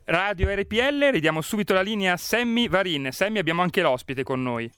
Radio 0.08 0.54
RPL, 0.54 1.10
ridiamo 1.10 1.42
subito 1.42 1.74
la 1.74 1.82
linea 1.82 2.14
a 2.14 2.18
Sammy 2.18 2.70
Varin. 2.70 3.10
Sammy, 3.12 3.40
abbiamo 3.40 3.64
anche 3.64 3.82
l'ospite 3.82 4.22
con 4.22 4.44
noi. 4.44 4.72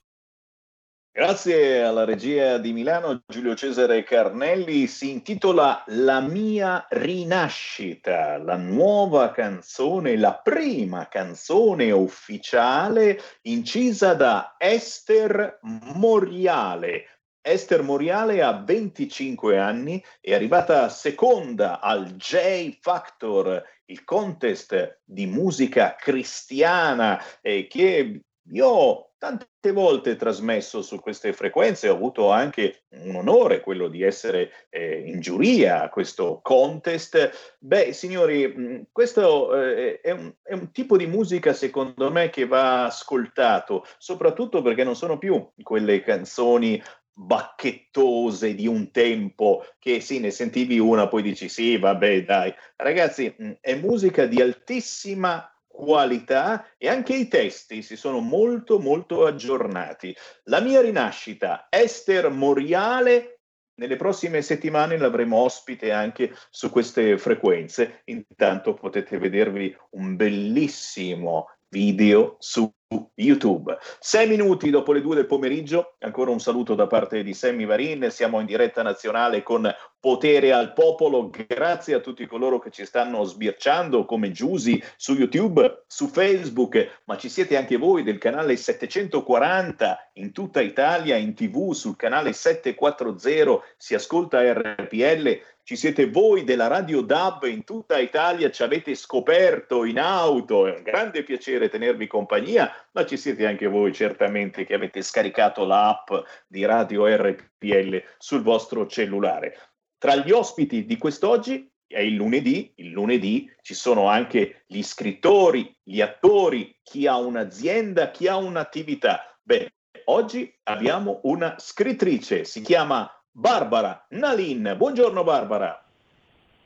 Grazie 1.12 1.82
alla 1.82 2.06
regia 2.06 2.58
di 2.60 2.72
Milano, 2.72 3.24
Giulio 3.28 3.54
Cesare 3.54 4.04
Carnelli, 4.04 4.88
si 4.88 5.12
intitola 5.12 5.84
La 5.88 6.22
mia 6.22 6.86
rinascita, 6.90 8.38
la 8.38 8.56
nuova 8.56 9.32
canzone, 9.32 10.16
la 10.16 10.40
prima 10.42 11.10
canzone 11.10 11.92
ufficiale 11.92 13.20
incisa 13.42 14.14
da 14.14 14.56
Esther 14.58 15.60
Moriale. 15.62 17.18
Esther 17.42 17.82
Moriale 17.82 18.42
ha 18.44 18.52
25 18.54 19.58
anni, 19.58 20.04
è 20.22 20.34
arrivata 20.34 20.88
seconda 20.90 21.80
al 21.80 22.16
J 22.16 22.78
Factor, 22.80 23.64
il 23.88 24.04
contest 24.04 25.02
di 25.04 25.26
musica 25.26 25.96
cristiana 25.96 27.22
eh, 27.42 27.68
che 27.68 28.22
io 28.50 28.66
ho 28.66 29.08
tante 29.18 29.72
volte 29.72 30.16
trasmesso 30.16 30.82
su 30.82 31.00
queste 31.00 31.34
frequenze, 31.34 31.90
ho 31.90 31.96
avuto 31.96 32.30
anche 32.30 32.84
un 32.90 33.16
onore, 33.16 33.62
quello 33.62 33.88
di 33.88 34.04
essere 34.04 34.68
eh, 34.70 35.00
in 35.08 35.20
giuria 35.20 35.82
a 35.84 35.90
questo 35.90 36.40
contest. 36.44 37.56
Beh, 37.60 37.94
signori, 37.94 38.48
mh, 38.48 38.88
questo 38.92 39.60
eh, 39.60 40.00
è, 40.02 40.12
un, 40.12 40.32
è 40.44 40.54
un 40.54 40.72
tipo 40.72 40.98
di 40.98 41.08
musica 41.08 41.54
secondo 41.54 42.12
me 42.12 42.30
che 42.30 42.46
va 42.46 42.86
ascoltato, 42.86 43.86
soprattutto 43.98 44.62
perché 44.62 44.84
non 44.84 44.96
sono 44.96 45.18
più 45.18 45.52
quelle 45.64 46.02
canzoni 46.04 46.82
bacchettose 47.20 48.54
di 48.54 48.68
un 48.68 48.92
tempo 48.92 49.66
che 49.80 50.00
sì, 50.02 50.20
ne 50.20 50.30
sentivi 50.30 50.78
una, 50.78 51.08
poi 51.08 51.24
dici 51.24 51.50
sì, 51.50 51.78
vabbè, 51.78 52.24
dai. 52.24 52.54
Ragazzi, 52.76 53.34
mh, 53.36 53.52
è 53.60 53.76
musica 53.76 54.28
di 54.28 54.40
altissima 54.40 55.52
qualità 55.66 56.74
e 56.78 56.88
anche 56.88 57.16
i 57.16 57.28
testi 57.28 57.82
si 57.82 57.96
sono 57.96 58.20
molto 58.20 58.80
molto 58.80 59.26
aggiornati. 59.26 60.16
La 60.46 60.60
mia 60.60 60.82
rinascita, 60.82 61.68
Esther 61.70 62.30
Moriale, 62.30 63.42
nelle 63.80 63.96
prossime 63.96 64.42
settimane 64.42 64.98
l'avremo 64.98 65.38
ospite 65.38 65.92
anche 65.92 66.34
su 66.50 66.70
queste 66.70 67.18
frequenze. 67.18 68.02
Intanto 68.06 68.74
potete 68.74 69.18
vedervi 69.18 69.76
un 69.92 70.16
bellissimo 70.16 71.48
video 71.70 72.38
su 72.40 72.72
YouTube. 73.16 73.78
Sei 74.00 74.28
minuti 74.28 74.70
dopo 74.70 74.94
le 74.94 75.02
due 75.02 75.16
del 75.16 75.26
pomeriggio, 75.26 75.96
ancora 76.00 76.32
un 76.32 76.40
saluto 76.40 76.76
da 76.76 76.88
parte 76.88 77.24
di 77.24 77.34
Sammy 77.34 77.66
Varin, 77.66 78.10
siamo 78.12 78.40
in 78.40 78.46
diretta 78.46 78.84
nazionale 78.84 79.44
con 79.44 79.70
potere 80.00 80.52
al 80.52 80.74
popolo, 80.74 81.30
grazie 81.30 81.96
a 81.96 82.00
tutti 82.00 82.26
coloro 82.28 82.60
che 82.60 82.70
ci 82.70 82.86
stanno 82.86 83.24
sbirciando 83.24 84.06
come 84.06 84.32
Giusi 84.32 84.82
su 84.96 85.14
YouTube, 85.14 85.84
su 85.88 86.08
Facebook, 86.08 87.02
ma 87.06 87.18
ci 87.18 87.30
siete 87.30 87.58
anche 87.58 87.78
voi 87.78 88.04
del 88.04 88.18
canale 88.18 88.56
740 88.56 90.12
in 90.14 90.32
tutta 90.32 90.62
Italia, 90.62 91.16
in 91.16 91.34
tv 91.34 91.72
sul 91.74 91.96
canale 91.96 92.34
740, 92.34 93.64
si 93.76 93.96
ascolta 93.96 94.42
RPL, 94.42 95.42
ci 95.64 95.76
siete 95.76 96.10
voi 96.10 96.46
della 96.46 96.68
Radio 96.68 97.02
DAB 97.02 97.44
in 97.44 97.66
tutta 97.66 98.00
Italia, 98.00 98.50
ci 98.50 98.64
avete 98.64 98.96
scoperto 98.96 99.84
in 99.84 100.00
auto, 100.00 100.66
è 100.66 100.74
un 100.74 100.82
grande 100.82 101.24
piacere 101.24 101.68
tenervi 101.68 102.08
compagnia, 102.08 102.72
ma 102.92 103.06
ci 103.06 103.18
siete 103.18 103.46
anche 103.46 103.68
voi 103.68 103.92
certamente 103.92 104.64
che 104.64 104.74
avete 104.74 105.02
scaricato 105.02 105.66
l'app 105.66 106.10
di 106.48 106.64
Radio 106.64 107.06
RPL 107.06 108.02
sul 108.18 108.44
vostro 108.44 108.88
cellulare. 108.88 109.58
Tra 110.00 110.16
gli 110.16 110.32
ospiti 110.32 110.86
di 110.86 110.96
quest'oggi 110.98 111.72
è 111.88 112.00
il 112.00 112.14
lunedì, 112.14 112.72
il 112.76 112.92
lunedì 112.92 113.52
ci 113.62 113.74
sono 113.74 114.08
anche 114.08 114.64
gli 114.68 114.84
scrittori, 114.84 115.76
gli 115.82 116.02
attori, 116.02 116.78
chi 116.84 117.08
ha 117.08 117.18
un'azienda, 117.18 118.12
chi 118.12 118.28
ha 118.28 118.36
un'attività. 118.36 119.40
Beh, 119.42 119.74
oggi 120.06 120.54
abbiamo 120.64 121.22
una 121.24 121.56
scrittrice, 121.58 122.44
si 122.44 122.62
chiama 122.62 123.10
Barbara 123.32 124.06
Nalin. 124.10 124.76
Buongiorno 124.78 125.24
Barbara. 125.24 125.84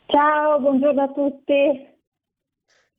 Ciao, 0.08 0.60
buongiorno 0.60 1.02
a 1.02 1.12
tutti. 1.14 1.90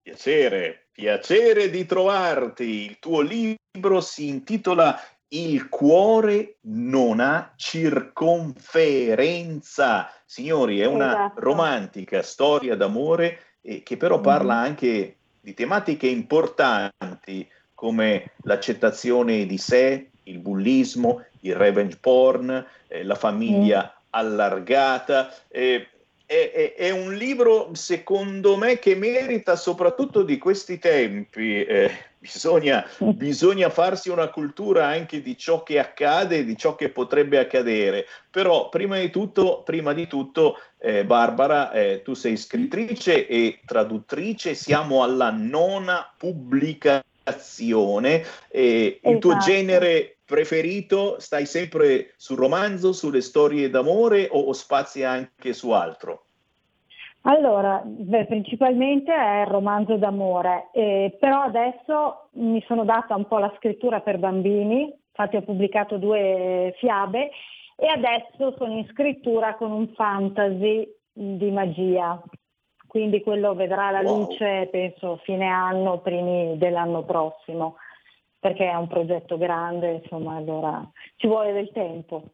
Piacere, 0.00 0.88
piacere 0.92 1.68
di 1.68 1.84
trovarti. 1.84 2.86
Il 2.86 2.98
tuo 3.00 3.20
libro 3.20 4.00
si 4.00 4.28
intitola 4.28 4.98
Il 5.34 5.68
cuore 5.70 6.56
non 6.62 7.20
ha 7.20 7.52
circonferenza. 7.56 10.10
Signori, 10.26 10.80
è 10.80 10.84
una 10.86 11.08
Esatto. 11.12 11.40
romantica 11.40 12.20
storia 12.22 12.76
d'amore 12.76 13.38
eh, 13.62 13.82
che 13.82 13.96
però 13.96 14.20
parla 14.20 14.56
Mhm. 14.56 14.60
anche 14.64 15.16
di 15.40 15.54
tematiche 15.54 16.06
importanti 16.06 17.48
come 17.74 18.32
l'accettazione 18.42 19.46
di 19.46 19.56
sé, 19.58 20.10
il 20.24 20.38
bullismo, 20.38 21.24
il 21.40 21.56
revenge 21.56 21.96
porn, 21.98 22.64
eh, 22.88 23.02
la 23.02 23.14
famiglia 23.14 24.02
allargata. 24.10 25.34
eh, 25.48 25.86
è, 26.26 26.50
è- 26.52 26.74
è 26.74 26.90
un 26.90 27.14
libro, 27.14 27.70
secondo 27.74 28.56
me, 28.56 28.78
che 28.78 28.94
merita 28.94 29.56
soprattutto 29.56 30.22
di 30.22 30.36
questi 30.38 30.78
tempi. 30.78 31.64
eh, 31.64 31.90
bisogna, 32.22 32.86
bisogna 32.98 33.68
farsi 33.68 34.08
una 34.08 34.28
cultura 34.28 34.86
anche 34.86 35.20
di 35.20 35.36
ciò 35.36 35.64
che 35.64 35.80
accade 35.80 36.38
e 36.38 36.44
di 36.44 36.56
ciò 36.56 36.76
che 36.76 36.90
potrebbe 36.90 37.38
accadere. 37.38 38.06
Però, 38.30 38.68
prima 38.68 38.96
di 38.98 39.10
tutto, 39.10 39.62
prima 39.64 39.92
di 39.92 40.06
tutto 40.06 40.58
eh, 40.78 41.04
Barbara, 41.04 41.72
eh, 41.72 42.02
tu 42.02 42.14
sei 42.14 42.36
scrittrice 42.36 43.26
e 43.26 43.58
traduttrice, 43.66 44.54
siamo 44.54 45.02
alla 45.02 45.30
nona 45.30 46.14
pubblicazione. 46.16 48.24
e 48.48 49.00
Il 49.02 49.18
tuo 49.18 49.32
Esatto. 49.32 49.50
genere 49.50 50.18
preferito 50.24 51.16
stai 51.18 51.44
sempre 51.44 52.14
sul 52.16 52.38
romanzo, 52.38 52.92
sulle 52.92 53.20
storie 53.20 53.68
d'amore 53.68 54.28
o, 54.30 54.42
o 54.42 54.52
spazi 54.52 55.02
anche 55.02 55.52
su 55.52 55.70
altro? 55.70 56.26
Allora, 57.24 57.80
beh, 57.84 58.26
principalmente 58.26 59.14
è 59.14 59.42
il 59.42 59.46
romanzo 59.46 59.96
d'amore, 59.96 60.70
eh, 60.72 61.16
però 61.20 61.42
adesso 61.42 62.30
mi 62.32 62.60
sono 62.66 62.84
data 62.84 63.14
un 63.14 63.26
po' 63.26 63.38
la 63.38 63.52
scrittura 63.58 64.00
per 64.00 64.18
bambini, 64.18 64.92
infatti 65.08 65.36
ho 65.36 65.42
pubblicato 65.42 65.98
due 65.98 66.74
fiabe 66.78 67.30
e 67.76 67.86
adesso 67.86 68.56
sono 68.56 68.76
in 68.76 68.86
scrittura 68.88 69.54
con 69.54 69.70
un 69.70 69.88
fantasy 69.94 70.84
di 71.12 71.50
magia, 71.52 72.20
quindi 72.88 73.22
quello 73.22 73.54
vedrà 73.54 73.90
la 73.90 74.02
luce 74.02 74.68
penso 74.72 75.20
fine 75.22 75.46
anno, 75.46 76.00
primi 76.00 76.58
dell'anno 76.58 77.04
prossimo, 77.04 77.76
perché 78.40 78.68
è 78.68 78.74
un 78.74 78.88
progetto 78.88 79.38
grande, 79.38 80.00
insomma, 80.02 80.34
allora 80.34 80.84
ci 81.16 81.28
vuole 81.28 81.52
del 81.52 81.70
tempo. 81.70 82.24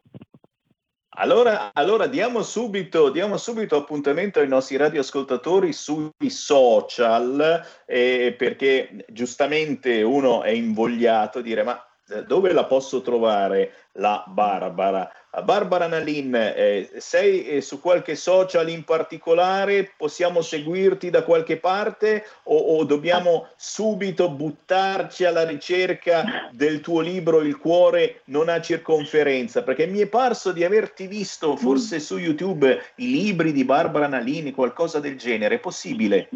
Allora, 1.21 1.71
allora 1.73 2.07
diamo, 2.07 2.43
subito, 2.43 3.09
diamo 3.09 3.35
subito 3.35 3.75
appuntamento 3.75 4.39
ai 4.39 4.47
nostri 4.47 4.77
radioascoltatori 4.77 5.73
sui 5.73 6.29
social, 6.29 7.61
eh, 7.85 8.33
perché 8.37 9.03
giustamente 9.09 10.01
uno 10.01 10.43
è 10.43 10.51
invogliato 10.51 11.39
a 11.39 11.41
dire 11.41 11.63
ma 11.63 11.77
eh, 12.07 12.23
dove 12.23 12.53
la 12.53 12.63
posso 12.63 13.01
trovare 13.01 13.89
la 13.95 14.23
Barbara? 14.27 15.11
Barbara 15.43 15.87
Nalin, 15.87 16.33
eh, 16.33 16.89
sei 16.97 17.45
eh, 17.45 17.61
su 17.61 17.79
qualche 17.79 18.15
social 18.15 18.67
in 18.69 18.83
particolare? 18.83 19.93
Possiamo 19.95 20.41
seguirti 20.41 21.09
da 21.09 21.23
qualche 21.23 21.57
parte 21.57 22.25
o, 22.45 22.57
o 22.57 22.83
dobbiamo 22.83 23.47
subito 23.55 24.29
buttarci 24.31 25.25
alla 25.25 25.45
ricerca 25.45 26.49
del 26.51 26.81
tuo 26.81 27.01
libro 27.01 27.41
Il 27.41 27.57
cuore 27.57 28.21
non 28.25 28.49
ha 28.49 28.59
circonferenza? 28.59 29.61
Perché 29.61 29.85
mi 29.85 29.99
è 29.99 30.07
parso 30.07 30.51
di 30.51 30.63
averti 30.63 31.05
visto 31.05 31.55
forse 31.55 31.99
su 31.99 32.17
YouTube 32.17 32.81
i 32.95 33.11
libri 33.11 33.51
di 33.51 33.63
Barbara 33.63 34.07
Nalini, 34.07 34.51
qualcosa 34.51 34.99
del 34.99 35.17
genere. 35.17 35.55
È 35.55 35.59
possibile? 35.59 36.29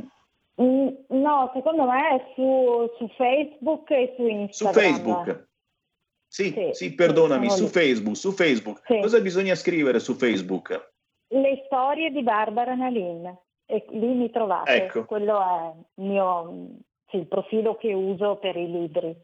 Mm, 0.62 0.88
No, 1.08 1.52
secondo 1.54 1.86
me 1.86 2.10
è 2.10 2.32
su, 2.36 2.90
su 2.98 3.08
Facebook 3.16 3.90
e 3.92 4.14
su 4.16 4.24
Su 4.24 4.30
Instagram. 4.30 4.74
Facebook. 4.74 5.48
Sì, 6.34 6.52
Sì, 6.52 6.70
sì, 6.72 6.96
perdonami, 6.96 7.48
su. 7.52 7.68
Facebook, 7.68 8.18
su 8.18 8.32
Facebook. 8.32 8.82
Sì. 8.88 9.00
Cosa 9.02 9.22
bisogna 9.22 9.54
scrivere 9.54 10.00
su 10.00 10.16
Facebook? 10.16 10.94
Le 11.28 11.62
storie 11.68 12.10
di 12.10 12.24
Barbara 12.24 12.74
Nalin 12.74 13.38
e 13.68 13.86
lì 13.90 14.16
mi 14.16 14.32
trovate. 14.32 14.72
Ecco. 14.72 15.06
Quello 15.06 15.40
è 15.40 16.02
il 16.02 16.10
mio 16.10 16.70
sì, 17.12 17.18
il 17.18 17.28
profilo 17.28 17.78
che 17.78 17.94
uso 17.94 18.38
per 18.38 18.56
i 18.56 18.66
libri. 18.68 19.16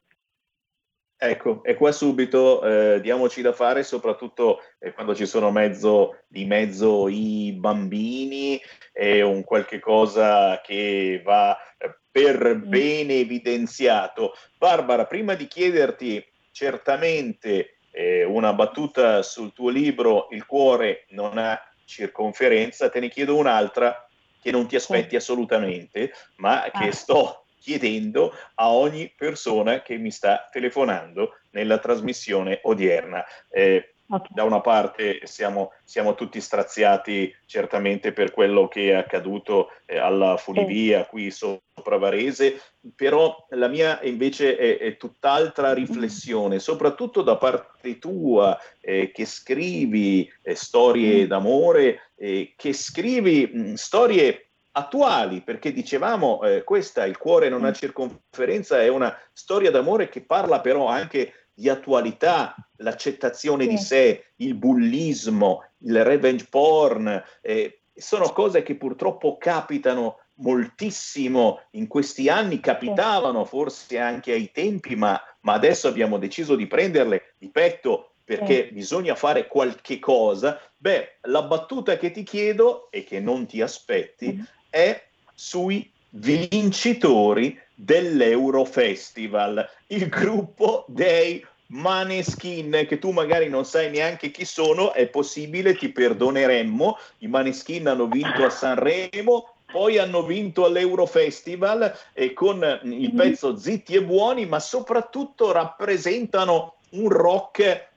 Ecco, 1.17 1.63
e 1.63 1.73
qua 1.73 1.91
subito 1.91 2.63
eh, 2.63 3.01
diamoci 3.01 3.41
da 3.41 3.53
fare, 3.53 3.81
soprattutto 3.81 4.59
eh, 4.77 4.93
quando 4.93 5.15
ci 5.15 5.25
sono 5.25 5.49
mezzo, 5.49 6.19
di 6.27 6.45
mezzo 6.45 7.07
i 7.07 7.57
bambini 7.57 8.61
e 8.93 9.23
un 9.23 9.43
qualche 9.43 9.79
cosa 9.79 10.61
che 10.61 11.23
va 11.25 11.57
eh, 11.75 12.01
per 12.11 12.59
bene 12.59 13.15
evidenziato. 13.15 14.33
Barbara, 14.59 15.07
prima 15.07 15.33
di 15.33 15.47
chiederti 15.47 16.23
certamente 16.59 17.77
eh, 17.91 18.25
una 18.25 18.51
battuta 18.51 19.23
sul 19.23 19.53
tuo 19.53 19.69
libro 19.69 20.27
Il 20.31 20.45
cuore 20.45 21.05
non 21.11 21.37
ha 21.37 21.57
circonferenza, 21.85 22.89
te 22.89 22.99
ne 22.99 23.07
chiedo 23.07 23.37
un'altra 23.37 24.05
che 24.41 24.51
non 24.51 24.67
ti 24.67 24.75
aspetti 24.75 25.15
assolutamente, 25.15 26.11
ma 26.35 26.69
che 26.69 26.87
Ah. 26.87 26.91
sto 26.91 27.45
chiedendo 27.61 28.33
a 28.55 28.71
ogni 28.73 29.13
persona 29.15 29.81
che 29.81 29.97
mi 29.97 30.11
sta 30.11 30.49
telefonando 30.51 31.39
nella 31.51 31.77
trasmissione 31.77 32.59
odierna. 32.63 33.23
Eh, 33.49 33.95
Da 34.29 34.43
una 34.43 34.59
parte 34.59 35.19
siamo, 35.25 35.71
siamo 35.83 36.15
tutti 36.15 36.41
straziati 36.41 37.31
certamente 37.45 38.11
per 38.11 38.31
quello 38.31 38.67
che 38.67 38.89
è 38.89 38.93
accaduto 38.93 39.69
eh, 39.85 39.99
alla 39.99 40.35
funivia 40.37 41.05
qui 41.05 41.29
sopra 41.29 41.97
Varese, 41.97 42.59
però 42.95 43.45
la 43.49 43.67
mia 43.67 44.01
invece 44.01 44.57
è, 44.57 44.79
è 44.79 44.97
tutt'altra 44.97 45.73
riflessione, 45.73 46.57
soprattutto 46.57 47.21
da 47.21 47.37
parte 47.37 47.99
tua 47.99 48.59
eh, 48.81 49.11
che 49.11 49.25
scrivi 49.25 50.27
eh, 50.41 50.55
storie 50.55 51.27
d'amore, 51.27 52.13
eh, 52.15 52.55
che 52.57 52.73
scrivi 52.73 53.47
mh, 53.53 53.73
storie 53.75 54.49
attuali, 54.71 55.41
perché 55.41 55.71
dicevamo 55.71 56.41
eh, 56.41 56.63
questa, 56.63 57.05
Il 57.05 57.17
cuore 57.17 57.47
non 57.47 57.63
ha 57.63 57.71
circonferenza, 57.73 58.81
è 58.81 58.87
una 58.87 59.15
storia 59.33 59.69
d'amore 59.69 60.09
che 60.09 60.21
parla 60.21 60.61
però 60.61 60.87
anche 60.87 61.48
di 61.59 61.67
attualità, 61.67 62.55
l'accettazione 62.77 63.67
di 63.67 63.77
sé, 63.77 64.31
il 64.37 64.53
bullismo, 64.55 65.65
il 65.79 66.05
revenge 66.05 66.47
porn, 66.49 67.21
eh, 67.41 67.81
sono 67.93 68.31
cose 68.31 68.63
che 68.63 68.75
purtroppo 68.75 69.37
capitano 69.37 70.19
moltissimo. 70.35 71.59
In 71.71 71.87
questi 71.87 72.29
anni, 72.29 72.61
capitavano 72.61 73.43
forse 73.43 73.99
anche 73.99 74.31
ai 74.31 74.51
tempi, 74.53 74.95
ma, 74.95 75.21
ma 75.41 75.53
adesso 75.53 75.89
abbiamo 75.89 76.17
deciso 76.17 76.55
di 76.55 76.65
prenderle 76.65 77.35
di 77.37 77.49
petto 77.49 78.13
perché 78.23 78.67
Sì. 78.67 78.73
bisogna 78.75 79.15
fare 79.15 79.47
qualche 79.47 79.99
cosa. 79.99 80.61
Beh, 80.77 81.17
la 81.23 81.41
battuta 81.41 81.97
che 81.97 82.11
ti 82.11 82.23
chiedo 82.23 82.89
e 82.89 83.03
che 83.03 83.19
non 83.19 83.45
ti 83.47 83.59
aspetti 83.59 84.41
è 84.69 85.03
sui 85.33 85.91
vincitori 86.11 87.59
dell'Eurofestival, 87.75 89.67
il 89.87 90.09
gruppo 90.09 90.85
dei 90.87 91.45
Maneskin, 91.71 92.85
che 92.87 92.97
tu 92.99 93.11
magari 93.11 93.47
non 93.47 93.65
sai 93.65 93.89
neanche 93.89 94.31
chi 94.31 94.45
sono, 94.45 94.93
è 94.93 95.07
possibile, 95.07 95.75
ti 95.75 95.89
perdoneremmo. 95.89 96.97
I 97.19 97.27
Maneskin 97.27 97.87
hanno 97.87 98.07
vinto 98.07 98.45
a 98.45 98.49
Sanremo, 98.49 99.55
poi 99.71 99.99
hanno 99.99 100.23
vinto 100.23 100.65
all'Eurofestival 100.65 101.95
e 102.13 102.33
con 102.33 102.79
il 102.83 103.13
pezzo 103.13 103.55
Zitti 103.55 103.95
e 103.95 104.03
Buoni, 104.03 104.45
ma 104.47 104.59
soprattutto 104.59 105.51
rappresentano 105.51 106.77
un 106.91 107.09
rock 107.09 107.87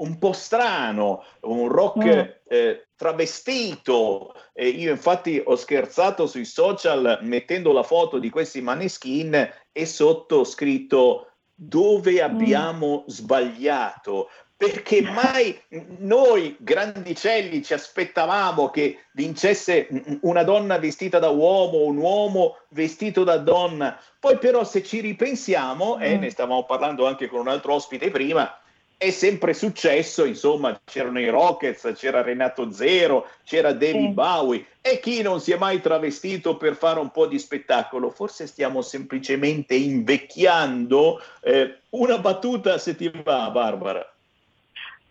un 0.00 0.18
po' 0.18 0.32
strano, 0.32 1.22
un 1.42 1.68
rock 1.68 2.04
Mm. 2.04 2.20
eh, 2.48 2.86
travestito. 2.96 4.34
Eh, 4.54 4.68
io 4.68 4.90
infatti 4.90 5.40
ho 5.44 5.54
scherzato 5.56 6.26
sui 6.26 6.46
social 6.46 7.18
mettendo 7.22 7.70
la 7.72 7.82
foto 7.82 8.18
di 8.18 8.30
questi 8.30 8.60
maneskin 8.60 9.52
e 9.70 9.86
sotto 9.86 10.42
scritto 10.44 11.29
dove 11.62 12.22
abbiamo 12.22 13.04
sbagliato? 13.06 14.30
Perché 14.56 15.02
mai 15.02 15.58
noi 15.98 16.56
grandicelli 16.58 17.62
ci 17.62 17.74
aspettavamo 17.74 18.68
che 18.70 19.04
vincesse 19.12 19.88
una 20.22 20.42
donna 20.42 20.78
vestita 20.78 21.18
da 21.18 21.28
uomo, 21.28 21.84
un 21.84 21.96
uomo 21.96 22.56
vestito 22.70 23.24
da 23.24 23.38
donna. 23.38 23.98
Poi 24.18 24.38
però 24.38 24.64
se 24.64 24.82
ci 24.82 25.00
ripensiamo, 25.00 25.98
e 25.98 26.16
ne 26.16 26.30
stavamo 26.30 26.64
parlando 26.64 27.06
anche 27.06 27.26
con 27.26 27.40
un 27.40 27.48
altro 27.48 27.74
ospite 27.74 28.10
prima, 28.10 28.59
è 29.00 29.08
sempre 29.08 29.54
successo, 29.54 30.26
insomma, 30.26 30.78
c'erano 30.84 31.20
i 31.20 31.30
Rockets, 31.30 31.90
c'era 31.96 32.20
Renato 32.20 32.70
Zero, 32.70 33.26
c'era 33.44 33.72
David 33.72 34.08
Sì. 34.08 34.12
Bowie 34.12 34.66
e 34.82 35.00
chi 35.00 35.22
non 35.22 35.40
si 35.40 35.52
è 35.52 35.56
mai 35.56 35.80
travestito 35.80 36.58
per 36.58 36.74
fare 36.74 37.00
un 37.00 37.08
po' 37.08 37.26
di 37.26 37.38
spettacolo? 37.38 38.10
Forse 38.10 38.46
stiamo 38.46 38.82
semplicemente 38.82 39.74
invecchiando. 39.74 41.18
Eh, 41.40 41.78
una 41.90 42.18
battuta 42.18 42.76
se 42.76 42.94
ti 42.94 43.10
va, 43.24 43.48
Barbara. 43.48 44.06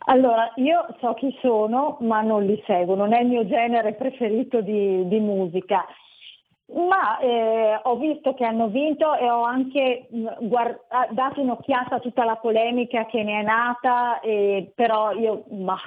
Allora, 0.05 0.53
io 0.57 0.85
so 0.99 1.15
chi 1.15 1.35
sono, 1.41 1.97
ma 2.01 2.21
non 2.21 2.45
li 2.45 2.61
seguo, 2.67 2.93
non 2.93 3.11
è 3.11 3.21
il 3.21 3.27
mio 3.27 3.47
genere 3.47 3.93
preferito 3.93 4.61
di, 4.61 5.07
di 5.07 5.19
musica. 5.19 5.83
Ma 6.71 7.17
eh, 7.19 7.79
ho 7.81 7.95
visto 7.97 8.35
che 8.35 8.45
hanno 8.45 8.67
vinto 8.67 9.15
e 9.15 9.27
ho 9.29 9.41
anche 9.43 10.05
mh, 10.11 10.47
guard- 10.47 10.85
ah, 10.89 11.07
dato 11.09 11.41
un'occhiata 11.41 11.95
a 11.95 11.99
tutta 11.99 12.23
la 12.25 12.35
polemica 12.35 13.05
che 13.07 13.23
ne 13.23 13.39
è 13.39 13.43
nata, 13.43 14.19
e- 14.19 14.71
però 14.75 15.11
io 15.13 15.45
bah, 15.47 15.79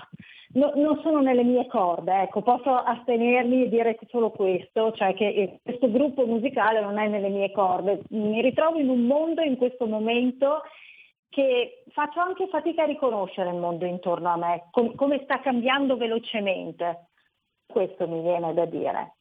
no- 0.55 0.73
non 0.75 0.99
sono 1.03 1.21
nelle 1.21 1.45
mie 1.45 1.69
corde, 1.69 2.23
ecco, 2.23 2.43
posso 2.43 2.71
astenermi 2.75 3.63
e 3.63 3.69
dire 3.69 3.97
solo 4.09 4.31
questo, 4.31 4.91
cioè 4.93 5.15
che 5.15 5.29
eh, 5.29 5.61
questo 5.63 5.89
gruppo 5.89 6.27
musicale 6.27 6.81
non 6.81 6.99
è 6.99 7.07
nelle 7.07 7.29
mie 7.29 7.53
corde. 7.53 8.03
Mi 8.11 8.41
ritrovo 8.41 8.79
in 8.79 8.89
un 8.89 9.03
mondo 9.07 9.41
in 9.43 9.57
questo 9.57 9.87
momento 9.87 10.63
che 11.29 11.85
faccio 11.93 12.19
anche 12.21 12.49
fatica 12.49 12.83
a 12.83 12.87
riconoscere 12.87 13.51
il 13.51 13.57
mondo 13.57 13.85
intorno 13.87 14.31
a 14.31 14.37
me, 14.37 14.65
com- 14.73 14.95
come 14.97 15.21
sta 15.23 15.39
cambiando 15.41 15.97
velocemente. 15.97 17.07
Questo 17.67 18.09
mi 18.09 18.21
viene 18.21 18.53
da 18.53 18.65
dire. 18.65 19.15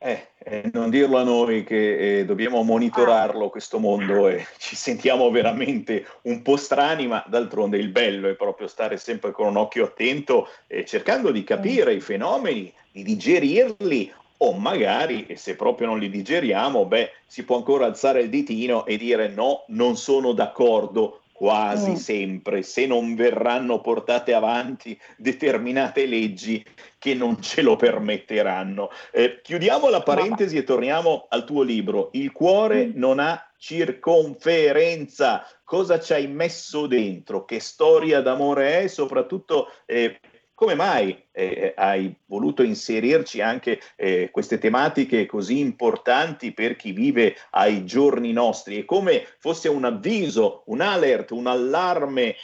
Eh, 0.00 0.28
eh, 0.38 0.70
non 0.72 0.90
dirlo 0.90 1.18
a 1.18 1.24
noi 1.24 1.64
che 1.64 2.20
eh, 2.20 2.24
dobbiamo 2.24 2.62
monitorarlo 2.62 3.50
questo 3.50 3.80
mondo 3.80 4.28
e 4.28 4.46
ci 4.56 4.76
sentiamo 4.76 5.28
veramente 5.30 6.06
un 6.22 6.40
po' 6.42 6.56
strani, 6.56 7.08
ma 7.08 7.24
d'altronde 7.26 7.78
il 7.78 7.88
bello 7.88 8.28
è 8.28 8.34
proprio 8.34 8.68
stare 8.68 8.96
sempre 8.96 9.32
con 9.32 9.48
un 9.48 9.56
occhio 9.56 9.86
attento 9.86 10.48
e 10.68 10.84
cercando 10.84 11.32
di 11.32 11.42
capire 11.42 11.94
i 11.94 12.00
fenomeni, 12.00 12.72
di 12.92 13.02
digerirli 13.02 14.12
o 14.36 14.52
magari, 14.52 15.26
e 15.26 15.34
se 15.34 15.56
proprio 15.56 15.88
non 15.88 15.98
li 15.98 16.08
digeriamo, 16.08 16.86
beh, 16.86 17.10
si 17.26 17.44
può 17.44 17.56
ancora 17.56 17.86
alzare 17.86 18.20
il 18.20 18.28
ditino 18.28 18.86
e 18.86 18.96
dire 18.96 19.26
no, 19.26 19.64
non 19.68 19.96
sono 19.96 20.32
d'accordo 20.32 21.22
quasi 21.38 21.92
Mm. 21.92 21.94
sempre, 21.94 22.62
se 22.62 22.84
non 22.84 23.14
verranno 23.14 23.80
portate 23.80 24.34
avanti 24.34 25.00
determinate 25.16 26.04
leggi 26.04 26.64
che 26.98 27.14
non 27.14 27.40
ce 27.40 27.62
lo 27.62 27.76
permetteranno. 27.76 28.90
Eh, 29.12 29.38
chiudiamo 29.40 29.88
la 29.88 30.02
parentesi 30.02 30.56
e 30.56 30.64
torniamo 30.64 31.26
al 31.28 31.44
tuo 31.44 31.62
libro. 31.62 32.08
Il 32.14 32.32
cuore 32.32 32.90
non 32.92 33.20
ha 33.20 33.40
circonferenza. 33.56 35.46
Cosa 35.62 36.00
ci 36.00 36.12
hai 36.12 36.26
messo 36.26 36.88
dentro? 36.88 37.44
Che 37.44 37.60
storia 37.60 38.20
d'amore 38.20 38.80
è? 38.80 38.86
Soprattutto 38.88 39.70
eh, 39.86 40.18
come 40.58 40.74
mai 40.74 41.16
eh, 41.30 41.72
hai 41.76 42.12
voluto 42.26 42.64
inserirci 42.64 43.40
anche 43.40 43.78
eh, 43.94 44.28
queste 44.32 44.58
tematiche 44.58 45.24
così 45.24 45.60
importanti 45.60 46.50
per 46.50 46.74
chi 46.74 46.90
vive 46.90 47.36
ai 47.50 47.84
giorni 47.84 48.32
nostri? 48.32 48.80
È 48.80 48.84
come 48.84 49.22
fosse 49.38 49.68
un 49.68 49.84
avviso, 49.84 50.64
un 50.66 50.80
alert, 50.80 51.30
un 51.30 51.46
allarme 51.46 52.34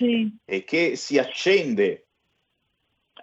eh, 0.44 0.62
che 0.62 0.94
si 0.94 1.18
accende? 1.18 2.06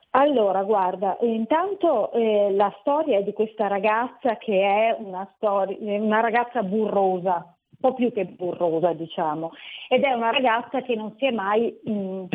Allora, 0.09 0.61
guarda, 0.63 1.17
intanto 1.21 2.11
eh, 2.11 2.51
la 2.51 2.75
storia 2.81 3.21
di 3.21 3.31
questa 3.31 3.67
ragazza 3.67 4.35
che 4.35 4.61
è 4.61 4.97
una, 4.99 5.25
storia, 5.37 5.77
una 5.79 6.19
ragazza 6.19 6.63
burrosa, 6.63 7.55
po' 7.81 7.93
più 7.93 8.13
che 8.13 8.23
burrosa, 8.23 8.93
diciamo, 8.93 9.51
ed 9.89 10.03
è 10.03 10.13
una 10.13 10.31
ragazza 10.31 10.81
che 10.81 10.95
non 10.95 11.13
si 11.17 11.25
è 11.25 11.31
mai, 11.31 11.77
mh, 11.83 12.25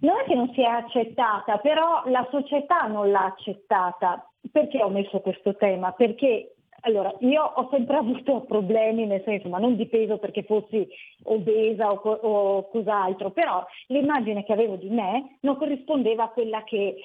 non 0.00 0.18
è 0.20 0.24
che 0.26 0.34
non 0.34 0.50
si 0.54 0.62
è 0.62 0.66
accettata, 0.66 1.58
però 1.58 2.02
la 2.06 2.26
società 2.30 2.86
non 2.86 3.10
l'ha 3.10 3.24
accettata. 3.24 4.26
Perché 4.50 4.82
ho 4.82 4.88
messo 4.88 5.20
questo 5.20 5.56
tema? 5.56 5.92
Perché 5.92 6.54
allora, 6.86 7.14
io 7.20 7.42
ho 7.42 7.68
sempre 7.70 7.96
avuto 7.98 8.42
problemi, 8.42 9.06
nel 9.06 9.22
senso, 9.24 9.48
ma 9.48 9.58
non 9.58 9.76
di 9.76 9.86
peso 9.86 10.18
perché 10.18 10.42
fossi 10.42 10.86
obesa 11.24 11.90
o, 11.92 11.96
o 11.96 12.68
cos'altro, 12.68 13.30
però 13.30 13.64
l'immagine 13.88 14.44
che 14.44 14.52
avevo 14.52 14.76
di 14.76 14.88
me 14.88 15.38
non 15.40 15.56
corrispondeva 15.56 16.24
a 16.24 16.28
quella 16.30 16.62
che 16.64 16.96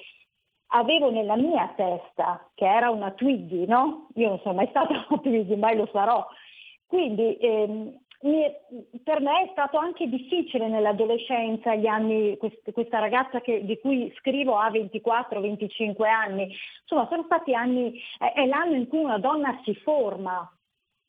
avevo 0.72 1.10
nella 1.10 1.36
mia 1.36 1.72
testa, 1.76 2.48
che 2.54 2.66
era 2.66 2.90
una 2.90 3.10
Twiggy, 3.12 3.66
no? 3.66 4.08
Io 4.14 4.28
non 4.28 4.38
sono 4.40 4.54
mai 4.54 4.68
stata 4.68 4.92
una 5.08 5.20
Twiggy, 5.20 5.56
mai 5.56 5.76
lo 5.76 5.88
sarò. 5.92 6.26
Quindi 6.90 7.36
ehm, 7.36 8.00
per 9.04 9.20
me 9.20 9.42
è 9.44 9.48
stato 9.52 9.78
anche 9.78 10.08
difficile 10.08 10.66
nell'adolescenza, 10.66 11.76
gli 11.76 11.86
anni, 11.86 12.36
quest- 12.36 12.72
questa 12.72 12.98
ragazza 12.98 13.40
che- 13.40 13.64
di 13.64 13.78
cui 13.78 14.12
scrivo 14.18 14.56
ha 14.56 14.68
24-25 14.70 16.08
anni, 16.08 16.52
insomma 16.80 17.06
sono 17.08 17.22
stati 17.26 17.54
anni, 17.54 17.96
è 18.18 18.44
l'anno 18.44 18.74
in 18.74 18.88
cui 18.88 18.98
una 19.04 19.18
donna 19.18 19.60
si 19.64 19.72
forma 19.76 20.52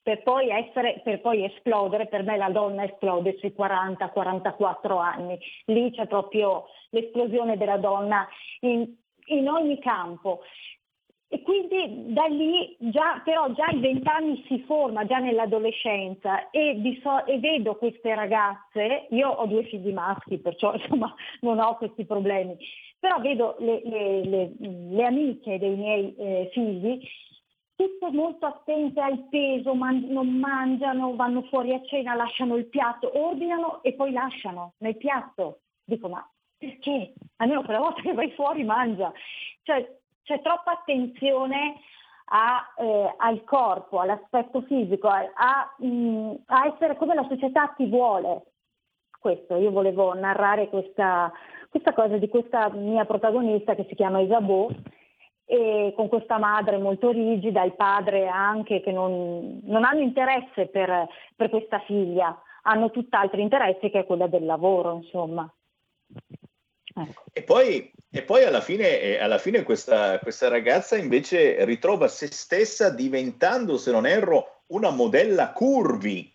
per 0.04 0.22
poi, 0.22 0.50
essere, 0.50 1.02
per 1.04 1.20
poi 1.20 1.46
esplodere, 1.46 2.06
per 2.06 2.22
me 2.22 2.38
la 2.38 2.50
donna 2.50 2.84
esplode 2.84 3.38
sui 3.40 3.52
40-44 3.52 5.00
anni, 5.00 5.40
lì 5.66 5.92
c'è 5.92 6.06
proprio 6.06 6.66
l'esplosione 6.92 7.58
della 7.58 7.78
donna. 7.78 8.28
In, 8.60 8.96
in 9.26 9.48
ogni 9.48 9.80
campo. 9.80 10.42
E 11.34 11.42
quindi 11.44 12.12
da 12.14 12.26
lì 12.26 12.76
già, 12.78 13.22
però 13.24 13.50
già 13.54 13.64
ai 13.68 13.80
vent'anni 13.80 14.44
si 14.48 14.60
forma, 14.68 15.06
già 15.06 15.18
nell'adolescenza 15.20 16.50
e, 16.50 17.00
so- 17.02 17.26
e 17.26 17.40
vedo 17.40 17.76
queste 17.78 18.14
ragazze, 18.14 19.08
io 19.12 19.30
ho 19.30 19.46
due 19.46 19.64
figli 19.64 19.94
maschi, 19.94 20.40
perciò 20.40 20.74
insomma 20.76 21.16
non 21.40 21.60
ho 21.60 21.78
questi 21.78 22.04
problemi, 22.04 22.58
però 23.00 23.22
vedo 23.22 23.56
le, 23.60 23.82
le- 23.86 24.26
le- 24.26 24.52
le 24.60 25.06
amiche 25.06 25.58
dei 25.58 25.76
miei 25.78 26.14
eh, 26.18 26.50
figli 26.52 27.00
tutte 27.78 28.12
molto 28.12 28.46
attente 28.46 29.00
al 29.00 29.28
peso, 29.30 29.74
man- 29.74 30.06
non 30.10 30.28
mangiano, 30.38 31.16
vanno 31.16 31.44
fuori 31.44 31.74
a 31.74 31.82
cena, 31.86 32.14
lasciano 32.14 32.58
il 32.58 32.66
piatto, 32.68 33.10
ordinano 33.18 33.82
e 33.84 33.94
poi 33.94 34.12
lasciano 34.12 34.74
nel 34.80 34.98
piatto. 34.98 35.62
Dico 35.86 36.10
ma 36.10 36.30
perché? 36.58 37.14
Almeno 37.38 37.64
quella 37.64 37.80
volta 37.80 38.02
che 38.02 38.14
vai 38.14 38.32
fuori 38.32 38.64
mangia. 38.66 39.12
Cioè 39.64 40.00
c'è 40.24 40.42
troppa 40.42 40.72
attenzione 40.72 41.80
a, 42.34 42.74
eh, 42.78 43.14
al 43.18 43.44
corpo, 43.44 44.00
all'aspetto 44.00 44.62
fisico, 44.62 45.08
a, 45.08 45.30
a, 45.34 45.76
mm, 45.84 46.34
a 46.46 46.68
essere 46.68 46.96
come 46.96 47.14
la 47.14 47.26
società 47.28 47.74
ti 47.76 47.86
vuole. 47.88 48.44
Questo, 49.20 49.56
io 49.58 49.72
volevo 49.72 50.14
narrare 50.14 50.70
questa, 50.70 51.32
questa 51.70 51.94
cosa 51.94 52.18
di 52.18 52.28
questa 52.28 52.70
mia 52.70 53.06
protagonista 53.06 53.76
che 53.76 53.86
si 53.88 53.96
chiama 53.96 54.20
Isabeau 54.20 54.70
e 55.46 55.94
con 55.96 56.08
questa 56.08 56.38
madre 56.38 56.78
molto 56.78 57.12
rigida, 57.12 57.64
il 57.64 57.76
padre 57.76 58.28
anche 58.28 58.82
che 58.82 58.92
non, 58.92 59.60
non 59.64 59.84
hanno 59.84 60.00
interesse 60.00 60.68
per, 60.68 61.08
per 61.36 61.50
questa 61.50 61.80
figlia, 61.80 62.42
hanno 62.64 62.90
tutt'altri 62.90 63.42
interessi 63.42 63.90
che 63.90 64.00
è 64.00 64.06
quella 64.06 64.28
del 64.28 64.46
lavoro, 64.46 64.96
insomma. 64.96 65.54
E 67.34 67.44
poi, 67.44 67.92
e 68.14 68.24
poi 68.24 68.44
alla 68.44 68.60
fine, 68.60 69.18
alla 69.18 69.38
fine 69.38 69.64
questa, 69.64 70.20
questa 70.20 70.50
ragazza 70.50 70.98
invece 70.98 71.64
ritrova 71.64 72.10
se 72.10 72.28
stessa 72.28 72.90
diventando, 72.90 73.78
se 73.78 73.92
non 73.92 74.06
erro, 74.06 74.64
una 74.68 74.90
modella 74.90 75.52
curvi. 75.52 76.30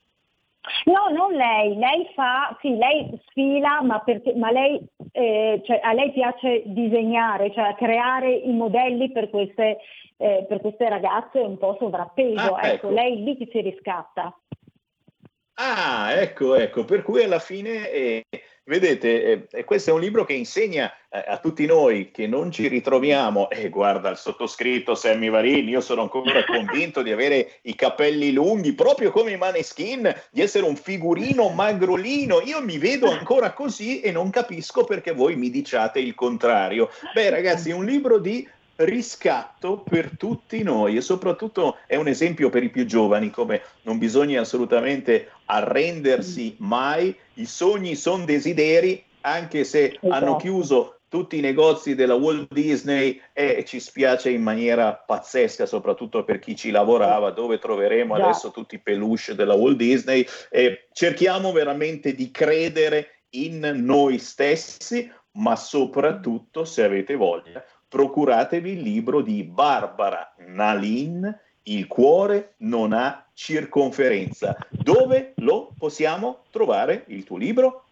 No, 0.84 1.14
non 1.14 1.32
lei, 1.32 1.76
lei 1.76 2.08
fa, 2.14 2.56
sì, 2.60 2.76
lei 2.76 3.08
sfila, 3.26 3.82
ma, 3.82 4.00
perché, 4.00 4.34
ma 4.34 4.50
lei, 4.50 4.80
eh, 5.12 5.62
cioè, 5.64 5.80
a 5.82 5.92
lei 5.92 6.12
piace 6.12 6.62
disegnare, 6.64 7.52
cioè 7.52 7.74
creare 7.76 8.32
i 8.32 8.52
modelli 8.52 9.12
per 9.12 9.30
queste, 9.30 9.78
eh, 10.16 10.44
per 10.48 10.60
queste 10.60 10.88
ragazze 10.88 11.38
un 11.38 11.58
po' 11.58 11.76
sovrappeso. 11.78 12.54
Ah, 12.54 12.68
ecco, 12.68 12.86
ecco. 12.86 12.90
lei 12.90 13.22
lì 13.22 13.48
si 13.50 13.60
riscatta. 13.60 14.34
Ah, 15.58 16.12
ecco, 16.12 16.54
ecco, 16.54 16.84
per 16.84 17.02
cui 17.02 17.22
alla 17.22 17.38
fine, 17.38 17.90
eh, 17.90 18.26
vedete, 18.64 19.48
eh, 19.50 19.64
questo 19.64 19.88
è 19.88 19.92
un 19.94 20.00
libro 20.00 20.26
che 20.26 20.34
insegna 20.34 20.92
eh, 21.08 21.24
a 21.26 21.38
tutti 21.38 21.64
noi 21.64 22.10
che 22.10 22.26
non 22.26 22.50
ci 22.50 22.68
ritroviamo, 22.68 23.48
e 23.48 23.70
guarda 23.70 24.10
il 24.10 24.18
sottoscritto 24.18 24.94
Sammy 24.94 25.30
Varini, 25.30 25.70
io 25.70 25.80
sono 25.80 26.02
ancora 26.02 26.44
convinto 26.44 27.00
di 27.00 27.10
avere 27.10 27.60
i 27.62 27.74
capelli 27.74 28.32
lunghi, 28.32 28.74
proprio 28.74 29.10
come 29.10 29.32
i 29.32 29.38
maneskin, 29.38 30.14
di 30.30 30.42
essere 30.42 30.66
un 30.66 30.76
figurino 30.76 31.48
magrolino, 31.48 32.42
io 32.42 32.62
mi 32.62 32.76
vedo 32.76 33.10
ancora 33.10 33.54
così 33.54 34.02
e 34.02 34.12
non 34.12 34.28
capisco 34.28 34.84
perché 34.84 35.12
voi 35.12 35.36
mi 35.36 35.48
diciate 35.48 36.00
il 36.00 36.14
contrario. 36.14 36.90
Beh 37.14 37.30
ragazzi, 37.30 37.70
è 37.70 37.72
un 37.72 37.86
libro 37.86 38.18
di 38.18 38.46
riscatto 38.76 39.82
per 39.88 40.16
tutti 40.16 40.62
noi 40.62 40.96
e 40.96 41.00
soprattutto 41.00 41.78
è 41.86 41.96
un 41.96 42.08
esempio 42.08 42.50
per 42.50 42.62
i 42.62 42.70
più 42.70 42.84
giovani 42.84 43.30
come 43.30 43.62
non 43.82 43.98
bisogna 43.98 44.42
assolutamente 44.42 45.30
arrendersi 45.46 46.56
mai, 46.58 47.16
i 47.34 47.46
sogni 47.46 47.94
sono 47.94 48.24
desideri 48.24 49.02
anche 49.22 49.64
se 49.64 49.84
Esatto. 49.86 50.10
hanno 50.10 50.36
chiuso 50.36 50.96
tutti 51.08 51.38
i 51.38 51.40
negozi 51.40 51.94
della 51.94 52.14
Walt 52.14 52.52
Disney 52.52 53.20
e 53.32 53.64
ci 53.64 53.80
spiace 53.80 54.30
in 54.30 54.42
maniera 54.42 54.92
pazzesca, 54.94 55.64
soprattutto 55.64 56.24
per 56.24 56.38
chi 56.38 56.56
ci 56.56 56.70
lavorava, 56.70 57.30
dove 57.30 57.58
troveremo 57.58 58.14
adesso 58.14 58.50
tutti 58.50 58.74
i 58.74 58.80
peluche 58.80 59.34
della 59.34 59.54
Walt 59.54 59.76
Disney. 59.76 60.26
E 60.50 60.88
cerchiamo 60.92 61.52
veramente 61.52 62.14
di 62.14 62.30
credere 62.30 63.22
in 63.30 63.60
noi 63.84 64.18
stessi, 64.18 65.10
ma 65.32 65.54
soprattutto, 65.54 66.64
se 66.64 66.82
avete 66.82 67.14
voglia, 67.14 67.64
procuratevi 67.88 68.72
il 68.72 68.80
libro 68.80 69.20
di 69.20 69.42
Barbara 69.44 70.34
Nalin, 70.46 71.44
Il 71.68 71.88
cuore 71.88 72.54
non 72.58 72.92
ha 72.92 73.26
circonferenza. 73.32 74.56
Dove 74.70 75.32
lo 75.36 75.72
possiamo 75.76 76.42
trovare 76.50 77.04
il 77.08 77.24
tuo 77.24 77.36
libro? 77.36 77.86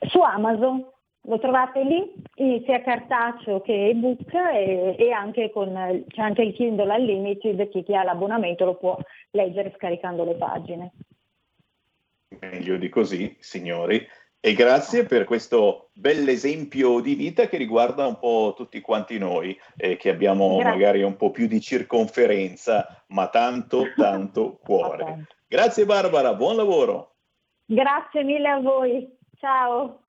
Su 0.00 0.20
Amazon 0.20 0.84
lo 1.26 1.38
trovate 1.38 1.82
lì, 1.84 2.62
sia 2.64 2.82
cartaceo 2.82 3.60
che 3.60 3.88
ebook 3.88 4.34
e, 4.34 4.96
e 4.98 5.10
anche 5.12 5.50
con, 5.50 6.04
c'è 6.08 6.20
anche 6.20 6.42
il 6.42 6.52
Kindle 6.54 6.92
Unlimited, 6.92 7.68
chi, 7.70 7.82
chi 7.82 7.94
ha 7.94 8.02
l'abbonamento 8.02 8.64
lo 8.64 8.74
può 8.74 8.98
leggere 9.30 9.72
scaricando 9.76 10.24
le 10.24 10.34
pagine. 10.34 10.92
Meglio 12.40 12.76
di 12.76 12.88
così, 12.88 13.34
signori. 13.38 14.06
E 14.46 14.52
grazie 14.52 15.06
per 15.06 15.24
questo 15.24 15.88
bell'esempio 15.94 17.00
di 17.00 17.14
vita 17.14 17.46
che 17.46 17.56
riguarda 17.56 18.06
un 18.06 18.18
po' 18.18 18.52
tutti 18.54 18.82
quanti 18.82 19.16
noi, 19.16 19.58
eh, 19.74 19.96
che 19.96 20.10
abbiamo 20.10 20.58
Grazie. 20.58 20.70
magari 20.70 21.02
un 21.02 21.16
po' 21.16 21.30
più 21.30 21.46
di 21.46 21.62
circonferenza, 21.62 23.06
ma 23.06 23.28
tanto, 23.28 23.94
tanto 23.96 24.58
cuore. 24.62 25.28
Grazie 25.48 25.86
Barbara, 25.86 26.34
buon 26.34 26.56
lavoro. 26.56 27.14
Grazie 27.64 28.22
mille 28.22 28.48
a 28.50 28.60
voi, 28.60 29.08
ciao! 29.38 30.03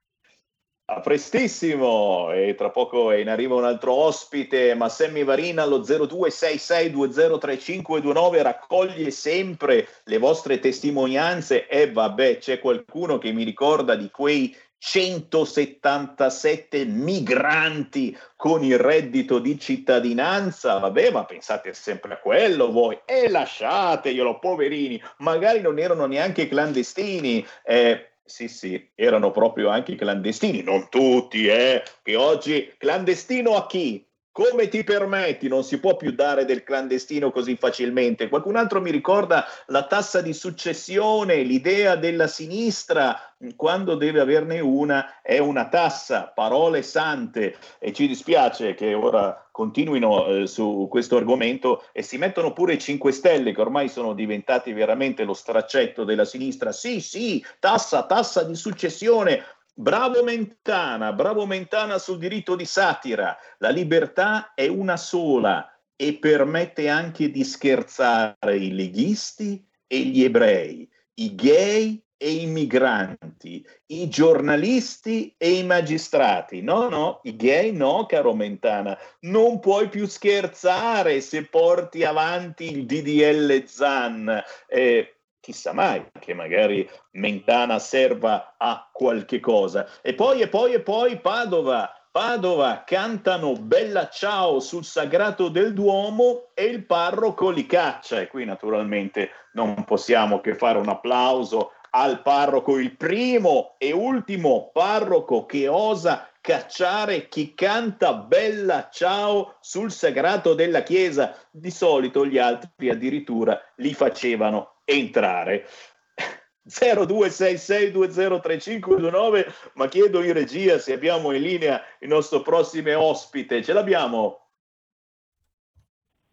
A 0.88 1.00
prestissimo! 1.00 2.32
E 2.32 2.54
tra 2.54 2.70
poco 2.70 3.10
è 3.10 3.16
in 3.16 3.28
arrivo 3.28 3.58
un 3.58 3.64
altro 3.64 3.94
ospite, 3.94 4.76
ma 4.76 4.88
Sammy 4.88 5.24
Varina 5.24 5.64
allo 5.64 5.80
0266203529 5.80 8.44
raccoglie 8.44 9.10
sempre 9.10 9.88
le 10.04 10.20
vostre 10.20 10.60
testimonianze. 10.60 11.68
E 11.68 11.92
vabbè 11.92 12.38
c'è 12.38 12.60
qualcuno 12.60 13.18
che 13.18 13.32
mi 13.32 13.44
ricorda 13.44 13.96
di 13.96 14.12
quei 14.12 14.56
177 14.78 16.86
migranti 16.86 18.16
con 18.36 18.64
il 18.64 18.78
reddito 18.78 19.40
di 19.40 19.60
cittadinanza, 19.60 20.78
vabbè, 20.78 21.10
ma 21.10 21.26
pensate 21.26 21.74
sempre 21.74 22.14
a 22.14 22.20
quello 22.20 22.72
voi. 22.72 23.00
E 23.06 23.28
lasciateglielo, 23.28 24.38
poverini, 24.38 25.02
magari 25.18 25.62
non 25.62 25.80
erano 25.80 26.06
neanche 26.06 26.48
clandestini. 26.48 27.44
eh, 27.64 28.10
sì, 28.26 28.48
sì, 28.48 28.92
erano 28.96 29.32
proprio 29.32 29.70
anche 29.70 29.92
i 29.92 29.96
clandestini, 29.96 30.64
non 30.64 30.90
tutti, 30.90 31.46
eh, 31.48 31.84
che 32.02 32.16
oggi 32.16 32.74
clandestino 32.78 33.56
a 33.56 33.68
chi? 33.68 34.04
Come 34.36 34.68
ti 34.68 34.84
permetti? 34.84 35.48
Non 35.48 35.64
si 35.64 35.80
può 35.80 35.96
più 35.96 36.12
dare 36.12 36.44
del 36.44 36.66
clandestino 36.66 37.32
così 37.32 37.56
facilmente. 37.56 38.28
Qualcun 38.28 38.58
altro 38.58 38.82
mi 38.82 38.92
ricorda 38.92 39.46
la 39.68 39.88
tassa 39.88 40.20
di 40.20 40.34
successione, 40.34 41.38
l'idea 41.44 41.96
della 41.96 42.28
sinistra, 42.28 43.34
quando 43.56 43.96
deve 43.96 44.20
averne 44.20 44.60
una, 44.60 45.22
è 45.22 45.38
una 45.38 45.70
tassa, 45.70 46.34
parole 46.36 46.82
sante. 46.82 47.56
E 47.80 47.94
ci 47.94 48.08
dispiace 48.08 48.74
che 48.74 48.94
ora 48.94 49.48
continuino 49.52 50.28
eh, 50.28 50.48
su 50.48 50.88
questo 50.90 51.16
argomento 51.16 51.86
e 51.94 52.02
si 52.02 52.18
mettono 52.18 52.52
pure 52.52 52.74
i 52.74 52.78
5 52.78 53.14
Stelle, 53.14 53.54
che 53.54 53.62
ormai 53.62 53.88
sono 53.88 54.14
diventati 54.14 54.74
veramente 54.74 55.24
lo 55.24 55.34
straccetto 55.34 56.04
della 56.04 56.26
sinistra. 56.26 56.74
Sì, 56.74 57.00
sì, 57.00 57.42
tassa, 57.60 58.06
tassa 58.06 58.44
di 58.44 58.56
successione. 58.56 59.42
Bravo 59.78 60.24
Mentana, 60.24 61.12
bravo 61.12 61.46
Mentana 61.46 61.98
sul 61.98 62.18
diritto 62.18 62.56
di 62.56 62.64
satira. 62.64 63.38
La 63.58 63.68
libertà 63.70 64.54
è 64.54 64.68
una 64.68 64.96
sola 64.96 65.70
e 65.98 66.16
permette 66.16 66.88
anche 66.88 67.30
di 67.30 67.44
scherzare 67.44 68.56
i 68.56 68.74
leghisti 68.74 69.62
e 69.86 70.00
gli 70.00 70.24
ebrei, 70.24 70.90
i 71.16 71.36
gay 71.36 72.02
e 72.16 72.32
i 72.32 72.46
migranti, 72.46 73.68
i 73.88 74.08
giornalisti 74.08 75.36
e 75.38 75.58
i 75.58 75.66
magistrati. 75.66 76.62
No, 76.62 76.88
no, 76.88 77.20
i 77.24 77.36
gay 77.36 77.74
no, 77.74 78.06
caro 78.06 78.34
Mentana. 78.34 78.98
Non 79.22 79.60
puoi 79.60 79.90
più 79.90 80.08
scherzare 80.08 81.20
se 81.20 81.44
porti 81.48 82.06
avanti 82.06 82.72
il 82.72 82.86
DDL 82.86 83.66
Zan. 83.66 84.42
Eh, 84.68 85.15
chissà 85.46 85.74
mai 85.74 86.04
che 86.20 86.34
magari 86.34 86.90
Mentana 87.12 87.78
serva 87.78 88.56
a 88.58 88.90
qualche 88.92 89.40
cosa. 89.40 89.88
E 90.02 90.16
poi, 90.16 90.42
e 90.42 90.48
poi, 90.48 90.74
e 90.74 90.80
poi 90.80 91.20
Padova. 91.20 91.92
Padova 92.10 92.84
cantano 92.84 93.54
Bella 93.54 94.10
Ciao 94.10 94.60
sul 94.60 94.84
sagrato 94.84 95.50
del 95.50 95.74
Duomo 95.74 96.48
e 96.56 96.64
il 96.64 96.86
parroco 96.86 97.52
li 97.52 97.68
caccia. 97.68 98.22
E 98.22 98.28
qui 98.28 98.44
naturalmente 98.44 99.30
non 99.54 99.84
possiamo 99.84 100.42
che 100.42 100.56
fare 100.56 100.80
un 100.80 100.90
applauso 100.90 101.74
al 101.92 102.24
parroco, 102.24 102.80
il 102.80 102.96
primo 102.96 103.76
e 103.78 103.92
ultimo 103.92 104.72
parroco 104.74 105.46
che 105.46 105.68
osa 105.68 106.28
cacciare 106.42 107.28
chi 107.28 107.54
canta 107.54 108.14
Bella 108.14 108.90
Ciao 108.92 109.58
sul 109.60 109.92
sagrato 109.92 110.56
della 110.56 110.82
Chiesa. 110.82 111.36
Di 111.52 111.70
solito 111.70 112.26
gli 112.26 112.40
altri 112.40 112.90
addirittura 112.90 113.62
li 113.76 113.94
facevano 113.94 114.75
entrare. 114.86 115.68
0266203529 116.68 119.54
ma 119.74 119.88
chiedo 119.88 120.24
in 120.24 120.34
regia 120.34 120.80
se 120.80 120.94
abbiamo 120.94 121.32
in 121.32 121.42
linea 121.42 121.84
il 122.00 122.08
nostro 122.08 122.42
prossimo 122.42 123.00
ospite. 123.00 123.62
Ce 123.62 123.74
l'abbiamo? 123.74 124.48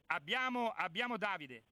Abbiamo, 0.07 0.73
abbiamo 0.77 1.17
Davide. 1.17 1.65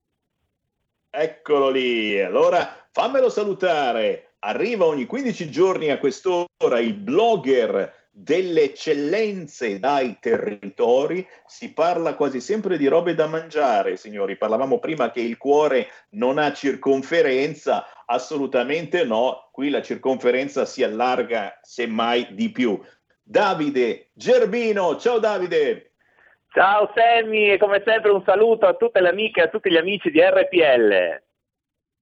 Eccolo 1.09 1.69
lì. 1.69 2.21
Allora 2.21 2.87
fammelo 2.91 3.29
salutare. 3.29 4.35
Arriva 4.39 4.85
ogni 4.85 5.05
15 5.05 5.51
giorni 5.51 5.91
a 5.91 5.99
quest'ora 5.99 6.79
il 6.79 6.95
blogger 6.95 8.00
delle 8.13 8.63
eccellenze 8.63 9.79
dai 9.79 10.17
territori. 10.19 11.25
Si 11.45 11.73
parla 11.73 12.15
quasi 12.15 12.41
sempre 12.41 12.77
di 12.77 12.87
robe 12.87 13.15
da 13.15 13.27
mangiare, 13.27 13.95
signori. 13.95 14.37
Parlavamo 14.37 14.79
prima 14.79 15.11
che 15.11 15.21
il 15.21 15.37
cuore 15.37 15.87
non 16.11 16.37
ha 16.37 16.51
circonferenza. 16.51 17.85
Assolutamente 18.05 19.05
no. 19.05 19.49
Qui 19.51 19.69
la 19.69 19.81
circonferenza 19.81 20.65
si 20.65 20.83
allarga 20.83 21.57
semmai 21.61 22.27
di 22.31 22.51
più. 22.51 22.79
Davide 23.23 24.09
Gerbino. 24.13 24.97
Ciao 24.97 25.19
Davide. 25.19 25.93
Ciao 26.53 26.91
Sammy 26.93 27.51
e 27.51 27.57
come 27.57 27.81
sempre 27.85 28.11
un 28.11 28.21
saluto 28.25 28.67
a 28.67 28.73
tutte 28.73 28.99
le 28.99 29.07
amiche 29.07 29.39
e 29.39 29.43
a 29.43 29.47
tutti 29.47 29.71
gli 29.71 29.77
amici 29.77 30.11
di 30.11 30.19
RPL. 30.19 31.21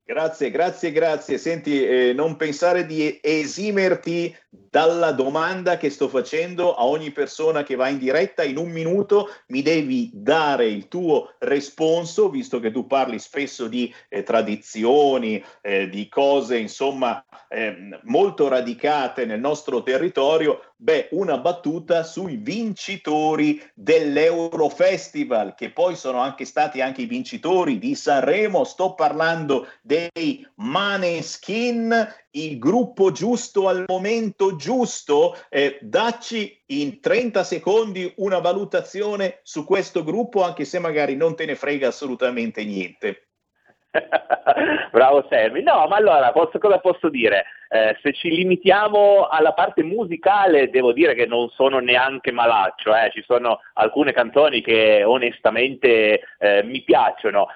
Grazie, 0.10 0.49
grazie, 0.49 0.91
grazie. 0.91 1.38
Senti, 1.38 1.86
eh, 1.86 2.14
non 2.14 2.36
pensare 2.36 2.88
di 2.88 3.19
esimerti 3.22 4.36
dalla 4.49 5.11
domanda 5.11 5.77
che 5.77 5.91
sto 5.91 6.07
facendo 6.07 6.73
a 6.73 6.84
ogni 6.84 7.11
persona 7.11 7.61
che 7.61 7.76
va 7.76 7.90
in 7.90 7.99
diretta. 7.99 8.44
In 8.44 8.57
un 8.57 8.72
minuto 8.72 9.30
mi 9.49 9.61
devi 9.61 10.10
dare 10.11 10.65
il 10.65 10.88
tuo 10.88 11.36
responso, 11.38 12.31
visto 12.31 12.60
che 12.60 12.72
tu 12.72 12.88
parli 12.88 13.19
spesso 13.19 13.68
di 13.68 13.94
eh, 14.07 14.23
tradizioni, 14.23 15.44
eh, 15.61 15.88
di 15.90 16.10
cose, 16.10 16.57
insomma, 16.57 17.23
ehm, 17.48 17.99
molto 18.06 18.48
radicate 18.48 19.26
nel 19.26 19.40
nostro 19.40 19.84
territorio. 19.84 20.68
Beh, 20.81 21.10
una 21.11 21.38
battuta 21.39 22.03
sui 22.03 22.38
vincitori 22.38 23.61
dell'Eurofestival, 23.73 25.53
che 25.53 25.72
poi 25.72 25.97
sono 25.97 26.19
anche 26.19 26.45
stati 26.45 26.80
anche 26.80 27.01
i 27.01 27.06
vincitori 27.06 27.77
di 27.77 27.95
Sanremo. 27.95 28.64
Sto 28.64 28.93
parlando 28.93 29.68
dei 29.81 30.47
Maneskin, 30.56 32.07
il 32.31 32.57
gruppo 32.60 33.11
giusto 33.11 33.68
al 33.68 33.84
momento 33.88 34.56
giusto. 34.56 35.35
Eh, 35.49 35.80
dacci 35.81 36.64
in 36.68 37.01
30 37.01 37.43
secondi 37.43 38.14
una 38.15 38.39
valutazione 38.39 39.39
su 39.43 39.65
questo 39.65 40.06
gruppo, 40.06 40.45
anche 40.45 40.64
se 40.64 40.80
magari 40.80 41.18
non 41.18 41.35
te 41.35 41.45
ne 41.45 41.56
frega 41.56 41.89
assolutamente 41.89 42.64
niente. 42.64 43.27
Bravo 44.93 45.27
Sammy. 45.30 45.61
No, 45.61 45.88
ma 45.88 45.97
allora 45.97 46.31
posso- 46.31 46.57
cosa 46.57 46.80
posso 46.80 47.10
dire? 47.10 47.43
Eh, 47.71 47.97
se 48.01 48.13
ci 48.13 48.29
limitiamo 48.29 49.27
alla 49.27 49.53
parte 49.53 49.83
musicale, 49.83 50.71
devo 50.71 50.91
dire 50.91 51.13
che 51.13 51.27
non 51.27 51.49
sono 51.49 51.77
neanche 51.77 52.31
malaccio. 52.31 52.95
eh. 52.95 53.11
Ci 53.11 53.23
sono 53.25 53.59
alcune 53.73 54.11
canzoni 54.11 54.61
che 54.61 55.03
onestamente 55.03 56.21
eh, 56.39 56.63
mi 56.63 56.81
piacciono. 56.81 57.47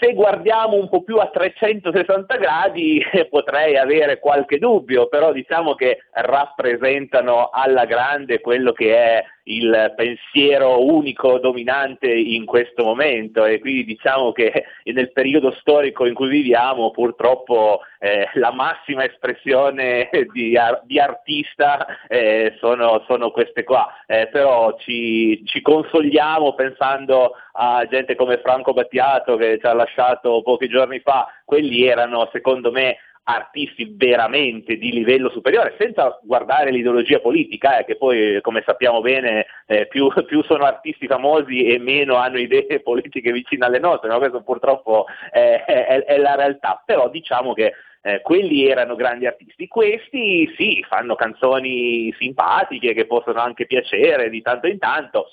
Se 0.00 0.14
guardiamo 0.14 0.76
un 0.76 0.88
po' 0.88 1.02
più 1.02 1.16
a 1.16 1.28
360 1.28 2.36
gradi 2.36 3.02
potrei 3.28 3.76
avere 3.76 4.18
qualche 4.18 4.58
dubbio, 4.58 5.08
però 5.08 5.30
diciamo 5.30 5.74
che 5.74 6.04
rappresentano 6.12 7.50
alla 7.52 7.84
grande 7.84 8.40
quello 8.40 8.72
che 8.72 8.96
è 8.96 9.24
il 9.50 9.92
pensiero 9.96 10.84
unico 10.84 11.38
dominante 11.38 12.10
in 12.10 12.44
questo 12.44 12.84
momento. 12.84 13.44
E 13.44 13.58
quindi 13.58 13.84
diciamo 13.84 14.32
che 14.32 14.64
nel 14.84 15.12
periodo 15.12 15.52
storico 15.60 16.06
in 16.06 16.14
cui 16.14 16.28
viviamo 16.28 16.90
purtroppo 16.90 17.80
eh, 17.98 18.28
la 18.34 18.52
massima 18.52 19.04
espressione 19.04 20.08
di, 20.32 20.58
di 20.84 20.98
artista 20.98 21.86
eh, 22.08 22.56
sono, 22.58 23.04
sono, 23.06 23.30
queste 23.30 23.64
qua, 23.64 23.88
eh, 24.06 24.28
però 24.28 24.76
ci, 24.78 25.42
ci 25.44 25.60
consoliamo 25.60 26.54
pensando 26.54 27.32
a 27.52 27.84
gente 27.90 28.14
come 28.14 28.38
Franco 28.38 28.72
Battiato 28.72 29.36
che 29.36 29.58
ci 29.58 29.66
ha 29.66 29.74
lasciato 29.74 30.40
pochi 30.42 30.68
giorni 30.68 31.00
fa, 31.00 31.28
quelli 31.44 31.84
erano 31.84 32.28
secondo 32.32 32.70
me 32.70 32.96
artisti 33.24 33.92
veramente 33.96 34.76
di 34.76 34.90
livello 34.90 35.30
superiore, 35.30 35.74
senza 35.78 36.18
guardare 36.22 36.70
l'ideologia 36.70 37.20
politica, 37.20 37.78
eh, 37.78 37.84
che 37.84 37.96
poi 37.96 38.40
come 38.40 38.62
sappiamo 38.64 39.00
bene 39.00 39.46
eh, 39.66 39.86
più, 39.86 40.08
più, 40.26 40.42
sono 40.44 40.64
artisti 40.64 41.06
famosi 41.06 41.64
e 41.64 41.78
meno 41.78 42.16
hanno 42.16 42.38
idee 42.38 42.80
politiche 42.82 43.32
vicine 43.32 43.66
alle 43.66 43.78
nostre, 43.78 44.08
ma 44.08 44.18
questo 44.18 44.42
purtroppo 44.42 45.06
è, 45.30 45.64
è, 45.66 46.04
è 46.04 46.18
la 46.18 46.34
realtà, 46.34 46.82
però 46.84 47.08
diciamo 47.08 47.52
che 47.52 47.74
eh, 48.02 48.20
quelli 48.22 48.66
erano 48.66 48.94
grandi 48.94 49.26
artisti, 49.26 49.68
questi 49.68 50.52
sì, 50.56 50.84
fanno 50.88 51.14
canzoni 51.14 52.14
simpatiche 52.18 52.94
che 52.94 53.06
possono 53.06 53.40
anche 53.40 53.66
piacere 53.66 54.30
di 54.30 54.40
tanto 54.40 54.66
in 54.66 54.78
tanto, 54.78 55.26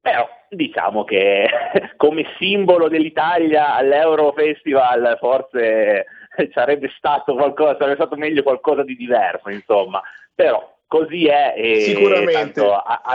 però 0.00 0.28
diciamo 0.48 1.02
che 1.04 1.48
come 1.96 2.26
simbolo 2.38 2.88
dell'Italia 2.88 3.74
all'Euro 3.74 4.32
Festival 4.32 5.16
forse 5.18 6.06
sarebbe 6.52 6.92
stato 6.96 7.34
qualcosa, 7.34 7.76
sarebbe 7.78 7.96
stato 7.96 8.16
meglio 8.16 8.42
qualcosa 8.42 8.82
di 8.82 8.96
diverso, 8.96 9.50
insomma. 9.50 10.02
Però 10.34 10.72
così 10.86 11.26
è 11.26 11.54
e 11.56 11.80
sicuramente, 11.80 12.62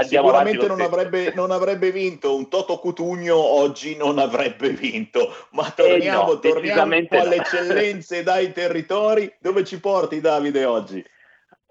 sicuramente 0.03 0.67
non, 0.67 0.81
avrebbe, 0.81 1.31
non, 1.33 1.51
avrebbe, 1.51 1.91
vinto 1.91 2.35
un 2.35 2.49
Toto 2.49 2.77
Cutugno 2.79 3.37
oggi 3.37 3.95
non 3.95 4.19
avrebbe 4.19 4.69
vinto 4.69 5.33
ma 5.51 5.71
torniamo, 5.73 6.31
eh 6.31 6.33
no, 6.33 6.39
torniamo 6.39 6.81
alle 6.81 7.35
no. 7.35 7.41
eccellenze 7.41 8.23
dai 8.23 8.51
territori 8.51 9.33
dove 9.39 9.63
ci 9.63 9.79
porti 9.79 10.19
Davide 10.19 10.65
oggi? 10.65 11.05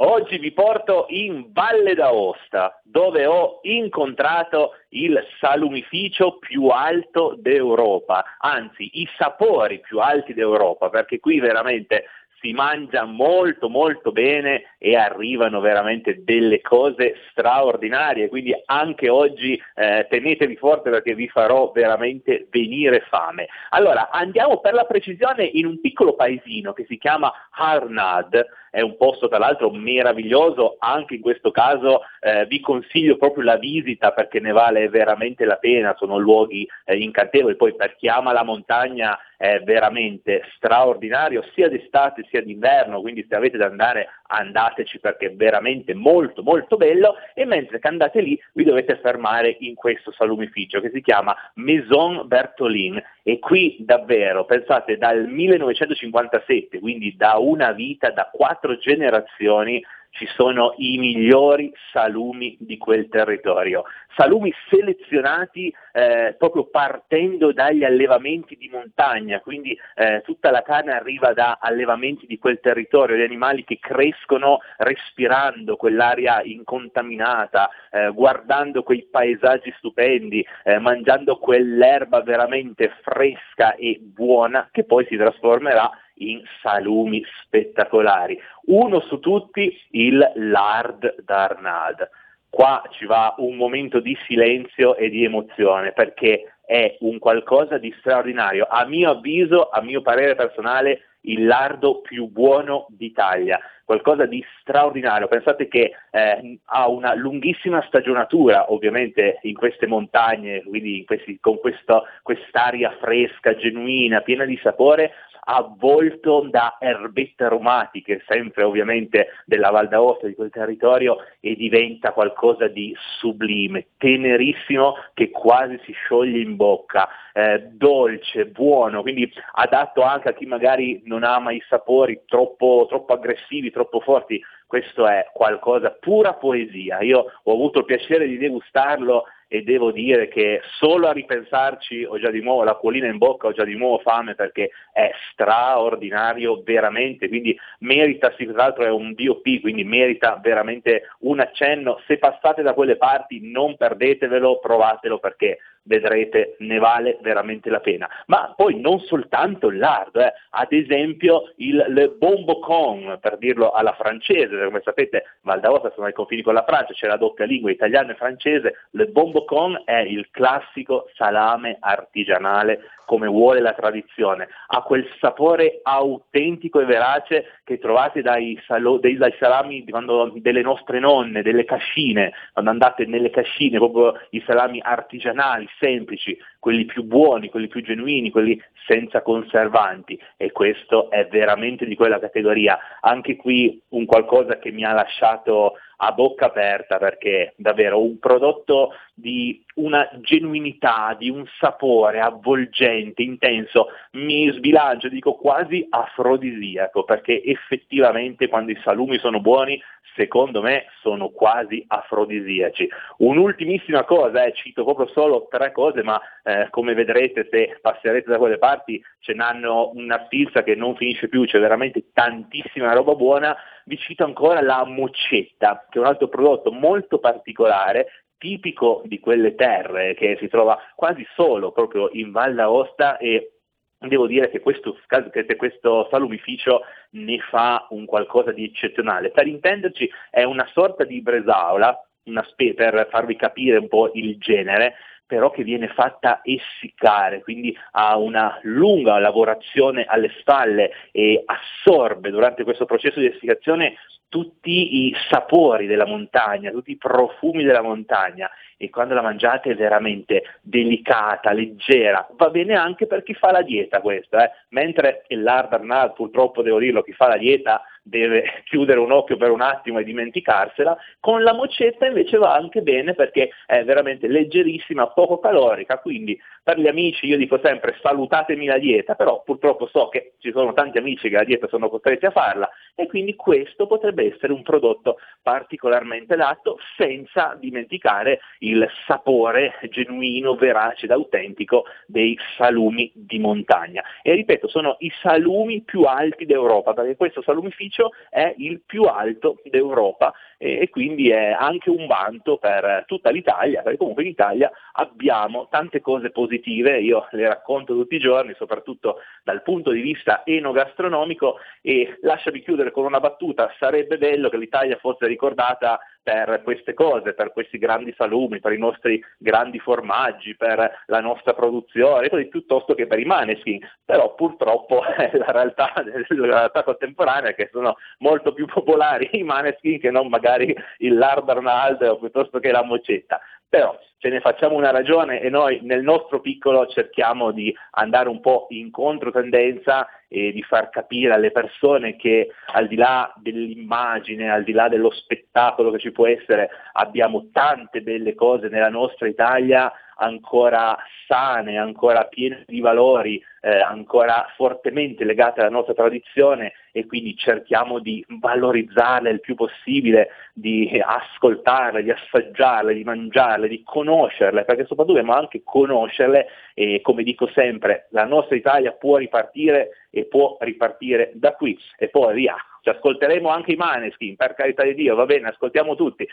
Oggi 0.01 0.39
vi 0.39 0.53
porto 0.53 1.07
in 1.09 1.47
Valle 1.51 1.95
d'Aosta, 1.95 2.81
dove 2.85 3.27
ho 3.27 3.59
incontrato 3.63 4.75
il 4.91 5.21
salumificio 5.41 6.39
più 6.39 6.69
alto 6.69 7.35
d'Europa, 7.37 8.37
anzi 8.39 8.89
i 9.01 9.09
sapori 9.19 9.81
più 9.81 9.99
alti 9.99 10.35
d'Europa, 10.35 10.89
perché 10.89 11.19
qui 11.19 11.41
veramente 11.41 12.05
si 12.41 12.53
mangia 12.53 13.05
molto 13.05 13.69
molto 13.69 14.13
bene 14.13 14.77
e 14.79 14.97
arrivano 14.97 15.61
veramente 15.61 16.23
delle 16.25 16.61
cose 16.61 17.17
straordinarie, 17.31 18.29
quindi 18.29 18.55
anche 18.67 19.09
oggi 19.09 19.61
eh, 19.75 20.07
tenetevi 20.09 20.57
forte 20.57 20.91
perché 20.91 21.15
vi 21.15 21.29
farò 21.29 21.71
veramente 21.73 22.47
venire 22.51 23.05
fame. 23.09 23.49
Allora 23.71 24.11
andiamo 24.11 24.61
per 24.61 24.75
la 24.75 24.85
precisione 24.85 25.45
in 25.45 25.67
un 25.67 25.81
piccolo 25.81 26.15
paesino 26.15 26.73
che 26.73 26.85
si 26.89 26.99
chiama 26.99 27.33
Harnad, 27.51 28.47
è 28.71 28.81
un 28.81 28.97
posto 28.97 29.29
tra 29.29 29.39
l'altro 29.39 29.71
meraviglioso, 29.71 30.77
anche 30.79 31.15
in 31.15 31.21
questo 31.21 31.51
caso 31.51 32.03
eh, 32.21 32.47
vi 32.47 32.61
consiglio 32.61 33.17
proprio 33.17 33.45
la 33.45 33.57
visita 33.57 34.13
perché 34.13 34.41
ne 34.41 34.53
vale 34.53 34.89
veramente 34.89 35.45
la 35.45 35.57
pena, 35.57 35.95
sono 35.99 36.19
luoghi 36.19 36.69
eh, 36.85 36.97
incantevoli, 36.97 37.57
poi 37.57 37.75
per 37.75 37.97
chi 37.97 38.09
ama 38.09 38.33
la 38.33 38.45
montagna 38.45 39.19
è 39.39 39.63
veramente 39.63 40.43
straordinario 40.57 41.45
sia 41.55 41.69
d'estate 41.69 42.27
sia 42.29 42.43
d'inverno, 42.43 43.01
quindi 43.01 43.25
se 43.29 43.37
avete 43.37 43.57
da 43.57 43.67
andare 43.67 44.09
andateci 44.27 44.99
perché 44.99 45.27
è 45.27 45.33
veramente 45.33 45.95
molto 45.95 46.43
molto 46.43 46.77
bello 46.77 47.15
e 47.35 47.45
mentre 47.45 47.79
che 47.79 47.87
andate 47.87 48.21
lì 48.21 48.39
vi 48.55 48.65
dovete 48.65 48.99
fermare 49.01 49.57
in 49.61 49.77
questo 49.77 50.11
salumificio 50.11 50.81
che 50.81 50.91
si 50.93 51.01
chiama 51.01 51.37
Maison 51.55 52.27
Bertolin. 52.27 53.01
E 53.23 53.39
qui 53.39 53.77
davvero, 53.79 54.45
pensate, 54.45 54.97
dal 54.97 55.29
1957, 55.29 56.81
quindi 56.81 57.15
da 57.15 57.37
una 57.37 57.71
vita, 57.73 58.11
da 58.11 58.29
quattro 58.33 58.77
generazioni, 58.79 59.81
ci 60.11 60.27
sono 60.35 60.75
i 60.79 60.99
migliori 60.99 61.73
salumi 61.93 62.57
di 62.61 62.77
quel 62.77 63.09
territorio. 63.09 63.85
Salumi 64.17 64.53
selezionati 64.69 65.73
eh, 65.93 66.35
proprio 66.37 66.67
partendo 66.67 67.53
dagli 67.53 67.85
allevamenti 67.85 68.57
di 68.57 68.69
montagna, 68.69 69.41
quindi 69.41 69.79
eh, 69.95 70.23
tutta 70.25 70.51
la 70.51 70.63
carne 70.63 70.93
arriva 70.93 71.33
da 71.33 71.59
allevamenti 71.61 72.27
di 72.27 72.39
quel 72.39 72.59
territorio, 72.61 73.17
di 73.17 73.23
animali 73.23 73.65
che 73.65 73.79
crescono 73.81 74.59
respirando 74.79 75.77
quell'aria 75.77 76.43
incontaminata, 76.43 77.71
eh, 77.91 78.11
guardando 78.13 78.83
quei 78.83 79.07
paesaggi 79.09 79.73
stupendi, 79.79 80.45
eh, 80.65 80.79
mangiando 80.79 81.37
quell'erba 81.37 82.23
veramente 82.23 82.93
fresca 83.03 83.75
e 83.77 84.01
buona 84.03 84.69
che 84.73 84.85
poi 84.85 85.07
si 85.09 85.17
trasformerà 85.17 85.91
in 86.19 86.43
salumi 86.63 87.23
spettacolari. 87.43 88.39
Uno 88.67 89.01
su 89.01 89.19
tutti 89.19 89.77
il 89.91 90.33
Lard 90.35 91.23
d'Arnad. 91.25 92.09
Qua 92.51 92.83
ci 92.91 93.05
va 93.05 93.35
un 93.39 93.57
momento 93.57 94.01
di 94.01 94.17
silenzio 94.27 94.97
e 94.97 95.11
di 95.11 95.25
emozione 95.25 95.93
perché 95.93 96.55
è 96.65 96.97
un 97.01 97.19
qualcosa 97.19 97.79
di 97.79 97.95
straordinario. 97.99 98.67
A 98.69 98.85
mio 98.85 99.11
avviso, 99.11 99.69
a 99.69 99.81
mio 99.81 100.03
parere 100.03 100.35
personale, 100.35 101.03
il 101.23 101.47
lardo 101.47 102.01
più 102.01 102.29
buono 102.29 102.87
d'Italia, 102.91 103.59
qualcosa 103.85 104.27
di 104.27 104.45
straordinario. 104.61 105.29
Pensate 105.29 105.67
che 105.67 105.93
eh, 106.11 106.59
ha 106.65 106.89
una 106.89 107.15
lunghissima 107.15 107.83
stagionatura, 107.87 108.71
ovviamente 108.73 109.39
in 109.43 109.55
queste 109.55 109.87
montagne, 109.87 110.63
quindi 110.63 111.05
questi, 111.07 111.39
con 111.41 111.59
questo, 111.59 112.05
quest'aria 112.23 112.95
fresca, 113.01 113.57
genuina, 113.57 114.21
piena 114.21 114.45
di 114.45 114.59
sapore, 114.63 115.13
avvolto 115.51 116.47
da 116.51 116.77
erbette 116.79 117.45
aromatiche, 117.45 118.23
sempre 118.29 118.65
ovviamente 118.65 119.29
della 119.47 119.71
Val 119.71 119.89
d'Aosta, 119.89 120.27
di 120.27 120.35
quel 120.35 120.51
territorio, 120.51 121.17
e 121.41 121.57
diventa 121.57 122.13
qualcosa 122.13 122.69
di 122.69 122.95
sublime, 123.19 123.87
tenerissimo, 123.97 124.95
che 125.15 125.31
quasi 125.31 125.81
si 125.85 125.93
scioglie 125.93 126.41
in 126.41 126.57
bocca, 126.57 127.09
eh, 127.33 127.61
dolce, 127.73 128.47
buono, 128.47 129.01
quindi 129.01 129.33
adatto 129.53 130.03
anche 130.03 130.29
a 130.29 130.35
chi 130.35 130.45
magari 130.45 131.01
non 131.05 131.25
ama 131.25 131.53
i 131.53 131.63
sapori 131.69 132.23
troppo, 132.27 132.87
troppo 132.89 133.15
aggressivi, 133.15 133.71
troppo 133.71 134.01
forti. 134.01 134.41
Questo 134.67 135.07
è 135.07 135.31
qualcosa, 135.33 135.97
pura 135.99 136.35
poesia. 136.35 137.01
Io 137.01 137.25
ho 137.43 137.53
avuto 137.53 137.79
il 137.79 137.85
piacere 137.87 138.27
di 138.27 138.37
degustarlo 138.37 139.25
e 139.49 139.63
devo 139.63 139.91
dire 139.91 140.29
che 140.29 140.61
solo 140.79 141.09
a 141.09 141.13
ripensarci 141.13 142.05
ho 142.05 142.19
già 142.19 142.31
di 142.31 142.43
nuovo 142.43 142.65
l'acquolina 142.65 143.07
in 143.07 143.17
bocca, 143.17 143.47
ho 143.47 143.53
già 143.53 143.65
di 143.65 143.75
nuovo 143.75 143.99
fame 143.99 144.35
perché 144.35 144.71
è 144.93 145.11
straordinario 145.33 146.63
veramente, 146.63 147.29
quindi 147.29 147.59
merita, 147.81 148.33
sì, 148.37 148.45
tra 148.45 148.55
l'altro 148.55 148.85
è 148.85 148.91
un 148.91 149.15
DOP, 149.15 149.61
quindi 149.61 149.85
merita 149.85 150.39
veramente 150.43 151.05
un 151.21 151.41
accenno, 151.41 152.01
se 152.07 152.19
passate 152.19 152.63
da 152.63 152.75
quelle 152.75 152.97
parti 152.97 153.51
non 153.51 153.77
perdetevelo, 153.77 154.59
provatelo 154.59 155.19
perché 155.19 155.59
vedrete 155.89 156.55
ne 156.59 156.79
vale 156.79 157.19
veramente 157.23 157.71
la 157.71 157.81
pena. 157.81 158.09
Ma 158.27 158.53
poi 158.55 158.79
non 158.79 159.01
soltanto 159.01 159.69
il 159.69 159.79
lardo, 159.79 160.21
eh. 160.21 160.33
ad 160.51 160.73
esempio 160.73 161.53
il 161.57 161.87
le 161.89 162.11
bombo 162.11 162.59
con, 162.59 163.19
per 163.21 163.39
dirlo 163.39 163.73
alla 163.73 163.95
francese, 163.95 164.65
come 164.65 164.83
sapete 164.85 165.25
Val 165.43 165.61
d'Aosta 165.61 165.91
sono 165.95 166.07
ai 166.07 166.13
confini 166.13 166.43
con 166.43 166.55
la 166.55 166.65
Francia, 166.65 166.93
c'è 166.93 167.07
la 167.07 167.17
doppia 167.17 167.47
lingua 167.47 167.71
italiano 167.71 168.13
e 168.13 168.17
francese, 168.17 168.75
le 168.91 169.07
bombo 169.07 169.45
con 169.45 169.81
è 169.85 169.99
il 169.99 170.29
classico 170.31 171.09
salame 171.15 171.77
artigianale 171.81 172.81
come 173.09 173.27
vuole 173.27 173.61
la 173.61 173.73
tradizione, 173.73 174.49
ha 174.67 174.83
quel 174.83 175.09
sapore 175.19 175.81
autentico 175.83 176.79
e 176.79 176.85
verace 176.85 177.61
che 177.65 177.79
trovate 177.79 178.21
dai, 178.21 178.61
salo- 178.67 178.99
dai, 178.99 179.17
dai 179.17 179.35
salami 179.39 179.83
quando, 179.89 180.31
delle 180.37 180.61
nostre 180.61 180.99
nonne, 180.99 181.41
delle 181.41 181.65
cascine, 181.65 182.35
quando 182.53 182.71
andate 182.71 183.07
nelle 183.07 183.31
cascine, 183.31 183.79
proprio 183.79 184.13
i 184.31 184.45
salami 184.47 184.79
artigianali, 184.83 185.67
semplici, 185.81 186.39
quelli 186.59 186.85
più 186.85 187.05
buoni, 187.05 187.51
quelli 187.51 187.69
più 187.69 187.83
genuini, 187.83 188.31
quelli 188.31 188.61
senza 188.87 189.23
conservanti 189.23 190.19
e 190.37 190.51
questo 190.51 191.11
è 191.11 191.27
veramente 191.29 191.87
di 191.87 191.95
quella 191.95 192.19
categoria. 192.19 192.79
Anche 193.01 193.37
qui 193.37 193.81
un 193.91 194.07
qualcosa 194.07 194.59
che 194.59 194.71
mi 194.71 194.85
ha 194.85 194.93
lasciato 194.93 195.75
a 196.01 196.13
bocca 196.13 196.47
aperta 196.47 196.99
perché 196.99 197.55
davvero 197.57 198.01
un 198.01 198.19
prodotto 198.19 198.93
di 199.15 199.65
una 199.75 200.09
genuinità, 200.21 201.15
di 201.19 201.29
un 201.29 201.45
sapore 201.59 202.21
avvolgente, 202.21 203.23
intenso, 203.23 203.89
mi 204.13 204.51
sbilancio, 204.53 205.09
dico 205.09 205.35
quasi 205.35 205.87
afrodisiaco, 205.91 207.03
perché 207.03 207.43
effettivamente 207.43 208.49
quando 208.49 208.71
i 208.71 208.81
salumi 208.85 209.19
sono 209.19 209.41
buoni, 209.41 209.81
secondo 210.15 210.63
me 210.63 210.87
sono 211.01 211.31
quasi 211.31 211.85
afrodisiaci. 211.87 212.89
Un'ultimissima 213.19 214.05
cosa, 214.05 214.45
eh, 214.45 214.53
cito 214.53 214.85
proprio 214.85 215.07
solo 215.09 215.47
tre 215.49 215.73
cose, 215.73 216.03
ma 216.03 216.21
eh, 216.49 216.69
come 216.71 216.95
vedrete 216.95 217.47
se 217.51 217.79
passerete 217.83 218.31
da 218.31 218.39
quelle 218.39 218.57
parti 218.57 219.03
ce 219.19 219.35
n'hanno 219.35 219.91
una 219.95 220.25
spilza 220.25 220.63
che 220.63 220.75
non 220.75 220.97
finisce 220.97 221.29
più, 221.29 221.45
c'è 221.45 221.61
veramente 221.61 222.07
tantissima 222.15 222.95
roba 222.95 223.15
buona, 223.15 223.55
vi 223.85 223.99
cito 223.99 224.25
ancora 224.25 224.63
la 224.63 224.83
moccetta, 224.87 225.87
che 225.91 225.99
è 225.99 226.01
un 226.01 226.09
altro 226.09 226.29
prodotto 226.29 226.73
molto 226.73 227.19
particolare 227.19 228.25
tipico 228.39 229.03
di 229.05 229.19
quelle 229.21 229.55
terre 229.57 230.15
che 230.15 230.37
si 230.41 230.49
trova 230.49 230.79
quasi 230.95 231.27
solo 231.35 231.71
proprio 231.71 232.09
in 232.13 232.31
Val 232.31 232.55
d'Aosta 232.55 233.19
e 233.19 233.53
Devo 234.01 234.29
dire 234.29 234.49
che 234.49 234.61
questo, 234.61 234.97
che 235.33 235.57
questo 235.57 236.07
salumificio 236.09 236.83
ne 237.15 237.41
fa 237.51 237.89
un 237.91 238.05
qualcosa 238.05 238.53
di 238.53 238.63
eccezionale. 238.63 239.33
Per 239.33 239.45
intenderci 239.45 240.09
è 240.31 240.45
una 240.45 240.69
sorta 240.73 241.03
di 241.03 241.21
bresaola, 241.21 242.01
spe- 242.45 242.75
per 242.75 243.09
farvi 243.11 243.35
capire 243.35 243.79
un 243.79 243.89
po' 243.89 244.13
il 244.15 244.39
genere, 244.39 244.95
però 245.29 245.51
che 245.51 245.63
viene 245.63 245.89
fatta 245.89 246.41
essiccare, 246.43 247.43
quindi 247.43 247.77
ha 247.93 248.17
una 248.17 248.59
lunga 248.63 249.19
lavorazione 249.19 250.07
alle 250.09 250.31
spalle 250.41 250.91
e 251.13 251.45
assorbe 251.45 252.31
durante 252.31 252.65
questo 252.65 252.87
processo 252.87 253.21
di 253.21 253.27
essiccazione 253.27 253.97
tutti 254.29 255.07
i 255.07 255.15
sapori 255.29 255.87
della 255.87 256.07
montagna, 256.07 256.71
tutti 256.71 256.93
i 256.93 256.97
profumi 256.97 257.65
della 257.65 257.83
montagna. 257.83 258.51
E 258.81 258.91
quando 258.91 259.15
la 259.15 259.23
mangiate 259.23 259.71
è 259.71 259.75
veramente 259.75 260.45
delicata, 260.61 261.53
leggera, 261.53 262.29
va 262.37 262.49
bene 262.49 262.75
anche 262.77 263.09
per 263.09 263.25
chi 263.25 263.35
fa 263.35 263.51
la 263.51 263.63
dieta 263.63 264.01
questa, 264.01 264.45
eh? 264.45 264.51
mentre 264.69 265.25
il 265.29 265.45
Arnald 265.47 266.13
purtroppo 266.13 266.63
devo 266.63 266.79
dirlo, 266.79 267.03
chi 267.03 267.13
fa 267.13 267.27
la 267.27 267.37
dieta 267.37 267.83
deve 268.09 268.63
chiudere 268.65 269.01
un 269.01 269.13
occhio 269.13 269.37
per 269.37 269.51
un 269.51 269.63
attimo 269.63 269.99
e 269.99 270.05
dimenticarsela, 270.05 270.97
con 271.21 271.43
la 271.43 271.55
mocetta 271.55 272.07
invece 272.07 272.39
va 272.39 272.55
anche 272.55 272.83
bene 272.83 273.15
perché 273.15 273.51
è 273.67 273.83
veramente 273.85 274.29
leggerissima, 274.29 275.09
poco 275.09 275.39
calorica, 275.41 275.99
quindi 275.99 276.39
per 276.69 276.79
gli 276.79 276.87
amici 276.87 277.25
io 277.25 277.39
dico 277.39 277.59
sempre 277.63 277.97
salutatemi 278.03 278.67
la 278.67 278.77
dieta, 278.77 279.15
però 279.15 279.43
purtroppo 279.43 279.87
so 279.87 280.11
che 280.11 280.35
ci 280.39 280.51
sono 280.51 280.75
tanti 280.75 280.99
amici 280.99 281.31
che 281.31 281.37
la 281.37 281.45
dieta 281.45 281.67
sono 281.67 281.89
costretti 281.89 282.27
a 282.27 282.31
farla 282.31 282.69
e 282.95 283.07
quindi 283.07 283.37
questo 283.37 283.87
potrebbe 283.87 284.35
essere 284.35 284.53
un 284.53 284.63
prodotto 284.63 285.17
particolarmente 285.41 286.35
adatto 286.35 286.77
senza 286.97 287.57
dimenticare 287.59 288.41
il 288.59 288.87
sapore 289.07 289.79
genuino, 289.89 290.57
verace 290.57 291.07
ed 291.07 291.13
autentico 291.13 291.85
dei 292.07 292.37
salumi 292.59 293.11
di 293.15 293.39
montagna. 293.39 294.03
E 294.21 294.35
ripeto, 294.35 294.69
sono 294.69 294.97
i 294.99 295.11
salumi 295.23 295.81
più 295.83 296.03
alti 296.03 296.45
d'Europa, 296.45 296.93
perché 296.93 297.17
questo 297.17 297.41
salumificio 297.41 298.11
è 298.29 298.53
il 298.59 298.83
più 298.85 299.05
alto 299.05 299.63
d'Europa 299.65 300.35
e, 300.59 300.81
e 300.81 300.89
quindi 300.91 301.31
è 301.31 301.57
anche 301.59 301.89
un 301.89 302.07
vanto 302.07 302.59
per 302.59 303.05
tutta 303.07 303.31
l'Italia, 303.31 303.83
perché 303.83 303.97
comunque 303.97 304.25
in 304.25 304.31
Italia 304.31 304.71
abbiamo 304.95 305.69
tante 305.71 306.01
cose 306.01 306.31
positive, 306.31 306.57
io 306.67 307.27
le 307.31 307.49
racconto 307.49 307.95
tutti 307.95 308.17
i 308.17 308.21
giorni, 308.21 308.55
soprattutto 308.57 309.19
dal 309.43 309.63
punto 309.63 309.91
di 309.91 310.01
vista 310.01 310.43
enogastronomico 310.45 311.57
e 311.81 312.19
lasciami 312.23 312.63
chiudere 312.63 312.91
con 312.91 313.05
una 313.05 313.21
battuta, 313.21 313.73
sarebbe 313.79 314.19
bello 314.19 314.49
che 314.49 314.57
l'Italia 314.57 314.97
fosse 314.97 315.27
ricordata 315.27 315.99
per 316.29 316.61
queste 316.63 316.93
cose, 316.93 317.33
per 317.33 317.53
questi 317.53 317.79
grandi 317.79 318.13
salumi, 318.15 318.61
per 318.61 318.73
i 318.73 318.79
nostri 318.79 319.19
grandi 319.39 319.79
formaggi, 319.79 320.57
per 320.57 321.05
la 321.07 321.21
nostra 321.21 321.55
produzione, 321.55 322.29
così 322.29 322.49
piuttosto 322.49 322.95
che 322.95 323.07
per 323.07 323.19
i 323.19 323.25
maneskin. 323.25 323.81
Però 324.05 324.35
purtroppo 324.35 325.01
la 325.17 325.51
realtà, 325.51 325.91
la 325.95 326.47
realtà 326.47 326.83
contemporanea 326.83 327.55
che 327.55 327.71
sono 327.73 327.97
molto 328.19 328.53
più 328.53 328.67
popolari 328.67 329.31
i 329.33 329.43
maneskin 329.43 329.99
che 329.99 330.11
non 330.11 330.29
magari 330.29 330.77
il 330.99 331.17
Lard 331.17 331.49
Arnold 331.49 332.03
o 332.03 332.19
piuttosto 332.19 332.59
che 332.59 332.73
la 332.73 332.83
mocetta 332.83 333.41
però 333.69 333.97
ce 334.19 334.29
ne 334.31 334.41
facciamo 334.41 334.75
una 334.75 334.91
ragione 334.91 335.41
e 335.41 335.49
noi 335.49 335.81
nel 335.83 336.03
nostro 336.03 336.41
piccolo 336.41 336.87
cerchiamo 336.87 337.53
di 337.53 337.75
andare 337.93 338.29
un 338.29 338.41
po' 338.41 338.67
in 338.71 338.91
controtendenza 338.91 340.09
e 340.27 340.53
di 340.53 340.63
far 340.63 340.91
capire 340.91 341.33
alle 341.33 341.53
persone 341.53 342.17
che 342.17 342.51
al 342.73 342.89
di 342.89 342.97
là 342.97 343.33
dell'immagine, 343.37 344.51
al 344.51 344.65
di 344.65 344.73
là 344.73 344.89
dello 344.89 345.11
spettacolo 345.11 345.91
che 345.93 345.99
ci 345.99 346.11
può 346.11 346.27
essere, 346.27 346.69
abbiamo 346.95 347.49
tante 347.53 348.01
belle 348.01 348.35
cose 348.35 348.69
nella 348.69 348.91
nostra 348.91 349.29
Italia 349.29 349.93
ancora 350.19 350.97
sane, 351.27 351.77
ancora 351.77 352.25
piene 352.25 352.65
di 352.67 352.81
valori, 352.81 353.43
eh, 353.61 353.79
ancora 353.81 354.47
fortemente 354.57 355.25
legate 355.25 355.61
alla 355.61 355.69
nostra 355.69 355.95
tradizione 355.95 356.73
e 356.93 357.07
quindi 357.07 357.37
cerchiamo 357.37 357.99
di 357.99 358.25
valorizzarle 358.29 359.31
il 359.31 359.41
più 359.41 359.55
possibile, 359.55 360.31
di 360.53 361.01
ascoltarle, 361.05 362.03
di 362.03 362.11
assaggiarle, 362.11 362.95
di 362.95 363.05
mangiarle, 363.05 363.69
di 363.69 363.83
conoscerle, 363.85 364.65
perché 364.65 364.85
soprattutto 364.87 365.19
dobbiamo 365.19 365.39
anche 365.39 365.63
conoscerle 365.63 366.47
e 366.75 367.01
come 367.03 367.23
dico 367.23 367.49
sempre, 367.49 368.07
la 368.11 368.25
nostra 368.25 368.57
Italia 368.57 368.93
può 368.93 369.17
ripartire 369.17 370.07
e 370.11 370.25
può 370.25 370.57
ripartire 370.61 371.33
da 371.35 371.53
qui 371.53 371.79
e 371.97 372.09
poi 372.09 372.35
via. 372.35 372.57
Ci 372.81 372.89
ascolteremo 372.91 373.49
anche 373.49 373.73
i 373.73 373.77
Maneskin, 373.77 374.37
per 374.37 374.55
carità 374.55 374.85
di 374.85 374.95
Dio, 374.95 375.15
va 375.15 375.27
bene, 375.27 375.49
ascoltiamo 375.49 375.95
tutti, 375.95 376.27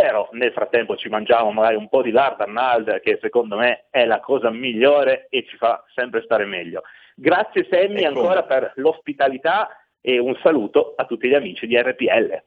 però 0.00 0.30
nel 0.32 0.52
frattempo 0.52 0.96
ci 0.96 1.10
mangiamo 1.10 1.52
magari 1.52 1.76
un 1.76 1.86
po' 1.90 2.00
di 2.00 2.10
Lard 2.10 2.40
Arnold 2.40 3.00
che 3.00 3.18
secondo 3.20 3.58
me 3.58 3.84
è 3.90 4.06
la 4.06 4.18
cosa 4.18 4.48
migliore 4.48 5.26
e 5.28 5.44
ci 5.46 5.58
fa 5.58 5.84
sempre 5.94 6.22
stare 6.22 6.46
meglio. 6.46 6.82
Grazie 7.14 7.66
Sammy 7.70 8.02
ecco. 8.02 8.20
ancora 8.20 8.44
per 8.44 8.72
l'ospitalità 8.76 9.68
e 10.00 10.18
un 10.18 10.34
saluto 10.42 10.94
a 10.96 11.04
tutti 11.04 11.28
gli 11.28 11.34
amici 11.34 11.66
di 11.66 11.76
RPL. 11.76 12.42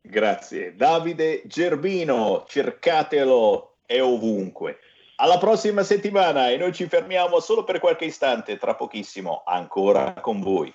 Grazie. 0.00 0.74
Davide 0.74 1.42
Gerbino, 1.44 2.44
cercatelo, 2.48 3.76
è 3.86 4.02
ovunque. 4.02 4.80
Alla 5.16 5.38
prossima 5.38 5.84
settimana 5.84 6.48
e 6.50 6.56
noi 6.56 6.72
ci 6.72 6.86
fermiamo 6.86 7.38
solo 7.38 7.62
per 7.62 7.78
qualche 7.78 8.06
istante, 8.06 8.56
tra 8.56 8.74
pochissimo 8.74 9.42
ancora 9.46 10.14
con 10.14 10.40
voi. 10.40 10.74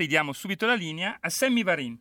ridiamo 0.00 0.32
subito 0.32 0.64
la 0.64 0.74
linea 0.74 1.18
a 1.20 1.28
Sammy 1.28 1.62
Varin. 1.62 2.00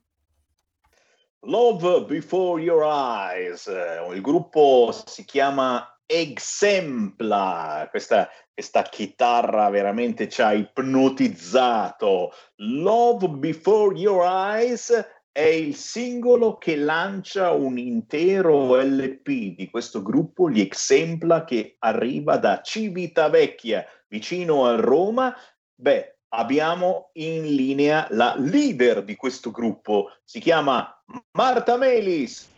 Love 1.41 2.05
Before 2.05 2.61
Your 2.61 2.83
Eyes, 2.83 3.67
eh, 3.67 4.05
il 4.13 4.21
gruppo 4.21 4.91
si 5.05 5.25
chiama 5.25 5.99
Exempla, 6.05 7.87
questa, 7.89 8.29
questa 8.53 8.83
chitarra 8.83 9.69
veramente 9.69 10.29
ci 10.29 10.41
ha 10.41 10.53
ipnotizzato. 10.53 12.31
Love 12.55 13.27
Before 13.29 13.97
Your 13.97 14.25
Eyes 14.25 14.91
è 15.31 15.41
il 15.41 15.75
singolo 15.75 16.57
che 16.57 16.77
lancia 16.77 17.51
un 17.51 17.77
intero 17.77 18.75
LP 18.81 19.55
di 19.55 19.67
questo 19.69 20.01
gruppo, 20.01 20.49
gli 20.49 20.61
Exempla, 20.61 21.43
che 21.43 21.75
arriva 21.79 22.37
da 22.37 22.61
Civitavecchia, 22.61 23.85
vicino 24.07 24.65
a 24.65 24.75
Roma. 24.75 25.35
Beh, 25.75 26.18
abbiamo 26.29 27.09
in 27.13 27.43
linea 27.43 28.07
la 28.11 28.35
leader 28.37 29.03
di 29.03 29.15
questo 29.15 29.51
gruppo, 29.51 30.11
si 30.23 30.39
chiama 30.39 31.01
Marta 31.31 31.77
Melis. 31.77 32.49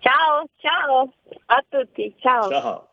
Ciao, 0.00 0.48
ciao 0.56 1.12
a 1.46 1.64
tutti, 1.68 2.14
ciao. 2.18 2.48
Ciao. 2.48 2.88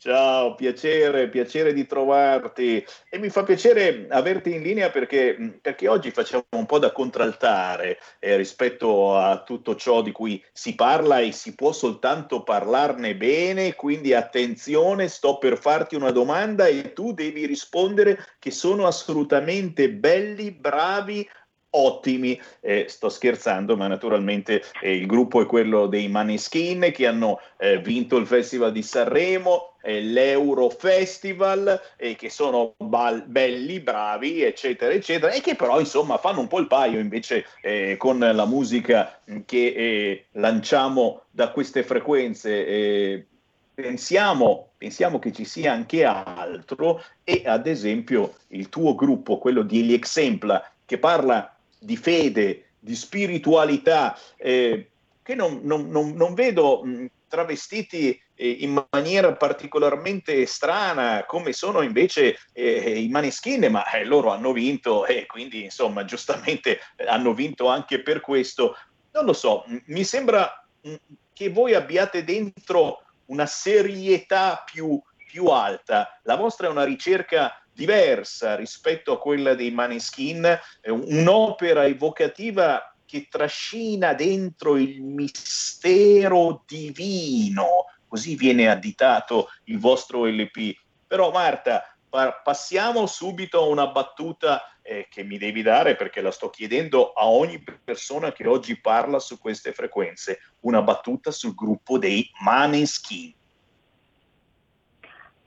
Ciao, 0.00 0.54
piacere, 0.54 1.28
piacere 1.28 1.72
di 1.72 1.84
trovarti. 1.84 2.84
E 3.10 3.18
mi 3.18 3.30
fa 3.30 3.42
piacere 3.42 4.06
averti 4.08 4.54
in 4.54 4.62
linea 4.62 4.90
perché, 4.90 5.58
perché 5.60 5.88
oggi 5.88 6.12
facciamo 6.12 6.44
un 6.50 6.66
po' 6.66 6.78
da 6.78 6.92
contraltare 6.92 7.98
eh, 8.20 8.36
rispetto 8.36 9.16
a 9.16 9.42
tutto 9.42 9.74
ciò 9.74 10.00
di 10.00 10.12
cui 10.12 10.40
si 10.52 10.76
parla 10.76 11.18
e 11.18 11.32
si 11.32 11.56
può 11.56 11.72
soltanto 11.72 12.44
parlarne 12.44 13.16
bene, 13.16 13.74
quindi 13.74 14.14
attenzione, 14.14 15.08
sto 15.08 15.36
per 15.38 15.58
farti 15.58 15.96
una 15.96 16.12
domanda 16.12 16.68
e 16.68 16.92
tu 16.92 17.12
devi 17.12 17.44
rispondere 17.44 18.24
che 18.38 18.52
sono 18.52 18.86
assolutamente 18.86 19.90
belli, 19.90 20.52
bravi, 20.52 21.28
ottimi. 21.70 22.40
Eh, 22.60 22.86
sto 22.88 23.08
scherzando, 23.08 23.76
ma 23.76 23.86
naturalmente 23.86 24.62
eh, 24.80 24.94
il 24.94 25.06
gruppo 25.06 25.40
è 25.40 25.46
quello 25.46 25.86
dei 25.86 26.08
Maneskin 26.08 26.90
che 26.92 27.06
hanno 27.06 27.40
eh, 27.58 27.78
vinto 27.78 28.16
il 28.16 28.26
Festival 28.26 28.72
di 28.72 28.82
Sanremo, 28.82 29.74
l'Euro 29.82 30.68
Festival, 30.68 31.80
che 31.96 32.28
sono 32.28 32.74
bal- 32.76 33.24
belli, 33.26 33.80
bravi, 33.80 34.42
eccetera, 34.42 34.92
eccetera, 34.92 35.32
e 35.32 35.40
che 35.40 35.54
però 35.54 35.80
insomma 35.80 36.18
fanno 36.18 36.40
un 36.40 36.46
po' 36.46 36.58
il 36.58 36.66
paio 36.66 36.98
invece 36.98 37.46
eh, 37.62 37.96
con 37.96 38.18
la 38.18 38.44
musica 38.44 39.18
che 39.46 39.66
eh, 39.66 40.24
lanciamo 40.32 41.22
da 41.30 41.50
queste 41.52 41.84
frequenze. 41.84 43.26
Pensiamo, 43.74 44.70
pensiamo, 44.76 45.18
che 45.20 45.32
ci 45.32 45.44
sia 45.44 45.72
anche 45.72 46.04
altro 46.04 47.02
e 47.22 47.44
ad 47.46 47.66
esempio 47.66 48.34
il 48.48 48.68
tuo 48.68 48.94
gruppo, 48.94 49.38
quello 49.38 49.62
di 49.62 49.78
Eli 49.78 49.94
Exempla, 49.94 50.62
che 50.84 50.98
parla 50.98 51.57
di 51.78 51.96
fede, 51.96 52.70
di 52.78 52.94
spiritualità, 52.94 54.18
eh, 54.36 54.90
che 55.22 55.34
non, 55.34 55.60
non, 55.62 55.88
non, 55.88 56.12
non 56.12 56.34
vedo 56.34 56.82
mh, 56.82 57.06
travestiti 57.28 58.20
eh, 58.34 58.48
in 58.48 58.82
maniera 58.90 59.34
particolarmente 59.34 60.46
strana, 60.46 61.24
come 61.26 61.52
sono 61.52 61.82
invece 61.82 62.38
eh, 62.52 62.98
i 62.98 63.08
Maneskin, 63.08 63.66
ma 63.70 63.88
eh, 63.90 64.04
loro 64.04 64.30
hanno 64.30 64.52
vinto 64.52 65.04
e 65.06 65.26
quindi 65.26 65.64
insomma 65.64 66.04
giustamente 66.04 66.80
hanno 67.06 67.34
vinto 67.34 67.68
anche 67.68 68.00
per 68.00 68.20
questo. 68.20 68.76
Non 69.12 69.24
lo 69.24 69.32
so, 69.32 69.64
mi 69.86 70.04
sembra 70.04 70.66
mh, 70.80 70.94
che 71.32 71.50
voi 71.50 71.74
abbiate 71.74 72.24
dentro 72.24 73.02
una 73.26 73.46
serietà 73.46 74.62
più, 74.64 75.00
più 75.26 75.46
alta. 75.46 76.18
La 76.22 76.36
vostra 76.36 76.68
è 76.68 76.70
una 76.70 76.84
ricerca 76.84 77.62
diversa 77.78 78.56
rispetto 78.56 79.12
a 79.12 79.20
quella 79.20 79.54
dei 79.54 79.70
Maneskin, 79.70 80.58
un'opera 80.82 81.86
evocativa 81.86 82.92
che 83.06 83.28
trascina 83.30 84.14
dentro 84.14 84.76
il 84.76 85.00
mistero 85.00 86.64
divino, 86.66 87.84
così 88.08 88.34
viene 88.34 88.68
additato 88.68 89.50
il 89.64 89.78
vostro 89.78 90.26
LP. 90.26 90.74
Però 91.06 91.30
Marta, 91.30 91.84
pa- 92.08 92.40
passiamo 92.42 93.06
subito 93.06 93.60
a 93.60 93.66
una 93.66 93.86
battuta 93.86 94.76
eh, 94.82 95.06
che 95.08 95.22
mi 95.22 95.38
devi 95.38 95.62
dare 95.62 95.94
perché 95.94 96.20
la 96.20 96.32
sto 96.32 96.50
chiedendo 96.50 97.12
a 97.12 97.28
ogni 97.28 97.62
persona 97.62 98.32
che 98.32 98.48
oggi 98.48 98.80
parla 98.80 99.20
su 99.20 99.38
queste 99.38 99.72
frequenze, 99.72 100.40
una 100.62 100.82
battuta 100.82 101.30
sul 101.30 101.54
gruppo 101.54 101.96
dei 101.96 102.28
Maneskin. 102.40 103.36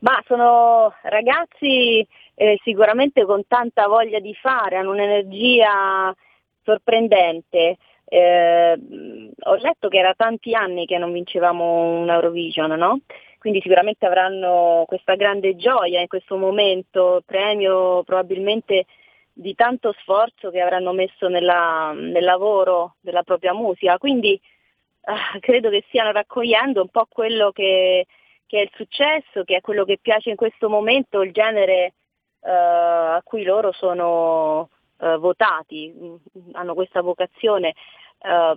Ma 0.02 0.22
sono 0.26 0.94
ragazzi 1.04 2.06
eh, 2.34 2.60
sicuramente 2.64 3.24
con 3.24 3.46
tanta 3.48 3.88
voglia 3.88 4.20
di 4.20 4.34
fare, 4.34 4.78
hanno 4.78 4.92
un'energia 4.92 6.14
sorprendente. 6.64 7.78
Eh, 8.06 8.80
ho 9.44 9.56
letto 9.56 9.88
che 9.90 9.98
era 9.98 10.14
tanti 10.16 10.56
anni 10.56 10.86
che 10.86 10.98
non 10.98 11.12
vincevamo 11.12 12.00
un 12.02 12.10
Eurovision, 12.10 12.72
no? 12.72 13.00
Quindi 13.38 13.62
sicuramente 13.62 14.06
avranno 14.06 14.86
questa 14.88 15.16
grande 15.16 15.56
gioia 15.56 16.02
in 16.02 16.08
questo 16.08 16.36
momento, 16.36 17.22
premio 17.26 18.04
probabilmente 18.04 18.86
di 19.34 19.54
tanto 19.56 19.94
sforzo 20.00 20.50
che 20.50 20.62
avranno 20.62 20.94
messo 20.94 21.28
nella, 21.28 21.94
nel 21.96 22.24
lavoro 22.24 22.96
della 23.02 23.24
propria 23.24 23.54
musica. 23.54 23.98
Quindi 24.00 24.34
eh, 24.34 25.40
credo 25.40 25.70
che 25.70 25.84
stiano 25.88 26.12
raccogliendo 26.12 26.82
un 26.82 26.90
po' 26.90 27.06
quello 27.08 27.52
che, 27.52 28.06
che 28.52 28.58
è 28.58 28.62
il 28.64 28.72
successo, 28.74 29.46
che 29.46 29.56
è 29.56 29.62
quello 29.62 29.86
che 29.86 29.98
piace 30.02 30.30
in 30.30 30.36
questo 30.36 30.68
momento, 30.68 31.22
il 31.22 31.32
genere 31.32 31.94
eh, 32.42 32.52
a 32.52 33.22
cui 33.24 33.44
loro 33.44 33.72
sono 33.72 34.68
eh, 35.00 35.16
votati, 35.16 35.90
mm, 35.90 36.16
hanno 36.52 36.74
questa 36.74 37.00
vocazione, 37.00 37.74
eh, 38.20 38.56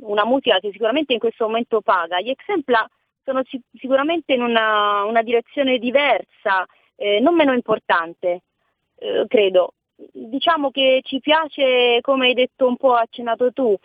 una 0.00 0.24
musica 0.24 0.60
che 0.60 0.70
sicuramente 0.72 1.12
in 1.12 1.18
questo 1.18 1.44
momento 1.44 1.82
paga. 1.82 2.22
Gli 2.22 2.30
Exempla 2.30 2.88
sono 3.22 3.42
sic- 3.44 3.66
sicuramente 3.78 4.32
in 4.32 4.40
una, 4.40 5.04
una 5.04 5.20
direzione 5.20 5.76
diversa, 5.76 6.64
eh, 6.94 7.20
non 7.20 7.34
meno 7.34 7.52
importante, 7.52 8.44
eh, 8.96 9.26
credo. 9.28 9.74
Diciamo 9.94 10.70
che 10.70 11.00
ci 11.04 11.20
piace, 11.20 11.98
come 12.00 12.28
hai 12.28 12.34
detto 12.34 12.66
un 12.66 12.78
po', 12.78 12.94
accennato 12.94 13.52
tu, 13.52 13.76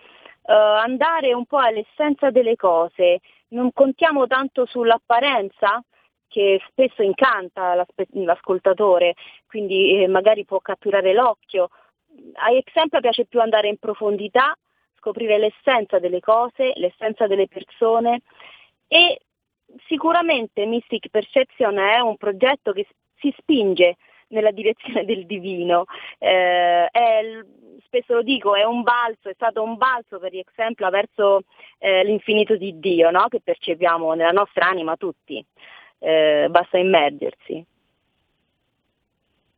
andare 0.44 1.34
un 1.34 1.46
po' 1.46 1.58
all'essenza 1.58 2.32
delle 2.32 2.56
cose, 2.56 3.20
non 3.52 3.72
contiamo 3.74 4.28
tanto 4.28 4.66
sull'apparenza 4.66 5.84
che 6.28 6.62
spesso 6.70 7.02
incanta 7.02 7.76
l'ascoltatore, 8.14 9.16
quindi 9.48 10.02
eh, 10.02 10.08
magari 10.08 10.46
può 10.46 10.60
catturare 10.60 11.14
l'occhio. 11.14 11.70
A 12.36 12.52
Exempla 12.52 13.02
piace 13.02 13.26
più 13.26 13.42
andare 13.42 13.68
in 13.68 13.78
profondità, 13.78 14.56
scoprire 14.98 15.38
l'essenza 15.38 16.00
delle 16.00 16.20
cose, 16.20 16.72
l'essenza 16.76 17.28
delle 17.28 17.48
persone 17.48 18.22
e 18.88 19.20
sicuramente 19.88 20.66
Mystic 20.66 21.10
Perception 21.10 21.78
è 21.78 22.00
un 22.00 22.18
progetto 22.18 22.72
che 22.72 22.88
si 23.16 23.34
spinge 23.38 23.98
nella 24.32 24.52
direzione 24.52 25.06
del 25.06 25.26
divino. 25.26 25.86
Eh, 26.18 26.88
è, 26.92 27.22
spesso 27.86 28.16
lo 28.16 28.24
dico, 28.24 28.56
è 28.56 28.64
un 28.64 28.82
balzo, 28.84 29.30
è 29.30 29.34
stato 29.34 29.62
un 29.62 29.78
balzo 29.78 30.20
per 30.20 30.32
esempio 30.34 30.90
verso 30.90 31.44
eh, 31.78 32.04
l'infinito 32.04 32.56
di 32.56 32.80
Dio, 32.80 33.12
no? 33.12 33.28
che 33.28 33.42
percepiamo 33.44 34.14
nella 34.14 34.32
nostra 34.32 34.68
anima 34.68 34.96
tutti. 34.98 35.44
Eh, 36.00 36.48
basta 36.50 36.78
immergersi. 36.78 37.64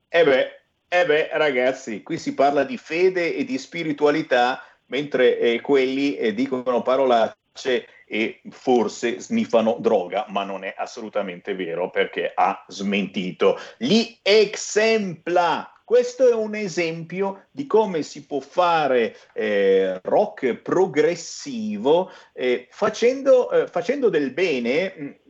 Eh 0.09 0.23
beh, 0.23 0.59
eh 0.89 1.05
beh, 1.05 1.29
ragazzi, 1.33 2.03
qui 2.03 2.17
si 2.17 2.35
parla 2.35 2.63
di 2.63 2.77
fede 2.77 3.35
e 3.35 3.45
di 3.45 3.57
spiritualità, 3.57 4.63
mentre 4.87 5.39
eh, 5.39 5.61
quelli 5.61 6.15
eh, 6.17 6.33
dicono 6.33 6.83
parolacce 6.83 7.87
e 8.13 8.41
forse 8.51 9.19
sniffano 9.19 9.77
droga, 9.79 10.27
ma 10.29 10.43
non 10.43 10.63
è 10.63 10.71
assolutamente 10.77 11.55
vero 11.55 11.89
perché 11.89 12.31
ha 12.35 12.63
smentito. 12.67 13.57
Gli 13.79 14.19
exempla. 14.21 15.67
Questo 15.83 16.29
è 16.29 16.33
un 16.33 16.53
esempio 16.55 17.47
di 17.51 17.65
come 17.65 18.03
si 18.03 18.25
può 18.25 18.39
fare 18.39 19.17
eh, 19.33 19.99
rock 20.03 20.55
progressivo 20.55 22.09
eh, 22.33 22.67
facendo, 22.69 23.51
eh, 23.51 23.67
facendo, 23.67 24.09
del 24.09 24.31
bene 24.31 24.93
mh, 24.95 25.22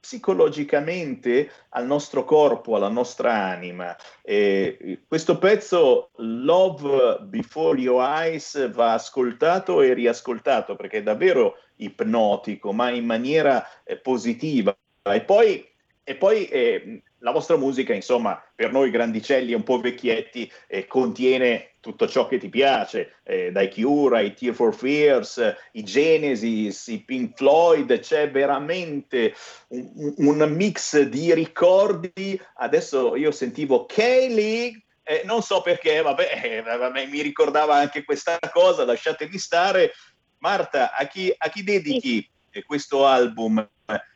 psicologicamente 0.00 1.50
al 1.70 1.86
nostro 1.86 2.24
corpo, 2.24 2.74
alla 2.74 2.88
nostra 2.88 3.32
anima. 3.32 3.94
Eh, 4.22 5.00
questo 5.06 5.38
pezzo 5.38 6.10
Love 6.16 7.18
Before 7.24 7.78
Your 7.78 8.02
Eyes 8.02 8.70
va 8.72 8.94
ascoltato 8.94 9.82
e 9.82 9.92
riascoltato 9.92 10.74
perché 10.74 10.98
è 10.98 11.02
davvero 11.02 11.56
ipnotico, 11.76 12.72
ma 12.72 12.90
in 12.90 13.04
maniera 13.04 13.64
eh, 13.84 13.98
positiva. 13.98 14.76
E 15.02 15.20
poi, 15.22 15.68
e 16.02 16.14
poi 16.16 16.46
eh, 16.46 17.02
la 17.20 17.30
vostra 17.32 17.56
musica, 17.56 17.92
insomma, 17.92 18.42
per 18.54 18.72
noi 18.72 18.90
grandicelli 18.90 19.52
e 19.52 19.56
un 19.56 19.62
po' 19.62 19.80
vecchietti, 19.80 20.50
eh, 20.66 20.86
contiene 20.86 21.72
tutto 21.80 22.06
ciò 22.08 22.26
che 22.26 22.38
ti 22.38 22.48
piace, 22.48 23.16
eh, 23.22 23.50
dai 23.52 23.70
Cure 23.70 24.18
ai 24.18 24.34
Tear 24.34 24.54
for 24.54 24.74
Fears, 24.74 25.38
eh, 25.38 25.56
i 25.72 25.82
Genesis, 25.82 26.86
i 26.88 27.02
Pink 27.02 27.36
Floyd, 27.36 27.98
c'è 28.00 28.30
veramente 28.30 29.34
un, 29.68 30.14
un 30.16 30.52
mix 30.54 31.00
di 31.00 31.32
ricordi. 31.34 32.40
Adesso 32.56 33.16
io 33.16 33.30
sentivo 33.30 33.86
Kaylee, 33.86 34.82
eh, 35.02 35.22
non 35.24 35.42
so 35.42 35.62
perché, 35.62 36.02
vabbè, 36.02 36.40
eh, 36.44 36.62
vabbè, 36.62 37.06
mi 37.06 37.22
ricordava 37.22 37.74
anche 37.74 38.04
questa 38.04 38.38
cosa, 38.52 38.84
lasciatemi 38.84 39.38
stare. 39.38 39.92
Marta, 40.38 40.94
a 40.94 41.06
chi, 41.06 41.32
a 41.36 41.48
chi 41.50 41.62
dedichi 41.62 42.26
questo 42.66 43.06
album? 43.06 43.68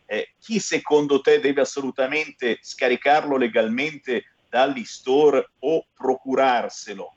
Eh, 0.06 0.34
chi 0.40 0.58
secondo 0.58 1.20
te 1.20 1.40
deve 1.40 1.60
assolutamente 1.60 2.58
scaricarlo 2.60 3.36
legalmente 3.36 4.24
dagli 4.48 4.84
store 4.84 5.50
o 5.60 5.86
procurarselo? 5.94 7.14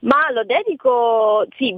Ma 0.00 0.30
lo 0.30 0.44
dedico 0.44 1.46
sì, 1.56 1.74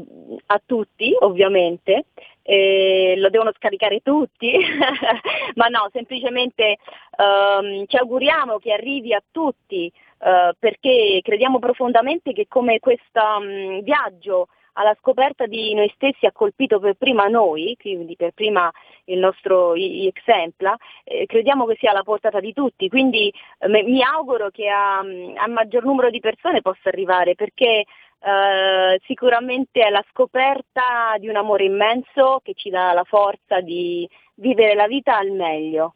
a 0.47 0.61
tutti, 0.65 1.15
ovviamente, 1.21 2.07
eh, 2.43 3.15
lo 3.17 3.31
devono 3.31 3.53
scaricare 3.57 4.01
tutti, 4.01 4.53
ma 5.55 5.67
no, 5.69 5.89
semplicemente 5.93 6.79
ehm, 7.17 7.87
ci 7.87 7.97
auguriamo 7.97 8.59
che 8.59 8.73
arrivi 8.73 9.15
a 9.15 9.23
tutti 9.31 9.87
eh, 10.21 10.53
perché 10.59 11.21
crediamo 11.23 11.59
profondamente 11.59 12.33
che 12.33 12.47
come 12.49 12.81
questo 12.81 13.21
um, 13.39 13.81
viaggio 13.83 14.49
alla 14.79 14.97
scoperta 15.01 15.47
di 15.47 15.75
noi 15.75 15.91
stessi 15.95 16.25
ha 16.27 16.33
colpito 16.33 16.79
per 16.79 16.95
prima 16.95 17.27
noi, 17.27 17.77
quindi 17.79 18.15
per 18.17 18.31
prima 18.33 18.71
il 19.07 19.19
nostro 19.19 19.75
exempla, 19.75 20.77
eh, 21.05 21.27
crediamo 21.27 21.67
che 21.67 21.77
sia 21.79 21.91
alla 21.91 22.05
portata 22.05 22.39
di 22.41 22.53
tutti, 22.53 22.89
quindi 22.89 23.33
eh, 23.59 23.69
mi 23.69 24.03
auguro 24.03 24.51
che 24.51 24.69
a, 24.69 24.99
a 24.99 25.49
maggior 25.49 25.85
numero 25.85 26.11
di 26.11 26.21
persone 26.21 26.63
possa 26.63 26.89
arrivare 26.89 27.35
perché 27.35 27.85
eh, 28.21 29.01
sicuramente 29.05 29.81
è 29.81 29.91
la 29.91 30.05
scoperta 30.11 31.17
di 31.19 31.29
un 31.29 31.37
amore 31.37 31.65
immenso 31.65 32.41
che 32.43 32.55
ci 32.55 32.71
dà 32.71 32.93
la 32.93 33.05
forza 33.05 33.61
di 33.61 34.09
vivere 34.35 34.75
la 34.75 34.87
vita 34.87 35.17
al 35.17 35.31
meglio. 35.31 35.95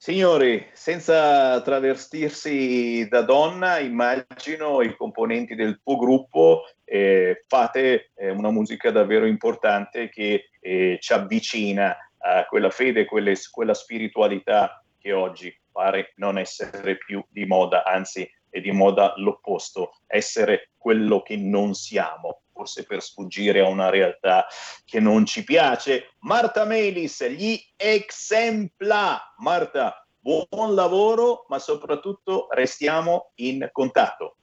Signori, 0.00 0.64
senza 0.74 1.60
travestirsi 1.60 3.08
da 3.08 3.22
donna, 3.22 3.80
immagino 3.80 4.80
i 4.80 4.94
componenti 4.96 5.56
del 5.56 5.80
tuo 5.82 5.96
gruppo 5.96 6.62
eh, 6.84 7.42
fate 7.48 8.12
eh, 8.14 8.30
una 8.30 8.52
musica 8.52 8.92
davvero 8.92 9.26
importante 9.26 10.08
che 10.08 10.50
eh, 10.60 10.98
ci 11.00 11.12
avvicina 11.12 11.96
a 12.18 12.46
quella 12.46 12.70
fede, 12.70 13.06
quelle, 13.06 13.34
quella 13.50 13.74
spiritualità 13.74 14.84
che 15.00 15.12
oggi 15.12 15.52
pare 15.72 16.12
non 16.18 16.38
essere 16.38 16.96
più 16.96 17.20
di 17.28 17.44
moda, 17.44 17.82
anzi 17.82 18.30
è 18.48 18.60
di 18.60 18.70
moda 18.70 19.14
l'opposto, 19.16 19.98
essere 20.06 20.70
quello 20.78 21.22
che 21.22 21.36
non 21.36 21.74
siamo 21.74 22.42
forse 22.58 22.84
per 22.84 23.00
sfuggire 23.00 23.60
a 23.60 23.68
una 23.68 23.88
realtà 23.88 24.46
che 24.84 24.98
non 24.98 25.24
ci 25.24 25.44
piace. 25.44 26.14
Marta 26.22 26.64
Melis, 26.64 27.24
gli 27.28 27.56
exempla. 27.76 29.32
Marta, 29.36 30.04
buon 30.18 30.74
lavoro, 30.74 31.44
ma 31.48 31.60
soprattutto 31.60 32.48
restiamo 32.50 33.30
in 33.36 33.68
contatto. 33.70 34.38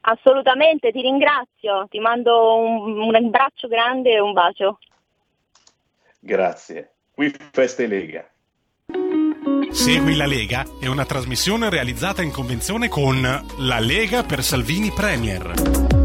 Assolutamente, 0.00 0.90
ti 0.90 1.00
ringrazio, 1.00 1.86
ti 1.88 2.00
mando 2.00 2.56
un, 2.56 2.98
un 2.98 3.14
abbraccio 3.14 3.68
grande 3.68 4.14
e 4.14 4.20
un 4.20 4.32
bacio. 4.32 4.78
Grazie. 6.18 6.94
Qui 7.12 7.32
Feste 7.52 7.86
Lega. 7.86 8.28
Segui 9.70 10.16
la 10.16 10.26
Lega 10.26 10.64
è 10.80 10.86
una 10.86 11.04
trasmissione 11.04 11.70
realizzata 11.70 12.22
in 12.22 12.32
convenzione 12.32 12.88
con 12.88 13.20
La 13.20 13.78
Lega 13.78 14.22
per 14.22 14.42
Salvini 14.42 14.90
Premier. 14.90 15.95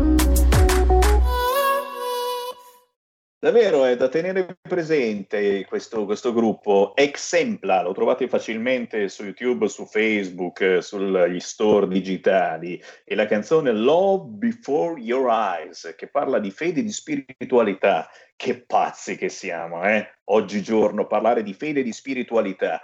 Davvero 3.43 3.85
è 3.85 3.97
da 3.97 4.07
tenere 4.07 4.59
presente 4.61 5.65
questo, 5.65 6.05
questo, 6.05 6.31
gruppo 6.31 6.93
Exempla, 6.95 7.81
lo 7.81 7.91
trovate 7.91 8.27
facilmente 8.27 9.09
su 9.09 9.23
YouTube, 9.23 9.67
su 9.67 9.87
Facebook, 9.87 10.77
sugli 10.83 11.39
store 11.39 11.87
digitali 11.87 12.79
e 13.03 13.15
la 13.15 13.25
canzone 13.25 13.71
Love 13.71 14.25
Before 14.27 15.01
Your 15.01 15.27
Eyes 15.31 15.95
che 15.97 16.05
parla 16.05 16.37
di 16.37 16.51
fede 16.51 16.81
e 16.81 16.83
di 16.83 16.91
spiritualità. 16.91 18.07
Che 18.35 18.63
pazzi 18.63 19.17
che 19.17 19.29
siamo, 19.29 19.83
eh? 19.85 20.07
Oggigiorno 20.25 21.07
parlare 21.07 21.41
di 21.41 21.55
fede 21.55 21.79
e 21.79 21.83
di 21.83 21.93
spiritualità. 21.93 22.79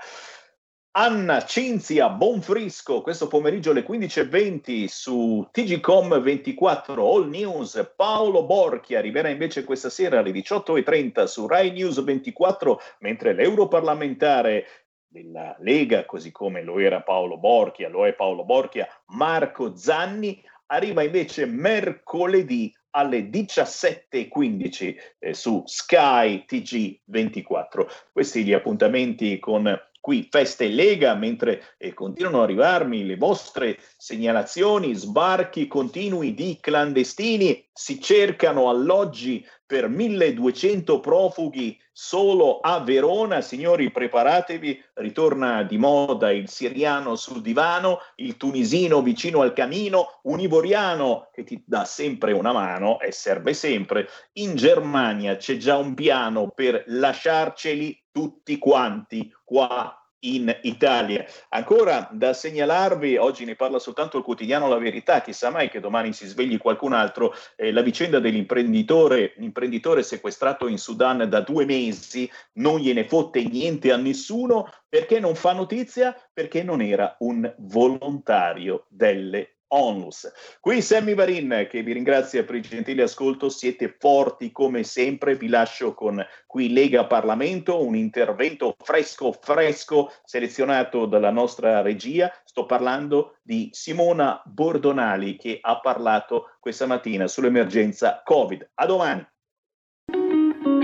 Anna 0.92 1.46
Cinzia 1.46 2.10
Bonfrisco, 2.10 3.02
questo 3.02 3.28
pomeriggio 3.28 3.70
alle 3.70 3.86
15.20 3.86 4.86
su 4.88 5.48
TGCOM 5.52 6.20
24 6.20 7.14
All 7.14 7.30
News. 7.30 7.94
Paolo 7.96 8.44
Borchi 8.46 8.96
arriverà 8.96 9.30
invece 9.30 9.64
questa 9.64 9.92
sera 9.92 10.20
alle 10.20 10.32
18.30 10.32 11.26
su 11.26 11.46
Rai 11.46 11.70
News 11.70 12.04
24, 12.04 12.82
mentre 13.02 13.34
l'europarlamentare 13.34 14.66
della 15.08 15.56
Lega, 15.60 16.06
così 16.06 16.32
come 16.32 16.64
lo 16.64 16.80
era 16.80 17.02
Paolo 17.02 17.38
Borchia, 17.38 17.90
lo 17.90 18.08
è 18.08 18.14
Paolo 18.14 18.44
Borchia, 18.44 18.88
Marco 19.08 19.76
Zanni, 19.76 20.44
arriva 20.66 21.04
invece 21.04 21.46
mercoledì 21.46 22.74
alle 22.98 23.30
17.15 23.30 24.96
eh, 25.20 25.34
su 25.34 25.62
Sky 25.66 26.46
TG24. 26.50 27.88
Questi 28.12 28.44
gli 28.44 28.54
appuntamenti 28.54 29.38
con 29.38 29.80
qui 30.08 30.26
Feste 30.32 30.70
Lega, 30.70 31.16
mentre 31.16 31.76
eh, 31.78 31.94
continuano 31.94 32.38
ad 32.38 32.44
arrivarmi 32.44 33.06
le 33.06 33.18
vostre 33.18 33.78
segnalazioni, 33.98 34.94
sbarchi 34.94 35.68
continui 35.68 36.34
di 36.34 36.60
clandestini, 36.62 37.68
si 37.74 38.00
cercano 38.00 38.70
alloggi 38.70 39.46
per 39.66 39.90
1200 39.90 41.02
profughi 41.02 41.78
solo 41.92 42.62
a 42.62 42.80
Verona. 42.80 43.42
Signori, 43.42 43.92
preparatevi, 43.92 44.82
ritorna 44.94 45.64
di 45.64 45.78
moda 45.78 46.32
il 46.32 46.48
siriano 46.48 47.18
sul 47.18 47.42
divano, 47.42 48.00
il 48.16 48.38
tunisino 48.38 49.02
vicino 49.02 49.42
al 49.42 49.52
camino, 49.52 50.20
un 50.24 50.40
ivoriano 50.40 51.28
che 51.34 51.44
ti 51.44 51.62
dà 51.66 51.84
sempre 51.84 52.32
una 52.32 52.54
mano 52.54 53.02
e 53.02 53.12
serve 53.12 53.54
sempre. 53.54 54.08
In 54.34 54.56
Germania 54.56 55.36
c'è 55.36 55.58
già 55.58 55.76
un 55.76 55.96
piano 55.96 56.50
per 56.56 56.86
lasciarceli 56.88 58.06
tutti 58.10 58.58
quanti 58.58 59.32
qua 59.44 59.97
in 60.22 60.56
Italia. 60.64 61.26
Ancora 61.50 62.10
da 62.12 62.34
segnalarvi, 62.34 63.18
oggi 63.18 63.46
ne 63.46 63.56
parla 63.56 63.80
soltanto 63.80 64.18
il 64.18 64.24
quotidiano 64.24 64.68
La 64.68 64.78
Verità, 64.78 65.22
chissà 65.22 65.50
mai 65.50 65.70
che 65.70 65.80
domani 65.80 66.14
si 66.14 66.26
svegli 66.26 66.58
qualcun 66.58 66.94
altro, 66.94 67.34
eh, 67.56 67.72
la 67.72 67.82
vicenda 67.82 68.20
dell'imprenditore 68.20 69.34
imprenditore 69.38 70.04
sequestrato 70.04 70.68
in 70.68 70.78
Sudan 70.78 71.28
da 71.30 71.42
due 71.42 71.66
mesi, 71.66 72.30
non 72.54 72.80
gliene 72.80 73.08
fotte 73.08 73.44
niente 73.44 73.92
a 73.92 73.98
nessuno, 73.98 74.72
perché 74.88 75.20
non 75.20 75.36
fa 75.36 75.54
notizia? 75.54 76.16
Perché 76.34 76.64
non 76.64 76.82
era 76.82 77.16
un 77.20 77.54
volontario 77.58 78.86
delle 78.90 79.57
onlus. 79.70 80.32
Qui 80.60 80.82
Sammy 80.82 81.14
Varin 81.14 81.68
che 81.70 81.82
vi 81.84 81.94
ringrazia 81.94 82.44
per 82.44 82.56
il 82.56 82.62
gentile 82.62 83.04
ascolto, 83.04 83.50
siete 83.50 83.96
forti 84.00 84.52
come 84.52 84.84
sempre, 84.84 85.36
vi 85.36 85.48
lascio 85.48 85.94
con 85.94 86.24
qui 86.46 86.72
Lega 86.72 87.06
Parlamento, 87.06 87.84
un 87.84 87.96
intervento 87.96 88.76
fresco 88.84 89.32
fresco 89.32 90.12
selezionato 90.24 91.06
dalla 91.06 91.32
nostra 91.32 91.82
regia, 91.82 92.32
sto 92.44 92.66
parlando 92.66 93.38
di 93.42 93.70
Simona 93.72 94.42
Bordonali 94.46 95.38
che 95.38 95.60
ha 95.62 95.80
parlato 95.80 96.56
questa 96.60 96.86
mattina 96.86 97.28
sull'emergenza 97.28 98.22
Covid. 98.24 98.72
A 98.76 98.86
domani. 98.86 99.28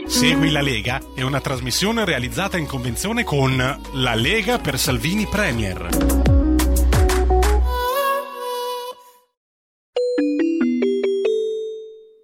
Segui 0.05 0.51
la 0.51 0.61
Lega 0.61 0.99
è 1.15 1.21
una 1.21 1.39
trasmissione 1.39 2.05
realizzata 2.05 2.57
in 2.57 2.67
convenzione 2.67 3.23
con 3.23 3.55
La 3.93 4.15
Lega 4.15 4.59
per 4.59 4.77
Salvini 4.77 5.25
Premier. 5.25 6.22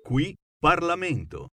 Qui 0.10 0.36
Parlamento. 0.60 1.50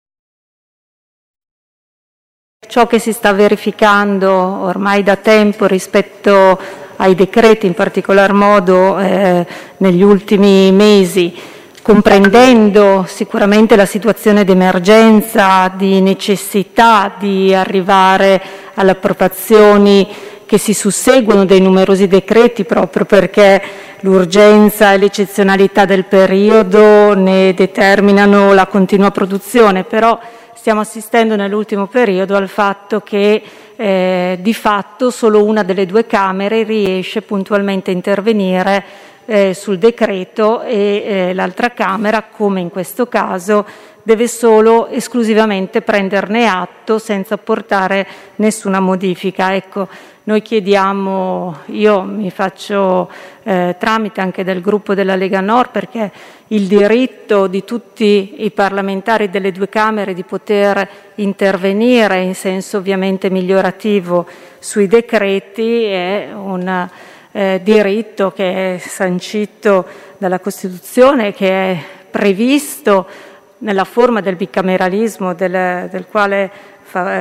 Ciò 2.66 2.88
che 2.88 3.00
si 3.00 3.12
sta 3.12 3.34
verificando 3.34 4.32
ormai 4.32 5.04
da 5.04 5.18
tempo 5.18 5.66
rispetto 5.66 6.58
ai 6.96 7.16
decreti, 7.16 7.66
in 7.66 7.74
particolar 7.74 8.32
modo 8.32 8.98
eh, 8.98 9.46
negli 9.80 10.02
ultimi 10.02 10.72
mesi, 10.72 11.38
comprendendo 11.82 13.04
sicuramente 13.10 13.76
la 13.76 13.86
situazione 13.86 14.46
d'emergenza, 14.46 15.68
di 15.68 16.00
necessità 16.00 17.14
di 17.20 17.54
arrivare 17.54 18.42
alle 18.76 18.92
approvazioni 18.92 20.08
che 20.46 20.58
si 20.58 20.74
susseguono 20.74 21.44
dei 21.44 21.60
numerosi 21.60 22.08
decreti 22.08 22.64
proprio 22.64 23.04
perché 23.04 23.62
l'urgenza 24.02 24.94
e 24.94 24.98
l'eccezionalità 24.98 25.86
del 25.86 26.06
periodo 26.06 27.14
ne 27.14 27.54
determinano 27.54 28.54
la 28.54 28.68
continua 28.68 29.12
produzione, 29.12 29.84
però 29.84 30.20
stiamo 30.54 30.82
assistendo 30.82 31.36
nell'ultimo 31.36 31.88
periodo 31.88 32.36
al 32.36 32.48
fatto 32.48 33.02
che 33.02 33.42
eh, 33.76 34.38
di 34.42 34.54
fatto 34.54 35.10
solo 35.10 35.44
una 35.44 35.64
delle 35.64 35.86
due 35.86 36.06
Camere 36.06 36.64
riesce 36.64 37.22
puntualmente 37.22 37.92
a 37.92 37.94
intervenire 37.94 38.84
eh, 39.26 39.54
sul 39.54 39.78
decreto 39.78 40.62
e 40.62 41.04
eh, 41.06 41.34
l'altra 41.34 41.72
Camera, 41.72 42.24
come 42.24 42.62
in 42.62 42.70
questo 42.70 43.08
caso, 43.08 43.66
deve 44.06 44.28
solo 44.28 44.88
esclusivamente 44.88 45.82
prenderne 45.82 46.46
atto 46.46 47.00
senza 47.00 47.34
apportare 47.34 48.06
nessuna 48.36 48.80
modifica. 48.80 49.56
Ecco, 49.56 49.88
noi 50.26 50.44
chiediamo, 50.44 51.62
io 51.68 52.04
mi 52.04 52.30
faccio 52.30 53.10
eh, 53.42 53.76
tramite 53.80 54.22
anche 54.22 54.44
del 54.44 54.62
gruppo 54.62 54.94
della 54.94 55.16
Lega 55.16 55.42
Nord 55.42 55.72
perché 55.72 56.12
il 56.50 56.68
diritto 56.68 57.48
di 57.48 57.64
tutti 57.64 58.44
i 58.44 58.52
parlamentari 58.52 59.32
delle 59.32 59.52
due 59.52 59.70
Camere 59.70 60.14
di 60.14 60.24
poter 60.24 60.88
intervenire 61.16 62.22
in 62.22 62.36
senso 62.36 62.78
ovviamente 62.78 63.32
migliorativo 63.32 64.28
sui 64.60 64.86
decreti 64.86 65.84
è 65.86 66.30
un 66.32 66.90
eh, 67.32 67.60
diritto 67.64 68.32
che 68.32 68.76
è 68.76 68.78
sancito 68.78 69.84
dalla 70.20 70.40
Costituzione, 70.40 71.34
che 71.34 71.50
è 71.50 71.84
previsto 72.12 73.34
nella 73.60 73.86
forma 73.86 74.22
del 74.22 74.36
bicameralismo 74.36 75.34
del, 75.34 75.88
del 75.90 76.06
quale 76.10 76.52
fa, 76.84 77.14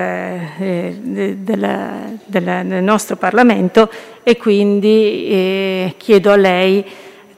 eh, 0.58 0.98
del, 1.00 1.36
del, 1.36 2.16
del, 2.24 2.82
nostro 2.82 3.16
Parlamento 3.16 3.90
e 4.22 4.36
quindi 4.36 5.28
eh, 5.28 5.94
chiedo 5.96 6.32
a 6.32 6.36
lei 6.36 6.84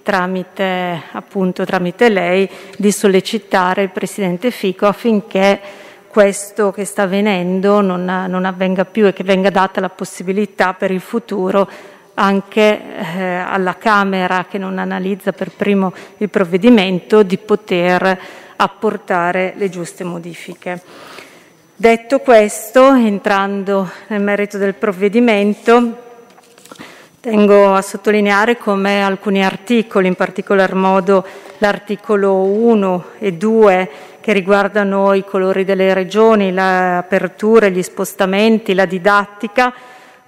tramite, 0.03 1.03
appunto, 1.13 1.65
tramite 1.65 2.09
lei 2.09 2.49
di 2.77 2.93
sollecitare 2.93 3.83
il 3.83 3.91
Presidente 3.91 4.51
Fico 4.51 4.87
affinché 4.87 5.61
questo 6.09 6.71
che 6.73 6.85
sta 6.85 7.03
avvenendo 7.03 7.81
non, 7.81 8.05
non 8.05 8.45
avvenga 8.45 8.85
più 8.85 9.07
e 9.07 9.13
che 9.13 9.25
venga 9.25 9.51
data 9.51 9.81
la 9.81 9.89
possibilità 9.91 10.75
per 10.75 10.91
il 10.91 11.01
futuro 11.01 11.69
anche 12.15 12.81
eh, 13.17 13.23
alla 13.37 13.77
Camera 13.77 14.47
che 14.49 14.59
non 14.59 14.79
analizza 14.79 15.33
per 15.33 15.51
primo 15.51 15.93
il 16.19 16.31
provvedimento 16.31 17.23
di 17.23 17.37
poter 17.37 18.19
apportare 18.57 19.55
le 19.57 19.69
giuste 19.69 20.05
modifiche. 20.05 20.81
Detto 21.75 22.21
questo, 22.21 22.95
entrando 22.95 23.91
nel 24.09 24.23
merito 24.23 24.57
del 24.57 24.75
provvedimento, 24.75 26.05
tengo 27.21 27.75
a 27.75 27.83
sottolineare 27.83 28.57
come 28.57 29.03
alcuni 29.03 29.45
articoli, 29.45 30.07
in 30.07 30.15
particolar 30.15 30.75
modo 30.75 31.27
l'articolo 31.59 32.45
1 32.45 33.05
e 33.19 33.33
2, 33.33 33.91
che 34.21 34.33
riguardano 34.33 35.13
i 35.13 35.25
colori 35.25 35.65
delle 35.65 35.93
regioni, 35.93 36.53
l'apertura, 36.53 37.69
gli 37.69 37.83
spostamenti, 37.83 38.75
la 38.75 38.87
didattica, 38.87 39.73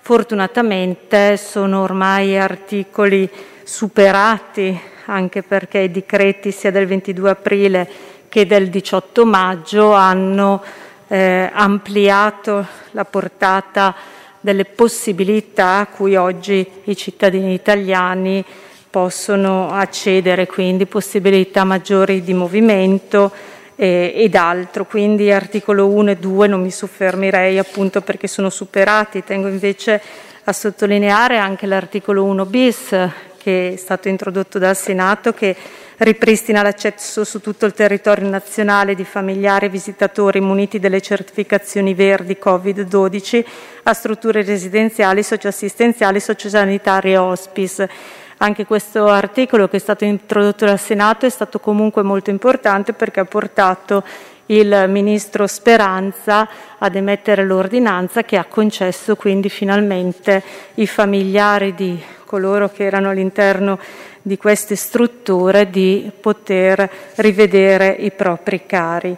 fortunatamente 0.00 1.36
sono 1.36 1.82
ormai 1.82 2.38
articoli 2.38 3.28
superati, 3.62 4.78
anche 5.06 5.42
perché 5.42 5.78
i 5.78 5.90
decreti 5.90 6.50
sia 6.50 6.70
del 6.70 6.86
22 6.86 7.30
aprile 7.30 7.88
che 8.28 8.46
del 8.46 8.68
18 8.68 9.24
maggio 9.24 9.92
hanno 9.92 10.62
eh, 11.08 11.50
ampliato 11.52 12.66
la 12.92 13.04
portata 13.04 13.94
delle 14.40 14.64
possibilità 14.64 15.78
a 15.78 15.86
cui 15.86 16.16
oggi 16.16 16.66
i 16.84 16.96
cittadini 16.96 17.54
italiani 17.54 18.44
possono 18.90 19.70
accedere, 19.70 20.46
quindi 20.46 20.86
possibilità 20.86 21.64
maggiori 21.64 22.22
di 22.22 22.34
movimento 22.34 23.32
eh, 23.76 24.12
ed 24.14 24.34
altro. 24.34 24.84
Quindi 24.84 25.30
articolo 25.30 25.86
1 25.88 26.10
e 26.10 26.16
2 26.16 26.46
non 26.46 26.62
mi 26.62 26.70
soffermerei 26.70 27.58
appunto 27.58 28.00
perché 28.00 28.26
sono 28.26 28.50
superati, 28.50 29.24
tengo 29.24 29.48
invece 29.48 30.00
a 30.44 30.52
sottolineare 30.52 31.36
anche 31.36 31.66
l'articolo 31.66 32.24
1 32.24 32.46
bis 32.46 32.96
che 33.36 33.72
è 33.74 33.76
stato 33.76 34.08
introdotto 34.08 34.58
dal 34.58 34.76
Senato 34.76 35.32
che 35.32 35.54
ripristina 35.98 36.62
l'accesso 36.62 37.24
su 37.24 37.40
tutto 37.40 37.66
il 37.66 37.72
territorio 37.72 38.28
nazionale 38.28 38.94
di 38.94 39.04
familiari 39.04 39.66
e 39.66 39.70
visitatori 39.70 40.40
muniti 40.40 40.78
delle 40.78 41.00
certificazioni 41.00 41.94
verdi 41.94 42.38
Covid-12 42.42 43.44
a 43.84 43.92
strutture 43.92 44.42
residenziali, 44.42 45.22
socioassistenziali, 45.22 46.20
sociosanitarie 46.20 47.12
e 47.12 47.18
hospice. 47.18 47.90
Anche 48.38 48.66
questo 48.66 49.06
articolo 49.06 49.66
che 49.66 49.78
è 49.78 49.80
stato 49.80 50.04
introdotto 50.04 50.64
dal 50.64 50.78
Senato 50.78 51.26
è 51.26 51.30
stato 51.30 51.58
comunque 51.58 52.02
molto 52.02 52.30
importante 52.30 52.92
perché 52.92 53.20
ha 53.20 53.24
portato 53.24 54.04
il 54.46 54.86
ministro 54.88 55.46
Speranza 55.46 56.48
ad 56.78 56.94
emettere 56.94 57.44
l'ordinanza 57.44 58.22
che 58.22 58.36
ha 58.36 58.44
concesso 58.44 59.16
quindi 59.16 59.48
finalmente 59.48 60.42
i 60.74 60.86
familiari 60.86 61.74
di 61.74 62.00
coloro 62.24 62.68
che 62.68 62.84
erano 62.84 63.10
all'interno 63.10 63.78
di 64.28 64.36
queste 64.36 64.76
strutture 64.76 65.68
di 65.68 66.08
poter 66.20 66.88
rivedere 67.16 67.88
i 67.98 68.12
propri 68.12 68.64
cari. 68.66 69.16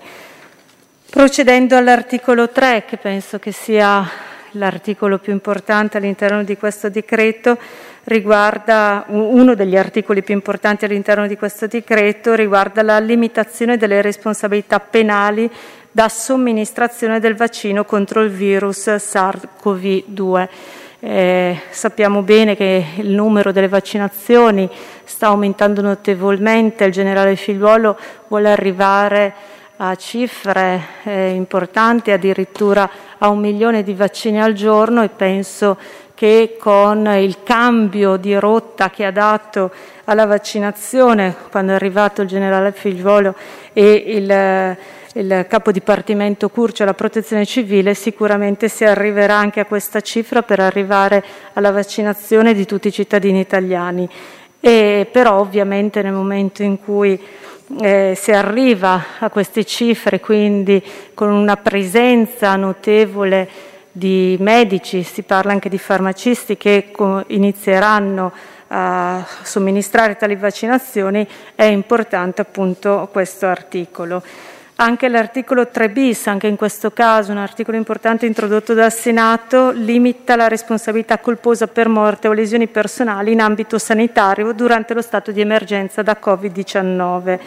Procedendo 1.10 1.76
all'articolo 1.76 2.48
3, 2.48 2.84
che 2.86 2.96
penso 2.96 3.38
che 3.38 3.52
sia 3.52 4.08
l'articolo 4.52 5.18
più 5.18 5.32
importante 5.32 5.98
all'interno 5.98 6.42
di 6.42 6.56
questo 6.56 6.88
decreto, 6.88 7.58
riguarda 8.04 9.04
uno 9.08 9.54
degli 9.54 9.76
articoli 9.76 10.22
più 10.22 10.34
importanti 10.34 10.84
all'interno 10.84 11.26
di 11.26 11.36
questo 11.36 11.66
decreto 11.66 12.34
riguarda 12.34 12.82
la 12.82 12.98
limitazione 12.98 13.76
delle 13.76 14.00
responsabilità 14.00 14.80
penali 14.80 15.50
da 15.90 16.08
somministrazione 16.08 17.20
del 17.20 17.34
vaccino 17.34 17.84
contro 17.84 18.22
il 18.22 18.30
virus 18.30 18.88
SARS-CoV-2. 18.88 20.48
Eh, 21.02 21.58
sappiamo 21.70 22.20
bene 22.20 22.54
che 22.54 22.84
il 22.96 23.08
numero 23.08 23.52
delle 23.52 23.68
vaccinazioni 23.68 24.68
sta 25.02 25.28
aumentando 25.28 25.80
notevolmente, 25.80 26.84
il 26.84 26.92
generale 26.92 27.36
Figliuolo 27.36 27.96
vuole 28.28 28.50
arrivare 28.50 29.32
a 29.78 29.94
cifre 29.94 30.78
eh, 31.04 31.30
importanti, 31.30 32.10
addirittura 32.10 32.90
a 33.16 33.30
un 33.30 33.38
milione 33.38 33.82
di 33.82 33.94
vaccini 33.94 34.42
al 34.42 34.52
giorno 34.52 35.02
e 35.02 35.08
penso 35.08 35.78
che 36.14 36.58
con 36.60 37.06
il 37.06 37.42
cambio 37.44 38.16
di 38.16 38.34
rotta 38.34 38.90
che 38.90 39.06
ha 39.06 39.10
dato 39.10 39.70
alla 40.04 40.26
vaccinazione 40.26 41.34
quando 41.50 41.72
è 41.72 41.76
arrivato 41.76 42.20
il 42.20 42.28
generale 42.28 42.72
Figliuolo 42.72 43.34
e 43.72 43.90
il 43.90 44.76
il 45.14 45.46
capo 45.48 45.72
dipartimento 45.72 46.48
Curcio 46.48 46.84
alla 46.84 46.94
protezione 46.94 47.44
civile, 47.44 47.94
sicuramente 47.94 48.68
si 48.68 48.84
arriverà 48.84 49.34
anche 49.34 49.58
a 49.58 49.64
questa 49.64 50.00
cifra 50.00 50.42
per 50.42 50.60
arrivare 50.60 51.24
alla 51.54 51.72
vaccinazione 51.72 52.54
di 52.54 52.64
tutti 52.64 52.88
i 52.88 52.92
cittadini 52.92 53.40
italiani. 53.40 54.08
E 54.60 55.08
però 55.10 55.40
ovviamente 55.40 56.02
nel 56.02 56.12
momento 56.12 56.62
in 56.62 56.78
cui 56.78 57.20
eh, 57.80 58.14
si 58.16 58.30
arriva 58.30 59.04
a 59.18 59.30
queste 59.30 59.64
cifre, 59.64 60.20
quindi 60.20 60.82
con 61.14 61.32
una 61.32 61.56
presenza 61.56 62.54
notevole 62.56 63.48
di 63.90 64.36
medici, 64.38 65.02
si 65.02 65.22
parla 65.22 65.50
anche 65.50 65.68
di 65.68 65.78
farmacisti 65.78 66.56
che 66.56 66.92
inizieranno 67.28 68.32
a 68.68 69.26
somministrare 69.42 70.16
tali 70.16 70.36
vaccinazioni, 70.36 71.26
è 71.56 71.64
importante 71.64 72.40
appunto 72.40 73.08
questo 73.10 73.46
articolo. 73.46 74.22
Anche 74.82 75.08
l'articolo 75.08 75.68
3 75.68 75.90
bis, 75.90 76.26
anche 76.26 76.46
in 76.46 76.56
questo 76.56 76.90
caso 76.90 77.32
un 77.32 77.36
articolo 77.36 77.76
importante 77.76 78.24
introdotto 78.24 78.72
dal 78.72 78.90
Senato, 78.90 79.72
limita 79.72 80.36
la 80.36 80.48
responsabilità 80.48 81.18
colposa 81.18 81.66
per 81.66 81.88
morte 81.88 82.28
o 82.28 82.32
lesioni 82.32 82.66
personali 82.66 83.32
in 83.32 83.42
ambito 83.42 83.78
sanitario 83.78 84.54
durante 84.54 84.94
lo 84.94 85.02
stato 85.02 85.32
di 85.32 85.42
emergenza 85.42 86.00
da 86.00 86.16
Covid-19. 86.18 87.38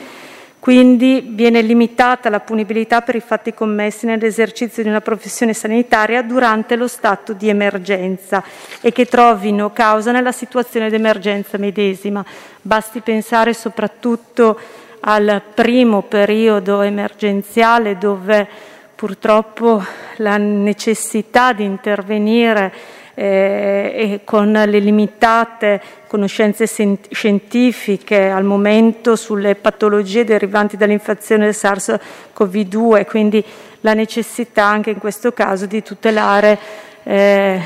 Quindi 0.60 1.32
viene 1.32 1.64
limitata 1.64 2.30
la 2.30 2.40
punibilità 2.40 3.02
per 3.02 3.16
i 3.16 3.20
fatti 3.20 3.52
commessi 3.52 4.06
nell'esercizio 4.06 4.84
di 4.84 4.90
una 4.90 5.02
professione 5.02 5.56
sanitaria 5.56 6.22
durante 6.22 6.76
lo 6.76 6.88
stato 6.88 7.34
di 7.34 7.50
emergenza 7.50 8.44
e 8.80 8.92
che 8.92 9.08
trovino 9.08 9.74
causa 9.74 10.12
nella 10.12 10.32
situazione 10.32 10.92
di 10.92 10.96
emergenza 10.96 11.58
medesima. 11.58 12.24
Basti 12.62 13.00
pensare 13.00 13.56
soprattutto 13.56 14.60
al 15.06 15.42
primo 15.54 16.02
periodo 16.02 16.82
emergenziale 16.82 17.98
dove 17.98 18.48
purtroppo 18.96 19.84
la 20.18 20.38
necessità 20.38 21.52
di 21.52 21.66
intervenire 21.66 22.72
eh, 23.16 24.22
con 24.24 24.52
le 24.52 24.80
limitate 24.80 25.82
conoscenze 26.08 26.66
scientifiche 27.10 28.30
al 28.30 28.44
momento 28.44 29.16
sulle 29.16 29.56
patologie 29.56 30.24
derivanti 30.24 30.78
dall'infezione 30.78 31.46
del 31.46 31.54
SARS-CoV-2, 31.54 33.06
quindi 33.06 33.44
la 33.82 33.94
necessità 33.94 34.66
anche 34.66 34.92
in 34.92 35.00
questo 35.00 35.34
caso 35.34 35.66
di 35.66 35.84
tutelare 35.84 36.58
eh, 37.04 37.62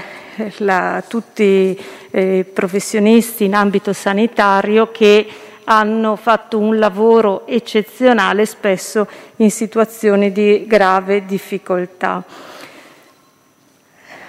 la, 0.57 1.03
tutti 1.07 1.79
eh, 2.09 2.37
i 2.39 2.43
professionisti 2.43 3.45
in 3.45 3.53
ambito 3.53 3.93
sanitario 3.93 4.89
che 4.91 5.27
hanno 5.69 6.15
fatto 6.15 6.57
un 6.59 6.77
lavoro 6.77 7.45
eccezionale, 7.45 8.45
spesso 8.45 9.07
in 9.37 9.51
situazioni 9.51 10.31
di 10.31 10.65
grave 10.65 11.25
difficoltà. 11.25 12.23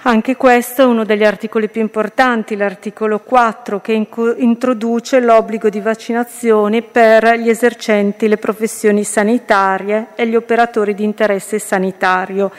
Anche 0.01 0.37
questo 0.37 0.81
è 0.81 0.85
uno 0.85 1.03
degli 1.03 1.25
articoli 1.25 1.69
più 1.69 1.81
importanti, 1.81 2.55
l'articolo 2.55 3.19
4, 3.19 3.81
che 3.81 4.07
introduce 4.37 5.19
l'obbligo 5.19 5.69
di 5.69 5.81
vaccinazione 5.81 6.81
per 6.81 7.35
gli 7.35 7.49
esercenti 7.49 8.27
le 8.27 8.37
professioni 8.37 9.03
sanitarie 9.03 10.07
e 10.15 10.25
gli 10.27 10.35
operatori 10.35 10.93
di 10.93 11.03
interesse 11.03 11.59
sanitario 11.59 12.49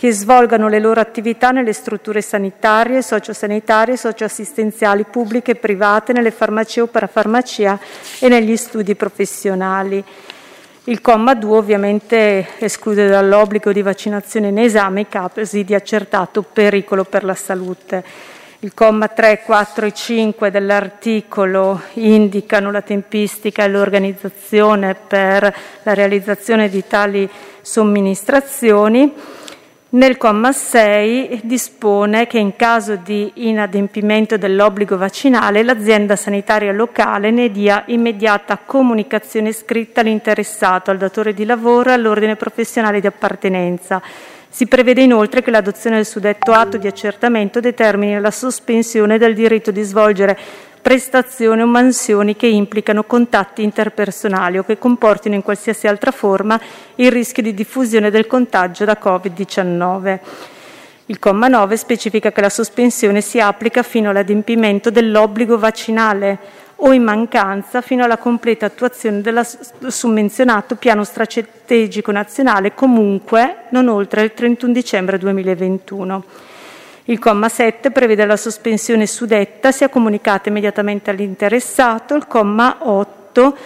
che 0.00 0.12
svolgano 0.12 0.68
le 0.68 0.78
loro 0.78 0.98
attività 0.98 1.50
nelle 1.50 1.74
strutture 1.74 2.22
sanitarie, 2.22 3.02
sociosanitarie, 3.02 3.98
socioassistenziali 3.98 5.04
pubbliche 5.04 5.50
e 5.50 5.56
private, 5.56 6.14
nelle 6.14 6.30
farmacie 6.30 6.80
o 6.80 6.86
parafarmacia 6.86 7.78
e 8.18 8.28
negli 8.28 8.56
studi 8.56 8.94
professionali. 8.94 10.02
Il 10.84 11.02
comma 11.02 11.34
2 11.34 11.54
ovviamente 11.54 12.46
esclude 12.60 13.08
dall'obbligo 13.08 13.74
di 13.74 13.82
vaccinazione 13.82 14.48
in 14.48 14.58
esame 14.60 15.02
i 15.02 15.06
casi 15.06 15.64
di 15.64 15.74
accertato 15.74 16.40
pericolo 16.50 17.04
per 17.04 17.22
la 17.22 17.34
salute. 17.34 18.02
Il 18.60 18.72
comma 18.72 19.08
3, 19.08 19.42
4 19.44 19.84
e 19.84 19.92
5 19.92 20.50
dell'articolo 20.50 21.78
indicano 21.92 22.70
la 22.70 22.80
tempistica 22.80 23.64
e 23.64 23.68
l'organizzazione 23.68 24.94
per 24.94 25.54
la 25.82 25.92
realizzazione 25.92 26.70
di 26.70 26.86
tali 26.86 27.28
somministrazioni. 27.60 29.38
Nel 29.92 30.18
comma 30.18 30.52
6 30.52 31.40
dispone 31.42 32.28
che 32.28 32.38
in 32.38 32.54
caso 32.54 32.94
di 32.94 33.28
inadempimento 33.34 34.36
dell'obbligo 34.36 34.96
vaccinale 34.96 35.64
l'azienda 35.64 36.14
sanitaria 36.14 36.72
locale 36.72 37.32
ne 37.32 37.50
dia 37.50 37.82
immediata 37.86 38.56
comunicazione 38.64 39.50
scritta 39.50 40.02
all'interessato, 40.02 40.92
al 40.92 40.98
datore 40.98 41.34
di 41.34 41.44
lavoro 41.44 41.90
e 41.90 41.94
all'ordine 41.94 42.36
professionale 42.36 43.00
di 43.00 43.08
appartenenza. 43.08 44.00
Si 44.48 44.68
prevede 44.68 45.02
inoltre 45.02 45.42
che 45.42 45.50
l'adozione 45.50 45.96
del 45.96 46.06
suddetto 46.06 46.52
atto 46.52 46.76
di 46.76 46.86
accertamento 46.86 47.58
determini 47.58 48.20
la 48.20 48.30
sospensione 48.30 49.18
del 49.18 49.34
diritto 49.34 49.72
di 49.72 49.82
svolgere 49.82 50.38
prestazioni 50.80 51.62
o 51.62 51.66
mansioni 51.66 52.36
che 52.36 52.46
implicano 52.46 53.04
contatti 53.04 53.62
interpersonali 53.62 54.58
o 54.58 54.64
che 54.64 54.78
comportino 54.78 55.34
in 55.34 55.42
qualsiasi 55.42 55.86
altra 55.86 56.10
forma 56.10 56.60
il 56.96 57.10
rischio 57.10 57.42
di 57.42 57.54
diffusione 57.54 58.10
del 58.10 58.26
contagio 58.26 58.84
da 58.84 58.98
Covid-19. 59.02 60.18
Il 61.06 61.18
comma 61.18 61.48
9 61.48 61.76
specifica 61.76 62.30
che 62.30 62.40
la 62.40 62.48
sospensione 62.48 63.20
si 63.20 63.40
applica 63.40 63.82
fino 63.82 64.10
all'adempimento 64.10 64.90
dell'obbligo 64.90 65.58
vaccinale 65.58 66.38
o 66.82 66.92
in 66.92 67.02
mancanza 67.02 67.80
fino 67.80 68.04
alla 68.04 68.16
completa 68.16 68.66
attuazione 68.66 69.20
del 69.20 69.46
summenzionato 69.88 70.76
piano 70.76 71.04
strategico 71.04 72.10
nazionale, 72.12 72.74
comunque 72.74 73.64
non 73.70 73.88
oltre 73.88 74.22
il 74.22 74.32
31 74.32 74.72
dicembre 74.72 75.18
2021. 75.18 76.24
Il 77.10 77.18
comma 77.18 77.48
7 77.48 77.90
prevede 77.90 78.24
la 78.24 78.36
sospensione 78.36 79.04
suddetta 79.04 79.72
sia 79.72 79.88
comunicata 79.88 80.48
immediatamente 80.48 81.10
all'interessato. 81.10 82.14
Il 82.14 82.28
comma 82.28 82.76
8 82.82 83.56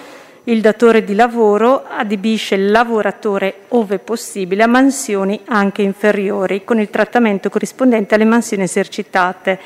il 0.45 0.63
datore 0.63 1.05
di 1.05 1.15
lavoro 1.15 1.85
adibisce 1.87 2.55
il 2.55 2.71
lavoratore, 2.71 3.65
ove 3.69 3.99
possibile, 3.99 4.63
a 4.63 4.67
mansioni 4.67 5.39
anche 5.45 5.83
inferiori, 5.83 6.65
con 6.65 6.81
il 6.81 6.89
trattamento 6.89 7.51
corrispondente 7.51 8.15
alle 8.15 8.25
mansioni 8.25 8.63
esercitate. 8.63 9.59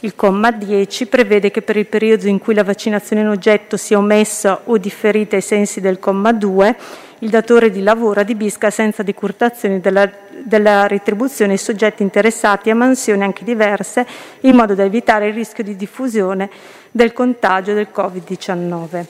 Il 0.00 0.14
comma 0.14 0.50
10 0.50 1.06
prevede 1.06 1.50
che 1.50 1.60
per 1.60 1.76
il 1.76 1.86
periodo 1.86 2.28
in 2.28 2.38
cui 2.38 2.54
la 2.54 2.64
vaccinazione 2.64 3.20
in 3.20 3.28
oggetto 3.28 3.76
sia 3.76 3.98
omessa 3.98 4.62
o 4.64 4.78
differita 4.78 5.36
ai 5.36 5.42
sensi 5.42 5.82
del 5.82 5.98
comma 5.98 6.32
2, 6.32 6.76
il 7.20 7.30
datore 7.30 7.70
di 7.70 7.82
lavoro 7.82 8.20
adibisca 8.20 8.70
senza 8.70 9.02
decurtazione 9.02 9.80
della, 9.80 10.10
della 10.42 10.86
retribuzione 10.86 11.54
i 11.54 11.58
soggetti 11.58 12.02
interessati 12.02 12.70
a 12.70 12.74
mansioni 12.74 13.22
anche 13.22 13.44
diverse, 13.44 14.06
in 14.40 14.54
modo 14.54 14.74
da 14.74 14.84
evitare 14.84 15.28
il 15.28 15.34
rischio 15.34 15.64
di 15.64 15.76
diffusione 15.76 16.50
del 16.90 17.12
contagio 17.12 17.72
del 17.72 17.88
Covid-19. 17.94 19.04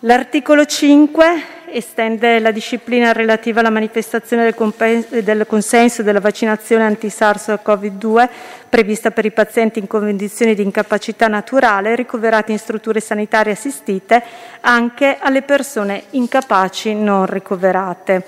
L'articolo 0.00 0.64
5 0.64 1.42
estende 1.72 2.38
la 2.38 2.50
disciplina 2.50 3.12
relativa 3.12 3.60
alla 3.60 3.70
manifestazione 3.70 4.44
del, 4.44 4.54
compen- 4.54 5.06
del 5.08 5.46
consenso 5.46 6.02
della 6.02 6.20
vaccinazione 6.20 6.84
anti-SARS-CoV-2 6.84 8.28
prevista 8.68 9.10
per 9.10 9.24
i 9.24 9.32
pazienti 9.32 9.78
in 9.78 9.86
condizioni 9.86 10.54
di 10.54 10.62
incapacità 10.62 11.28
naturale 11.28 11.94
ricoverati 11.94 12.52
in 12.52 12.58
strutture 12.58 13.00
sanitarie 13.00 13.52
assistite 13.52 14.22
anche 14.60 15.18
alle 15.20 15.42
persone 15.42 16.04
incapaci 16.10 16.94
non 16.94 17.26
ricoverate. 17.26 18.24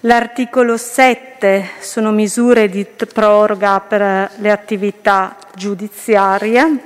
L'articolo 0.00 0.76
7 0.76 1.68
sono 1.80 2.10
misure 2.10 2.68
di 2.68 2.86
proroga 3.12 3.80
per 3.80 4.30
le 4.36 4.50
attività 4.50 5.36
giudiziarie, 5.54 6.78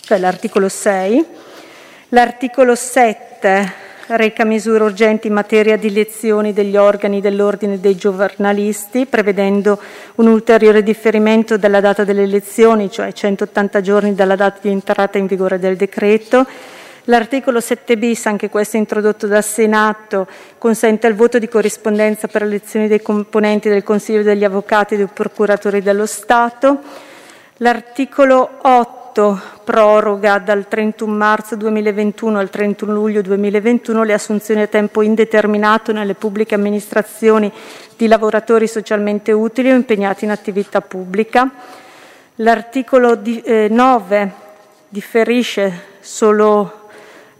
cioè 0.00 0.18
l'articolo 0.18 0.68
6. 0.68 1.26
L'articolo 2.08 2.74
7 2.74 3.83
reca 4.08 4.44
misure 4.44 4.84
urgenti 4.84 5.28
in 5.28 5.32
materia 5.32 5.76
di 5.76 5.86
elezioni 5.86 6.52
degli 6.52 6.76
organi 6.76 7.20
dell'Ordine 7.20 7.80
dei 7.80 7.96
giornalisti, 7.96 9.06
prevedendo 9.06 9.80
un 10.16 10.26
ulteriore 10.26 10.82
differimento 10.82 11.56
della 11.56 11.80
data 11.80 12.04
delle 12.04 12.22
elezioni, 12.22 12.90
cioè 12.90 13.12
180 13.12 13.80
giorni 13.80 14.14
dalla 14.14 14.36
data 14.36 14.58
di 14.60 14.68
entrata 14.68 15.18
in 15.18 15.26
vigore 15.26 15.58
del 15.58 15.76
decreto. 15.76 16.46
L'articolo 17.04 17.60
7 17.60 17.98
bis, 17.98 18.24
anche 18.26 18.48
questo 18.48 18.78
introdotto 18.78 19.26
dal 19.26 19.44
Senato, 19.44 20.26
consente 20.56 21.06
il 21.06 21.14
voto 21.14 21.38
di 21.38 21.48
corrispondenza 21.48 22.28
per 22.28 22.42
elezioni 22.42 22.88
dei 22.88 23.02
componenti 23.02 23.68
del 23.68 23.82
Consiglio 23.82 24.22
degli 24.22 24.44
Avvocati 24.44 24.94
e 24.94 24.96
dei 24.96 25.08
Procuratori 25.12 25.82
dello 25.82 26.06
Stato. 26.06 26.78
L'articolo 27.58 28.58
8 28.62 29.03
proroga 29.64 30.38
dal 30.38 30.66
31 30.66 31.14
marzo 31.14 31.54
2021 31.54 32.38
al 32.38 32.50
31 32.50 32.92
luglio 32.92 33.22
2021 33.22 34.02
le 34.02 34.12
assunzioni 34.12 34.62
a 34.62 34.66
tempo 34.66 35.02
indeterminato 35.02 35.92
nelle 35.92 36.14
pubbliche 36.14 36.56
amministrazioni 36.56 37.50
di 37.96 38.08
lavoratori 38.08 38.66
socialmente 38.66 39.30
utili 39.30 39.70
o 39.70 39.74
impegnati 39.74 40.24
in 40.24 40.32
attività 40.32 40.80
pubblica. 40.80 41.48
L'articolo 42.36 43.20
9 43.22 44.20
eh, 44.20 44.30
differisce 44.88 45.82
solo 46.00 46.82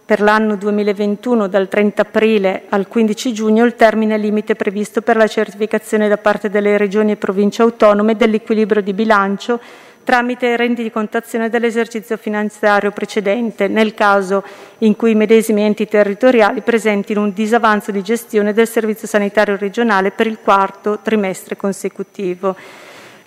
per 0.05 0.21
l'anno 0.21 0.57
2021 0.57 1.49
dal 1.49 1.67
30 1.67 2.03
aprile 2.03 2.65
al 2.69 2.87
15 2.87 3.33
giugno 3.33 3.65
il 3.65 3.75
termine 3.75 4.19
limite 4.19 4.55
previsto 4.55 5.01
per 5.01 5.17
la 5.17 5.27
certificazione 5.27 6.09
da 6.09 6.19
parte 6.19 6.51
delle 6.51 6.77
regioni 6.77 7.13
e 7.13 7.17
province 7.17 7.63
autonome 7.63 8.15
dell'equilibrio 8.15 8.83
di 8.83 8.93
bilancio 8.93 9.59
tramite 10.05 10.57
rendicontazione 10.57 11.49
dell'esercizio 11.49 12.17
finanziario 12.17 12.93
precedente, 12.93 13.67
nel 13.67 13.95
caso 13.95 14.45
in 14.79 14.95
cui 14.95 15.13
i 15.13 15.17
medesimi 15.17 15.63
enti 15.63 15.89
territoriali 15.89 16.61
presentino 16.61 17.23
un 17.23 17.33
disavanzo 17.33 17.91
di 17.91 18.03
gestione 18.03 18.53
del 18.53 18.69
servizio 18.69 19.09
sanitario 19.09 19.57
regionale 19.57 20.13
per 20.13 20.27
il 20.29 20.39
quarto 20.43 21.01
trimestre 21.03 21.57
consecutivo. 21.57 22.55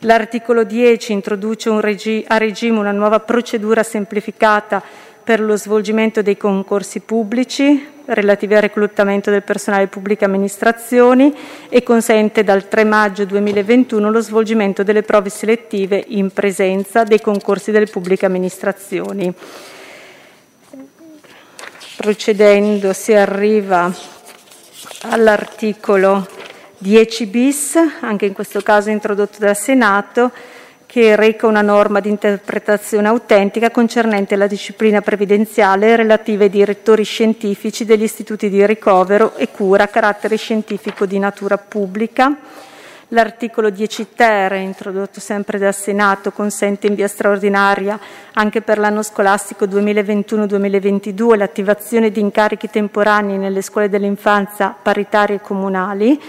L'articolo 0.02 0.64
10 0.64 1.12
introduce 1.12 1.82
regi- 1.82 2.24
a 2.28 2.38
regime 2.38 2.78
una 2.78 2.92
nuova 2.92 3.20
procedura 3.20 3.82
semplificata 3.82 4.84
per 5.28 5.42
lo 5.42 5.58
svolgimento 5.58 6.22
dei 6.22 6.38
concorsi 6.38 7.02
pubblici 7.02 7.86
relativi 8.06 8.56
al 8.56 8.62
reclutamento 8.62 9.30
del 9.30 9.44
personale 9.44 9.84
di 9.84 9.90
pubbliche 9.90 10.24
amministrazioni 10.24 11.36
e 11.68 11.84
consente 11.84 12.46
dal 12.46 12.70
3 12.70 12.86
maggio 12.86 13.26
2021 13.26 14.10
lo 14.10 14.22
svolgimento 14.22 14.84
delle 14.84 15.04
prove 15.04 15.28
selettive 15.28 16.02
in 16.08 16.32
presenza 16.32 17.04
dei 17.04 17.20
concorsi 17.20 17.72
delle 17.72 17.88
pubbliche 17.88 18.26
amministrazioni. 18.26 19.34
Procedendo 21.98 22.94
si 22.94 23.12
arriva 23.14 23.94
all'articolo 25.02 26.26
10 26.78 27.26
bis, 27.26 27.76
anche 28.00 28.28
in 28.28 28.32
questo 28.32 28.62
caso 28.62 28.92
introdotto 28.92 29.40
dal 29.40 29.58
Senato, 29.58 30.32
che 30.98 31.16
reca 31.16 31.46
una 31.46 31.62
norma 31.62 32.00
di 32.00 32.10
interpretazione 32.10 33.08
autentica 33.08 33.70
concernente 33.70 34.36
la 34.36 34.48
disciplina 34.48 35.00
previdenziale 35.00 35.96
relativa 35.96 36.42
ai 36.42 36.50
direttori 36.50 37.04
scientifici 37.04 37.86
degli 37.86 38.02
istituti 38.02 38.50
di 38.50 38.66
ricovero 38.66 39.36
e 39.36 39.52
cura 39.52 39.84
a 39.84 39.88
carattere 39.90 40.38
scientifico 40.38 41.06
di 41.06 41.20
natura 41.20 41.60
pubblica. 41.60 42.36
L'articolo 43.10 43.70
10 43.70 44.08
ter, 44.16 44.54
introdotto 44.54 45.20
sempre 45.20 45.60
dal 45.60 45.76
Senato, 45.76 46.32
consente 46.32 46.88
in 46.88 46.96
via 46.96 47.08
straordinaria 47.08 48.00
anche 48.34 48.64
per 48.64 48.80
l'anno 48.80 49.04
scolastico 49.04 49.66
2021-2022 49.66 51.38
l'attivazione 51.38 52.10
di 52.10 52.22
incarichi 52.22 52.72
temporanei 52.72 53.38
nelle 53.38 53.62
scuole 53.62 53.88
dell'infanzia 53.88 54.76
paritarie 54.82 55.42
comunali 55.42 56.20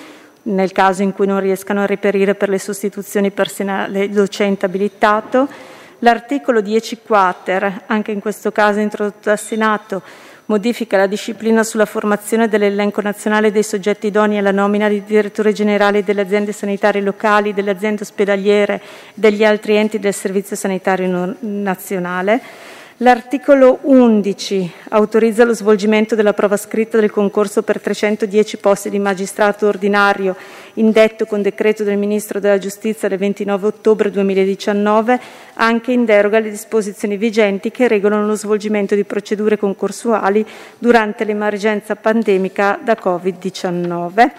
nel 0.43 0.73
caso 0.73 1.03
in 1.03 1.13
cui 1.13 1.27
non 1.27 1.41
riescano 1.41 1.83
a 1.83 1.87
reperire 1.87 2.35
per 2.35 2.49
le 2.49 2.59
sostituzioni 2.59 3.31
personale 3.31 4.09
docente 4.09 4.67
abilitato. 4.67 5.49
L'articolo 6.01 6.61
10 6.61 7.01
quater, 7.05 7.83
anche 7.87 8.13
in 8.13 8.21
questo 8.21 8.53
caso 8.53 8.79
introdotto 8.79 9.29
dal 9.29 9.39
Senato, 9.39 10.03
modifica 10.47 10.97
la 10.97 11.07
disciplina 11.07 11.63
sulla 11.63 11.85
formazione 11.85 12.49
dell'elenco 12.49 13.01
nazionale 13.01 13.53
dei 13.53 13.63
soggetti 13.63 14.07
idonei 14.07 14.39
alla 14.39 14.51
nomina 14.51 14.89
di 14.89 15.05
direttore 15.05 15.53
generale 15.53 16.05
delle 16.05 16.23
aziende 16.23 16.53
sanitarie 16.53 17.03
locali, 17.03 17.53
delle 17.53 17.71
aziende 17.71 18.03
ospedaliere 18.03 18.75
e 18.75 18.81
degli 19.15 19.45
altri 19.45 19.77
enti 19.77 19.99
del 19.99 20.15
Servizio 20.15 20.57
Sanitario 20.57 21.37
Nazionale. 21.41 22.41
L'articolo 23.01 23.79
11 23.83 24.73
autorizza 24.89 25.45
lo 25.45 25.55
svolgimento 25.55 26.17
della 26.17 26.33
prova 26.33 26.57
scritta 26.57 26.99
del 26.99 27.13
concorso 27.13 27.63
per 27.63 27.81
310 27.81 28.57
posti 28.57 28.91
di 28.91 28.99
magistrato 28.99 29.69
ordinario 29.69 30.35
indetto 30.75 31.25
con 31.25 31.41
decreto 31.41 31.85
del 31.85 31.97
Ministro 31.97 32.41
della 32.41 32.59
Giustizia 32.59 33.07
del 33.07 33.19
29 33.19 33.69
ottobre 33.69 34.11
2019 34.11 35.21
anche 35.55 35.93
in 35.93 36.05
deroga 36.05 36.39
alle 36.39 36.51
disposizioni 36.51 37.17
vigenti 37.17 37.71
che 37.71 37.87
regolano 37.87 38.27
lo 38.27 38.35
svolgimento 38.35 38.97
di 38.97 39.05
procedure 39.05 39.57
concorsuali 39.57 40.45
durante 40.77 41.23
l'emergenza 41.23 41.95
pandemica 41.95 42.81
da 42.83 42.99
Covid-19. 43.01 44.31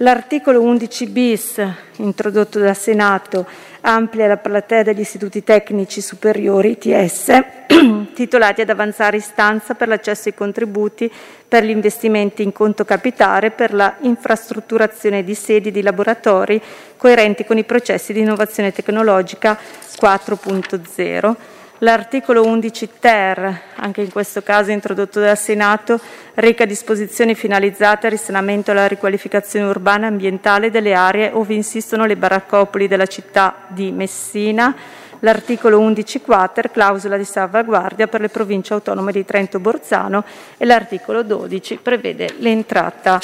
L'articolo 0.00 0.62
11 0.62 1.06
bis, 1.08 1.60
introdotto 1.96 2.60
dal 2.60 2.76
Senato, 2.76 3.44
amplia 3.82 4.26
la 4.26 4.36
platea 4.36 4.82
degli 4.82 5.00
istituti 5.00 5.42
tecnici 5.42 6.00
superiori 6.00 6.78
ITS 6.80 7.42
titolati 8.14 8.60
ad 8.60 8.70
avanzare 8.70 9.16
istanza 9.18 9.74
per 9.74 9.88
l'accesso 9.88 10.28
ai 10.28 10.34
contributi 10.34 11.10
per 11.46 11.64
gli 11.64 11.70
investimenti 11.70 12.42
in 12.42 12.52
conto 12.52 12.84
capitale 12.84 13.50
per 13.50 13.72
la 13.74 13.96
infrastrutturazione 14.00 15.22
di 15.22 15.34
sedi 15.34 15.70
di 15.70 15.82
laboratori 15.82 16.60
coerenti 16.96 17.44
con 17.44 17.58
i 17.58 17.64
processi 17.64 18.12
di 18.12 18.20
innovazione 18.20 18.72
tecnologica 18.72 19.58
4.0 20.00 21.34
L'articolo 21.80 22.42
11 22.42 22.88
ter, 22.98 23.60
anche 23.76 24.00
in 24.00 24.10
questo 24.10 24.42
caso 24.42 24.72
introdotto 24.72 25.20
dal 25.20 25.38
Senato, 25.38 26.00
reca 26.34 26.64
disposizioni 26.64 27.36
finalizzate 27.36 28.06
al 28.06 28.12
risanamento 28.12 28.70
e 28.70 28.74
alla 28.74 28.88
riqualificazione 28.88 29.68
urbana 29.68 30.06
e 30.06 30.08
ambientale 30.08 30.72
delle 30.72 30.92
aree 30.92 31.30
ove 31.32 31.54
insistono 31.54 32.04
le 32.04 32.16
baraccopoli 32.16 32.88
della 32.88 33.06
città 33.06 33.66
di 33.68 33.92
Messina. 33.92 34.74
L'articolo 35.20 35.78
11 35.78 36.20
quater, 36.20 36.72
clausola 36.72 37.16
di 37.16 37.24
salvaguardia 37.24 38.08
per 38.08 38.22
le 38.22 38.28
province 38.28 38.72
autonome 38.74 39.12
di 39.12 39.24
Trento 39.24 39.60
Borzano 39.60 40.24
e 40.56 40.64
l'articolo 40.64 41.22
12 41.22 41.78
prevede 41.80 42.34
l'entrata 42.38 43.20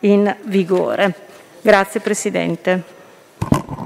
in 0.00 0.32
vigore. 0.44 1.12
Grazie 1.60 1.98
Presidente. 1.98 3.85